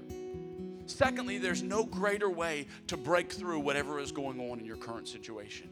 Secondly, 0.87 1.39
there's 1.39 1.62
no 1.62 1.85
greater 1.85 2.28
way 2.28 2.66
to 2.89 2.97
break 2.97 3.33
through 3.33 3.61
whatever 3.61 3.99
is 3.99 4.12
going 4.12 4.41
on 4.51 4.59
in 4.59 4.66
your 4.66 4.76
current 4.76 5.09
situation. 5.09 5.70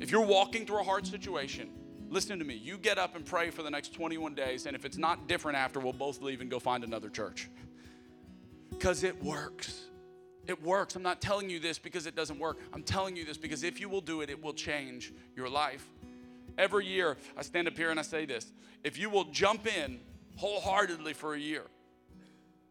If 0.00 0.10
you're 0.10 0.26
walking 0.26 0.66
through 0.66 0.80
a 0.80 0.84
hard 0.84 1.06
situation, 1.06 1.70
listen 2.08 2.38
to 2.38 2.44
me. 2.44 2.54
You 2.54 2.78
get 2.78 2.98
up 2.98 3.16
and 3.16 3.24
pray 3.24 3.50
for 3.50 3.62
the 3.62 3.70
next 3.70 3.94
21 3.94 4.34
days, 4.34 4.66
and 4.66 4.76
if 4.76 4.84
it's 4.84 4.98
not 4.98 5.28
different 5.28 5.58
after, 5.58 5.80
we'll 5.80 5.92
both 5.92 6.22
leave 6.22 6.40
and 6.40 6.50
go 6.50 6.58
find 6.58 6.84
another 6.84 7.08
church. 7.08 7.48
Because 8.70 9.04
it 9.04 9.22
works. 9.22 9.86
It 10.46 10.60
works. 10.62 10.96
I'm 10.96 11.02
not 11.02 11.20
telling 11.20 11.48
you 11.48 11.60
this 11.60 11.78
because 11.78 12.06
it 12.06 12.16
doesn't 12.16 12.38
work. 12.38 12.58
I'm 12.72 12.82
telling 12.82 13.16
you 13.16 13.24
this 13.24 13.36
because 13.36 13.62
if 13.62 13.80
you 13.80 13.88
will 13.88 14.00
do 14.00 14.22
it, 14.22 14.30
it 14.30 14.42
will 14.42 14.52
change 14.52 15.12
your 15.36 15.48
life. 15.48 15.88
Every 16.58 16.86
year, 16.86 17.16
I 17.36 17.42
stand 17.42 17.68
up 17.68 17.76
here 17.76 17.90
and 17.90 17.98
I 17.98 18.02
say 18.02 18.24
this 18.24 18.52
if 18.82 18.98
you 18.98 19.08
will 19.08 19.24
jump 19.24 19.66
in 19.66 20.00
wholeheartedly 20.36 21.12
for 21.12 21.34
a 21.34 21.38
year, 21.38 21.64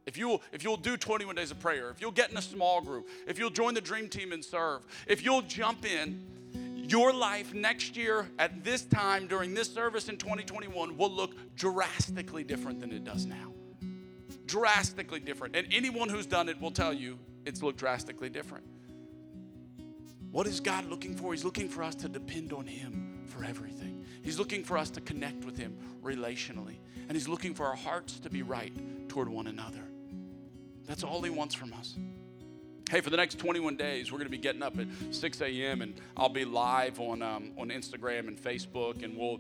if 0.06 0.18
you'll, 0.18 0.42
if 0.52 0.64
you'll 0.64 0.78
do 0.78 0.98
21 0.98 1.36
days 1.36 1.52
of 1.52 1.60
prayer, 1.60 1.90
if 1.90 2.02
you'll 2.02 2.12
get 2.12 2.32
in 2.32 2.38
a 2.38 2.42
small 2.42 2.82
group, 2.82 3.08
if 3.28 3.38
you'll 3.38 3.50
join 3.50 3.74
the 3.74 3.82
dream 3.82 4.10
team 4.10 4.32
and 4.32 4.44
serve, 4.44 4.86
if 5.08 5.24
you'll 5.24 5.44
jump 5.44 5.86
in, 5.86 6.22
your 6.92 7.14
life 7.14 7.54
next 7.54 7.96
year 7.96 8.30
at 8.38 8.64
this 8.66 8.84
time 8.84 9.28
during 9.28 9.54
this 9.54 9.74
service 9.74 10.10
in 10.10 10.18
2021 10.18 10.98
will 10.98 11.10
look 11.10 11.36
drastically 11.56 12.44
different 12.44 12.82
than 12.82 12.92
it 12.92 13.06
does 13.06 13.26
now. 13.26 13.54
Drastically 14.46 15.22
different. 15.22 15.56
And 15.56 15.68
anyone 15.72 16.10
who's 16.10 16.26
done 16.26 16.50
it 16.50 16.60
will 16.60 16.72
tell 16.72 16.94
you 16.94 17.18
it's 17.46 17.64
looked 17.64 17.80
drastically 17.80 18.30
different. 18.30 18.66
What 20.32 20.48
is 20.48 20.60
God 20.60 20.86
looking 20.86 21.16
for? 21.16 21.34
He's 21.34 21.46
looking 21.46 21.70
for 21.70 21.84
us 21.84 21.96
to 21.96 22.10
depend 22.10 22.52
on 22.52 22.66
Him 22.66 23.24
for 23.28 23.44
everything. 23.44 24.06
He's 24.22 24.38
looking 24.38 24.64
for 24.64 24.78
us 24.78 24.90
to 24.92 25.02
connect 25.02 25.46
with 25.46 25.58
Him 25.58 25.78
relationally. 26.04 26.76
And 27.08 27.14
He's 27.14 27.28
looking 27.28 27.54
for 27.54 27.66
our 27.66 27.76
hearts 27.76 28.20
to 28.20 28.30
be 28.30 28.42
right 28.42 28.74
toward 29.10 29.30
one 29.30 29.48
another. 29.48 29.91
That's 30.86 31.04
all 31.04 31.22
He 31.22 31.30
wants 31.30 31.56
from 31.56 31.74
us. 31.74 31.96
Hey, 32.90 33.00
for 33.00 33.10
the 33.10 33.18
next 33.18 33.40
21 33.40 33.78
days, 33.78 34.12
we're 34.12 34.18
going 34.18 34.28
to 34.28 34.32
be 34.32 34.38
getting 34.38 34.62
up 34.62 34.78
at 34.78 34.88
6 35.12 35.42
a.m. 35.42 35.82
and 35.82 35.94
I'll 36.18 36.28
be 36.28 36.44
live 36.44 37.00
on 37.00 37.22
um, 37.22 37.52
on 37.58 37.70
Instagram 37.70 38.28
and 38.28 38.38
Facebook, 38.38 39.04
and 39.04 39.18
we'll. 39.18 39.40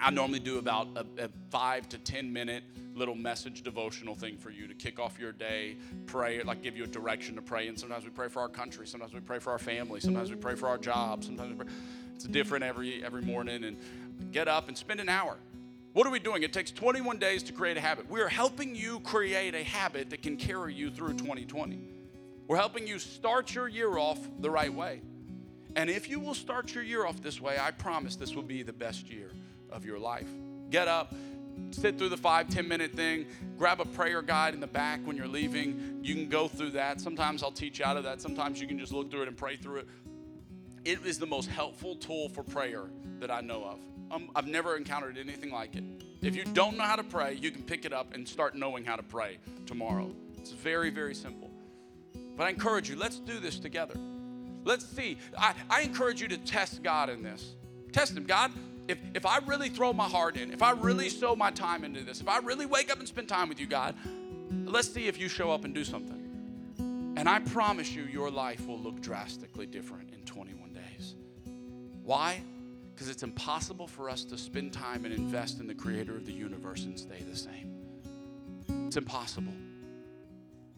I 0.00 0.10
normally 0.10 0.40
do 0.40 0.58
about 0.58 0.88
a, 0.96 1.24
a 1.24 1.28
five 1.50 1.88
to 1.90 1.98
10 1.98 2.32
minute 2.32 2.64
little 2.94 3.14
message 3.14 3.62
devotional 3.62 4.14
thing 4.14 4.36
for 4.36 4.50
you 4.50 4.66
to 4.66 4.74
kick 4.74 4.98
off 4.98 5.18
your 5.18 5.32
day, 5.32 5.76
pray, 6.06 6.42
like 6.42 6.62
give 6.62 6.76
you 6.76 6.84
a 6.84 6.88
direction 6.88 7.36
to 7.36 7.42
pray. 7.42 7.68
And 7.68 7.78
sometimes 7.78 8.04
we 8.04 8.10
pray 8.10 8.28
for 8.28 8.40
our 8.40 8.48
country, 8.48 8.86
sometimes 8.86 9.14
we 9.14 9.20
pray 9.20 9.38
for 9.38 9.50
our 9.50 9.58
family, 9.58 10.00
sometimes 10.00 10.30
we 10.30 10.36
pray 10.36 10.54
for 10.54 10.68
our 10.68 10.78
job, 10.78 11.24
sometimes. 11.24 11.60
It's 12.14 12.24
different 12.24 12.64
every 12.64 13.04
every 13.04 13.22
morning. 13.22 13.64
And 13.64 13.76
get 14.32 14.48
up 14.48 14.68
and 14.68 14.76
spend 14.76 15.00
an 15.00 15.08
hour 15.08 15.36
what 15.92 16.06
are 16.06 16.10
we 16.10 16.18
doing? 16.18 16.42
It 16.42 16.52
takes 16.52 16.70
21 16.70 17.18
days 17.18 17.42
to 17.44 17.52
create 17.52 17.76
a 17.76 17.80
habit. 17.80 18.08
We 18.08 18.20
are 18.20 18.28
helping 18.28 18.74
you 18.74 19.00
create 19.00 19.54
a 19.54 19.62
habit 19.62 20.10
that 20.10 20.22
can 20.22 20.36
carry 20.36 20.72
you 20.74 20.90
through 20.90 21.14
2020. 21.14 21.80
We're 22.48 22.56
helping 22.56 22.86
you 22.86 22.98
start 22.98 23.54
your 23.54 23.68
year 23.68 23.98
off 23.98 24.18
the 24.40 24.50
right 24.50 24.72
way. 24.72 25.02
And 25.76 25.90
if 25.90 26.08
you 26.08 26.20
will 26.20 26.34
start 26.34 26.74
your 26.74 26.84
year 26.84 27.06
off 27.06 27.22
this 27.22 27.40
way, 27.40 27.58
I 27.58 27.70
promise 27.70 28.16
this 28.16 28.34
will 28.34 28.42
be 28.42 28.62
the 28.62 28.72
best 28.72 29.08
year 29.10 29.30
of 29.70 29.84
your 29.84 29.98
life. 29.98 30.28
Get 30.70 30.88
up, 30.88 31.14
sit 31.70 31.98
through 31.98 32.10
the 32.10 32.16
five, 32.16 32.48
10 32.48 32.66
minute 32.66 32.92
thing, 32.92 33.26
grab 33.58 33.80
a 33.80 33.84
prayer 33.84 34.22
guide 34.22 34.54
in 34.54 34.60
the 34.60 34.66
back 34.66 35.00
when 35.06 35.16
you're 35.16 35.28
leaving. 35.28 36.00
You 36.02 36.14
can 36.14 36.28
go 36.28 36.48
through 36.48 36.70
that. 36.70 37.00
Sometimes 37.00 37.42
I'll 37.42 37.52
teach 37.52 37.80
out 37.80 37.96
of 37.96 38.04
that. 38.04 38.20
Sometimes 38.20 38.60
you 38.60 38.66
can 38.66 38.78
just 38.78 38.92
look 38.92 39.10
through 39.10 39.22
it 39.22 39.28
and 39.28 39.36
pray 39.36 39.56
through 39.56 39.80
it. 39.80 39.88
It 40.84 41.04
is 41.06 41.18
the 41.18 41.26
most 41.26 41.48
helpful 41.48 41.96
tool 41.96 42.28
for 42.30 42.42
prayer 42.42 42.90
that 43.20 43.30
I 43.30 43.40
know 43.40 43.64
of. 43.64 43.78
Um, 44.12 44.28
I've 44.36 44.46
never 44.46 44.76
encountered 44.76 45.16
anything 45.16 45.50
like 45.50 45.74
it. 45.74 45.84
If 46.20 46.36
you 46.36 46.44
don't 46.44 46.76
know 46.76 46.84
how 46.84 46.96
to 46.96 47.02
pray, 47.02 47.32
you 47.32 47.50
can 47.50 47.62
pick 47.62 47.86
it 47.86 47.94
up 47.94 48.14
and 48.14 48.28
start 48.28 48.54
knowing 48.54 48.84
how 48.84 48.94
to 48.94 49.02
pray 49.02 49.38
tomorrow. 49.66 50.14
It's 50.36 50.52
very, 50.52 50.90
very 50.90 51.14
simple. 51.14 51.50
But 52.36 52.44
I 52.44 52.50
encourage 52.50 52.90
you, 52.90 52.96
let's 52.96 53.18
do 53.18 53.40
this 53.40 53.58
together. 53.58 53.94
Let's 54.64 54.86
see. 54.86 55.16
I, 55.36 55.54
I 55.70 55.80
encourage 55.80 56.20
you 56.20 56.28
to 56.28 56.36
test 56.36 56.82
God 56.82 57.08
in 57.08 57.22
this. 57.22 57.54
Test 57.92 58.16
Him. 58.16 58.24
God, 58.24 58.52
if, 58.86 58.98
if 59.14 59.24
I 59.24 59.38
really 59.46 59.70
throw 59.70 59.94
my 59.94 60.08
heart 60.08 60.36
in, 60.36 60.52
if 60.52 60.62
I 60.62 60.72
really 60.72 61.08
sow 61.08 61.34
my 61.34 61.50
time 61.50 61.82
into 61.82 62.04
this, 62.04 62.20
if 62.20 62.28
I 62.28 62.38
really 62.38 62.66
wake 62.66 62.92
up 62.92 62.98
and 62.98 63.08
spend 63.08 63.28
time 63.28 63.48
with 63.48 63.58
you, 63.58 63.66
God, 63.66 63.94
let's 64.66 64.92
see 64.92 65.06
if 65.06 65.18
you 65.18 65.28
show 65.28 65.50
up 65.50 65.64
and 65.64 65.74
do 65.74 65.84
something. 65.84 66.18
And 67.16 67.28
I 67.28 67.40
promise 67.40 67.90
you, 67.92 68.04
your 68.04 68.30
life 68.30 68.66
will 68.66 68.78
look 68.78 69.00
drastically 69.00 69.66
different 69.66 70.12
in 70.12 70.20
21 70.24 70.74
days. 70.74 71.14
Why? 72.04 72.42
Because 73.02 73.16
it's 73.16 73.24
impossible 73.24 73.88
for 73.88 74.08
us 74.08 74.22
to 74.26 74.38
spend 74.38 74.72
time 74.72 75.04
and 75.04 75.12
invest 75.12 75.58
in 75.58 75.66
the 75.66 75.74
creator 75.74 76.14
of 76.14 76.24
the 76.24 76.32
universe 76.32 76.84
and 76.84 76.96
stay 76.96 77.20
the 77.28 77.36
same. 77.36 77.74
It's 78.86 78.96
impossible. 78.96 79.52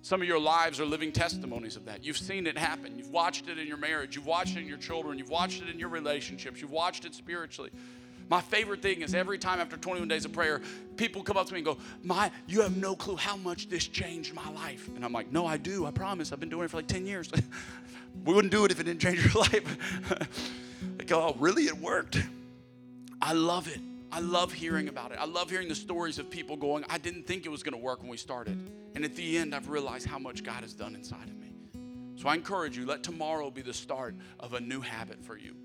Some 0.00 0.22
of 0.22 0.26
your 0.26 0.38
lives 0.38 0.80
are 0.80 0.86
living 0.86 1.12
testimonies 1.12 1.76
of 1.76 1.84
that. 1.84 2.02
You've 2.02 2.16
seen 2.16 2.46
it 2.46 2.56
happen. 2.56 2.96
You've 2.96 3.10
watched 3.10 3.50
it 3.50 3.58
in 3.58 3.66
your 3.66 3.76
marriage. 3.76 4.16
You've 4.16 4.24
watched 4.24 4.56
it 4.56 4.60
in 4.60 4.66
your 4.66 4.78
children. 4.78 5.18
You've 5.18 5.28
watched 5.28 5.60
it 5.60 5.68
in 5.68 5.78
your 5.78 5.90
relationships. 5.90 6.62
You've 6.62 6.70
watched 6.70 7.04
it 7.04 7.14
spiritually. 7.14 7.72
My 8.30 8.40
favorite 8.40 8.80
thing 8.80 9.02
is 9.02 9.14
every 9.14 9.36
time 9.36 9.60
after 9.60 9.76
21 9.76 10.08
days 10.08 10.24
of 10.24 10.32
prayer, 10.32 10.62
people 10.96 11.22
come 11.22 11.36
up 11.36 11.46
to 11.48 11.52
me 11.52 11.58
and 11.58 11.66
go, 11.66 11.76
My, 12.02 12.30
you 12.46 12.62
have 12.62 12.74
no 12.74 12.96
clue 12.96 13.16
how 13.16 13.36
much 13.36 13.68
this 13.68 13.86
changed 13.86 14.32
my 14.32 14.50
life. 14.52 14.88
And 14.96 15.04
I'm 15.04 15.12
like, 15.12 15.30
No, 15.30 15.44
I 15.44 15.58
do. 15.58 15.84
I 15.84 15.90
promise. 15.90 16.32
I've 16.32 16.40
been 16.40 16.48
doing 16.48 16.64
it 16.64 16.70
for 16.70 16.78
like 16.78 16.86
10 16.86 17.04
years. 17.04 17.30
we 18.24 18.32
wouldn't 18.32 18.50
do 18.50 18.64
it 18.64 18.70
if 18.70 18.80
it 18.80 18.84
didn't 18.84 19.02
change 19.02 19.22
your 19.22 19.42
life. 19.42 20.62
Go, 21.06 21.28
Oh, 21.28 21.36
really? 21.38 21.64
It 21.64 21.76
worked. 21.78 22.18
I 23.20 23.32
love 23.32 23.68
it. 23.68 23.80
I 24.12 24.20
love 24.20 24.52
hearing 24.52 24.88
about 24.88 25.10
it. 25.10 25.18
I 25.20 25.24
love 25.24 25.50
hearing 25.50 25.66
the 25.66 25.74
stories 25.74 26.18
of 26.18 26.30
people 26.30 26.56
going, 26.56 26.84
I 26.88 26.98
didn't 26.98 27.26
think 27.26 27.46
it 27.46 27.48
was 27.48 27.64
going 27.64 27.72
to 27.72 27.80
work 27.80 28.00
when 28.00 28.08
we 28.08 28.16
started. 28.16 28.56
And 28.94 29.04
at 29.04 29.16
the 29.16 29.38
end, 29.38 29.54
I've 29.54 29.68
realized 29.68 30.06
how 30.06 30.20
much 30.20 30.44
God 30.44 30.62
has 30.62 30.72
done 30.72 30.94
inside 30.94 31.28
of 31.28 31.36
me. 31.36 31.52
So 32.14 32.28
I 32.28 32.34
encourage 32.34 32.76
you, 32.76 32.86
let 32.86 33.02
tomorrow 33.02 33.50
be 33.50 33.60
the 33.60 33.74
start 33.74 34.14
of 34.38 34.54
a 34.54 34.60
new 34.60 34.80
habit 34.80 35.24
for 35.24 35.36
you. 35.36 35.56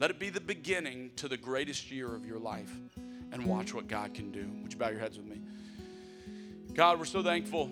Let 0.00 0.10
it 0.10 0.18
be 0.18 0.30
the 0.30 0.40
beginning 0.40 1.10
to 1.16 1.28
the 1.28 1.36
greatest 1.36 1.90
year 1.90 2.14
of 2.14 2.24
your 2.24 2.38
life 2.38 2.74
and 3.32 3.44
watch 3.44 3.74
what 3.74 3.86
God 3.86 4.14
can 4.14 4.30
do. 4.30 4.50
Would 4.62 4.72
you 4.72 4.78
bow 4.78 4.88
your 4.88 4.98
heads 4.98 5.18
with 5.18 5.26
me? 5.26 5.40
God, 6.72 6.98
we're 6.98 7.04
so 7.04 7.22
thankful. 7.22 7.70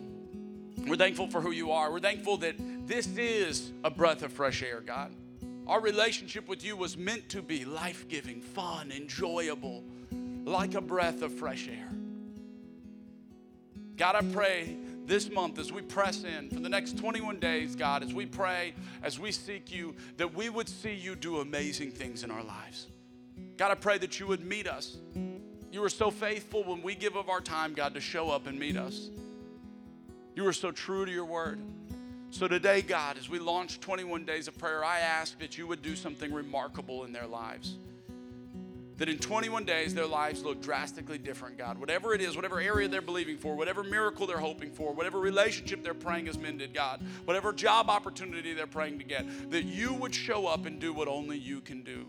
We're 0.87 0.97
thankful 0.97 1.29
for 1.29 1.41
who 1.41 1.53
you 1.53 1.73
are. 1.73 1.91
We're 1.91 2.01
thankful 2.01 2.37
that 2.39 2.57
this 2.87 3.07
is 3.17 3.73
a 3.83 3.91
breath 3.91 4.23
of 4.23 4.33
fresh 4.33 4.63
air, 4.63 4.83
God. 4.83 5.11
Our 5.69 5.81
relationship 5.81 6.49
with 6.49 6.65
you 6.65 6.77
was 6.77 6.97
meant 6.97 7.29
to 7.31 7.43
be 7.43 7.67
life 7.67 8.09
giving, 8.09 8.41
fun, 8.41 8.91
enjoyable, 8.91 9.85
like 10.45 10.75
a 10.75 10.81
breath 10.81 11.21
of 11.21 11.33
fresh 11.33 11.69
air. 11.69 11.89
God, 13.97 14.15
I 14.15 14.23
pray 14.23 14.77
this 15.05 15.31
month 15.31 15.59
as 15.59 15.71
we 15.71 15.83
press 15.83 16.25
in 16.25 16.49
for 16.49 16.61
the 16.61 16.69
next 16.69 16.97
21 16.97 17.39
days, 17.39 17.77
God, 17.77 18.03
as 18.03 18.15
we 18.15 18.25
pray, 18.25 18.73
as 19.03 19.19
we 19.19 19.31
seek 19.31 19.71
you, 19.71 19.95
that 20.17 20.35
we 20.35 20.49
would 20.49 20.69
see 20.69 20.95
you 20.95 21.15
do 21.15 21.41
amazing 21.41 21.91
things 21.91 22.23
in 22.25 22.31
our 22.31 22.45
lives. 22.45 22.87
God, 23.59 23.71
I 23.71 23.75
pray 23.75 23.99
that 23.99 24.19
you 24.19 24.27
would 24.27 24.45
meet 24.45 24.69
us. 24.69 24.97
You 25.71 25.85
are 25.85 25.91
so 25.91 26.11
faithful 26.11 26.65
when 26.65 26.81
we 26.81 26.95
give 26.95 27.17
of 27.17 27.29
our 27.29 27.41
time, 27.41 27.75
God, 27.75 27.93
to 27.95 28.01
show 28.01 28.31
up 28.31 28.47
and 28.47 28.59
meet 28.59 28.77
us. 28.77 29.11
You 30.35 30.47
are 30.47 30.53
so 30.53 30.71
true 30.71 31.05
to 31.05 31.13
your 31.13 31.25
word. 31.27 31.61
So 32.31 32.47
today, 32.47 32.83
God, 32.83 33.19
as 33.19 33.29
we 33.29 33.39
launch 33.39 33.81
21 33.81 34.25
days 34.25 34.49
of 34.49 34.59
prayer, 34.59 34.85
I 34.85 35.01
ask 35.01 35.39
that 35.39 35.57
you 35.57 35.67
would 35.67 35.83
do 35.83 35.97
something 35.97 36.33
remarkable 36.33 37.05
in 37.05 37.13
their 37.13 37.27
lives 37.27 37.77
that 38.99 39.09
in 39.09 39.17
21 39.17 39.65
days 39.65 39.95
their 39.95 40.07
lives 40.07 40.43
look 40.43 40.61
drastically 40.61 41.19
different, 41.19 41.57
God. 41.57 41.79
Whatever 41.79 42.15
it 42.15 42.21
is, 42.21 42.35
whatever 42.35 42.61
area 42.61 42.89
they're 42.89 43.01
believing 43.01 43.39
for, 43.39 43.55
whatever 43.55 43.85
miracle 43.85 44.27
they're 44.27 44.39
hoping 44.39 44.73
for, 44.73 44.93
whatever 44.93 45.21
relationship 45.21 45.85
they're 45.85 45.95
praying 45.95 46.27
is 46.27 46.37
mended, 46.37 46.75
God, 46.75 47.01
whatever 47.25 47.53
job 47.53 47.89
opportunity 47.89 48.53
they're 48.55 48.67
praying 48.67 48.99
to 48.99 49.05
get, 49.05 49.51
that 49.51 49.65
you 49.65 49.95
would 49.95 50.15
show 50.15 50.47
up 50.47 50.67
and 50.67 50.81
do 50.81 50.93
what 50.93 51.07
only 51.07 51.39
you 51.39 51.61
can 51.61 51.83
do. 51.83 52.07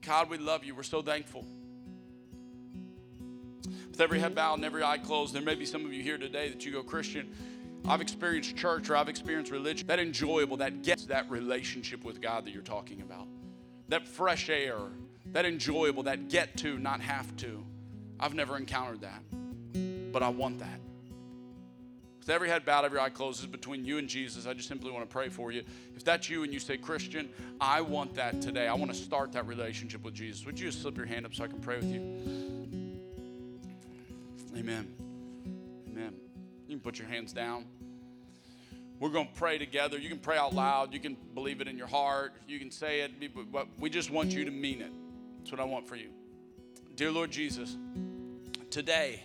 God, 0.00 0.30
we 0.30 0.38
love 0.38 0.64
you. 0.64 0.74
We're 0.74 0.84
so 0.84 1.02
thankful. 1.02 1.44
With 3.90 4.00
every 4.00 4.20
head 4.20 4.34
bowed 4.34 4.54
and 4.54 4.64
every 4.64 4.82
eye 4.82 4.98
closed, 4.98 5.34
there 5.34 5.42
may 5.42 5.54
be 5.54 5.66
some 5.66 5.84
of 5.84 5.92
you 5.92 6.02
here 6.02 6.16
today 6.16 6.48
that 6.48 6.64
you 6.64 6.72
go, 6.72 6.82
Christian, 6.82 7.30
I've 7.88 8.02
experienced 8.02 8.54
church 8.54 8.90
or 8.90 8.96
I've 8.96 9.08
experienced 9.08 9.50
religion. 9.50 9.86
That 9.86 9.98
enjoyable, 9.98 10.58
that 10.58 10.82
gets 10.82 11.06
that 11.06 11.30
relationship 11.30 12.04
with 12.04 12.20
God 12.20 12.44
that 12.44 12.52
you're 12.52 12.62
talking 12.62 13.00
about. 13.00 13.26
That 13.88 14.06
fresh 14.06 14.50
air, 14.50 14.76
that 15.32 15.46
enjoyable, 15.46 16.02
that 16.02 16.28
get 16.28 16.56
to, 16.58 16.78
not 16.78 17.00
have 17.00 17.34
to. 17.38 17.64
I've 18.20 18.34
never 18.34 18.56
encountered 18.56 19.00
that, 19.00 19.22
but 20.12 20.22
I 20.22 20.28
want 20.28 20.58
that. 20.58 20.80
With 22.18 22.28
every 22.28 22.50
head 22.50 22.66
bowed, 22.66 22.84
every 22.84 23.00
eye 23.00 23.08
closed, 23.08 23.40
is 23.40 23.46
between 23.46 23.86
you 23.86 23.96
and 23.96 24.06
Jesus. 24.06 24.46
I 24.46 24.52
just 24.52 24.68
simply 24.68 24.90
want 24.90 25.08
to 25.08 25.10
pray 25.10 25.30
for 25.30 25.50
you. 25.50 25.62
If 25.96 26.04
that's 26.04 26.28
you 26.28 26.42
and 26.42 26.52
you 26.52 26.60
say, 26.60 26.76
Christian, 26.76 27.30
I 27.58 27.80
want 27.80 28.12
that 28.16 28.42
today. 28.42 28.68
I 28.68 28.74
want 28.74 28.92
to 28.92 28.96
start 28.96 29.32
that 29.32 29.46
relationship 29.46 30.04
with 30.04 30.12
Jesus. 30.12 30.44
Would 30.44 30.60
you 30.60 30.66
just 30.66 30.82
slip 30.82 30.98
your 30.98 31.06
hand 31.06 31.24
up 31.24 31.34
so 31.34 31.44
I 31.44 31.46
can 31.46 31.60
pray 31.60 31.76
with 31.76 31.90
you? 31.90 32.00
Amen. 34.54 34.92
Amen. 35.88 36.14
You 36.66 36.74
can 36.74 36.80
put 36.80 36.98
your 36.98 37.08
hands 37.08 37.32
down. 37.32 37.64
We're 39.00 39.10
going 39.10 39.28
to 39.28 39.34
pray 39.34 39.58
together. 39.58 39.98
You 39.98 40.08
can 40.08 40.18
pray 40.18 40.36
out 40.36 40.54
loud. 40.54 40.92
You 40.92 41.00
can 41.00 41.16
believe 41.34 41.60
it 41.60 41.68
in 41.68 41.78
your 41.78 41.86
heart. 41.86 42.32
You 42.48 42.58
can 42.58 42.70
say 42.70 43.00
it, 43.00 43.12
but 43.52 43.68
we 43.78 43.90
just 43.90 44.10
want 44.10 44.32
you 44.32 44.44
to 44.44 44.50
mean 44.50 44.82
it. 44.82 44.92
That's 45.38 45.52
what 45.52 45.60
I 45.60 45.64
want 45.64 45.88
for 45.88 45.96
you. 45.96 46.08
Dear 46.96 47.12
Lord 47.12 47.30
Jesus, 47.30 47.76
today 48.70 49.22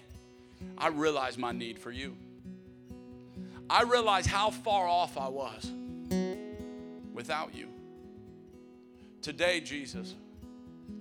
I 0.78 0.90
realize 0.90 1.38
my 1.38 1.52
need 1.52 1.80
for 1.80 1.92
you. 1.92 2.16
I 3.70 3.82
realize 3.84 4.28
how 4.28 4.52
far 4.52 4.88
off 4.88 5.18
I 5.18 5.28
was 5.28 5.72
without 7.14 7.56
you. 7.56 7.70
Today, 9.24 9.60
Jesus, 9.60 10.14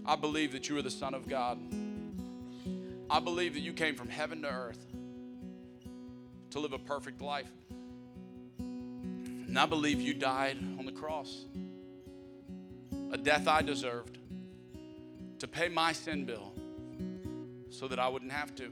I 0.06 0.16
believe 0.16 0.52
that 0.52 0.68
you 0.68 0.78
are 0.78 0.82
the 0.82 0.90
Son 0.90 1.12
of 1.12 1.28
God. 1.28 1.58
I 3.10 3.20
believe 3.20 3.52
that 3.54 3.60
you 3.60 3.74
came 3.74 3.96
from 3.96 4.08
heaven 4.08 4.40
to 4.42 4.48
earth 4.48 4.86
to 6.50 6.58
live 6.58 6.72
a 6.72 6.78
perfect 6.78 7.20
life. 7.20 7.50
And 9.52 9.58
I 9.58 9.66
believe 9.66 10.00
you 10.00 10.14
died 10.14 10.56
on 10.78 10.86
the 10.86 10.92
cross, 10.92 11.44
a 13.10 13.18
death 13.18 13.46
I 13.46 13.60
deserved, 13.60 14.16
to 15.40 15.46
pay 15.46 15.68
my 15.68 15.92
sin 15.92 16.24
bill 16.24 16.54
so 17.68 17.86
that 17.86 17.98
I 17.98 18.08
wouldn't 18.08 18.32
have 18.32 18.54
to. 18.54 18.70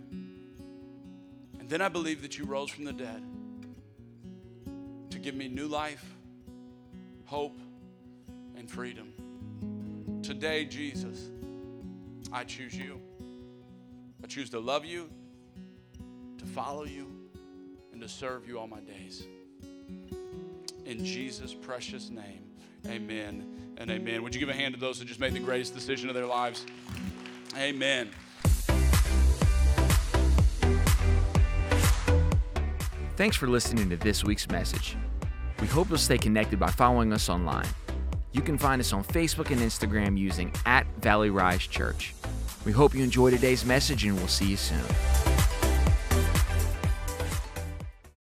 And 1.59 1.69
then 1.69 1.83
I 1.83 1.91
believe 1.91 2.23
that 2.23 2.39
you 2.39 2.47
rose 2.47 2.71
from 2.71 2.85
the 2.85 2.95
dead 2.95 3.23
to 5.11 5.19
give 5.19 5.35
me 5.35 5.49
new 5.49 5.67
life, 5.67 6.03
hope, 7.27 7.59
and 8.57 8.71
freedom. 8.71 9.13
Today, 10.23 10.65
Jesus, 10.65 11.29
I 12.33 12.43
choose 12.45 12.75
you. 12.75 12.99
I 14.25 14.29
choose 14.29 14.49
to 14.49 14.61
love 14.61 14.87
you, 14.87 15.11
to 16.39 16.47
follow 16.47 16.85
you, 16.87 17.07
and 17.93 18.01
to 18.01 18.09
serve 18.09 18.49
you 18.49 18.59
all 18.59 18.67
my 18.67 18.81
days. 18.81 19.27
In 20.91 21.05
Jesus' 21.05 21.55
precious 21.55 22.11
name, 22.11 22.43
amen 22.89 23.47
and 23.77 23.93
amen. 23.93 24.25
Would 24.25 24.35
you 24.35 24.41
give 24.41 24.49
a 24.49 24.53
hand 24.53 24.75
to 24.75 24.81
those 24.81 24.99
that 24.99 25.05
just 25.05 25.21
made 25.21 25.33
the 25.33 25.39
greatest 25.39 25.73
decision 25.73 26.09
of 26.09 26.17
their 26.17 26.27
lives? 26.27 26.67
Amen. 27.57 28.11
Thanks 33.17 33.37
for 33.37 33.47
listening 33.47 33.89
to 33.91 33.97
this 33.99 34.25
week's 34.25 34.49
message. 34.49 34.97
We 35.61 35.69
hope 35.69 35.91
you'll 35.91 35.99
stay 35.99 36.19
connected 36.19 36.59
by 36.59 36.71
following 36.71 37.13
us 37.13 37.29
online. 37.29 37.69
You 38.33 38.43
can 38.43 38.59
find 38.59 38.81
us 38.81 38.93
on 38.93 39.05
Facebook 39.05 39.53
and 39.53 39.61
Instagram 39.61 40.19
using 40.19 40.53
at 40.67 40.89
Valley 40.97 41.31
Rise 41.31 41.69
Church. 41.69 42.17
We 42.67 42.73
hope 42.73 42.97
you 42.97 43.05
enjoy 43.05 43.31
today's 43.31 43.65
message 43.65 44.05
and 44.05 44.17
we'll 44.17 44.27
see 44.27 44.47
you 44.47 44.57
soon. 44.57 45.30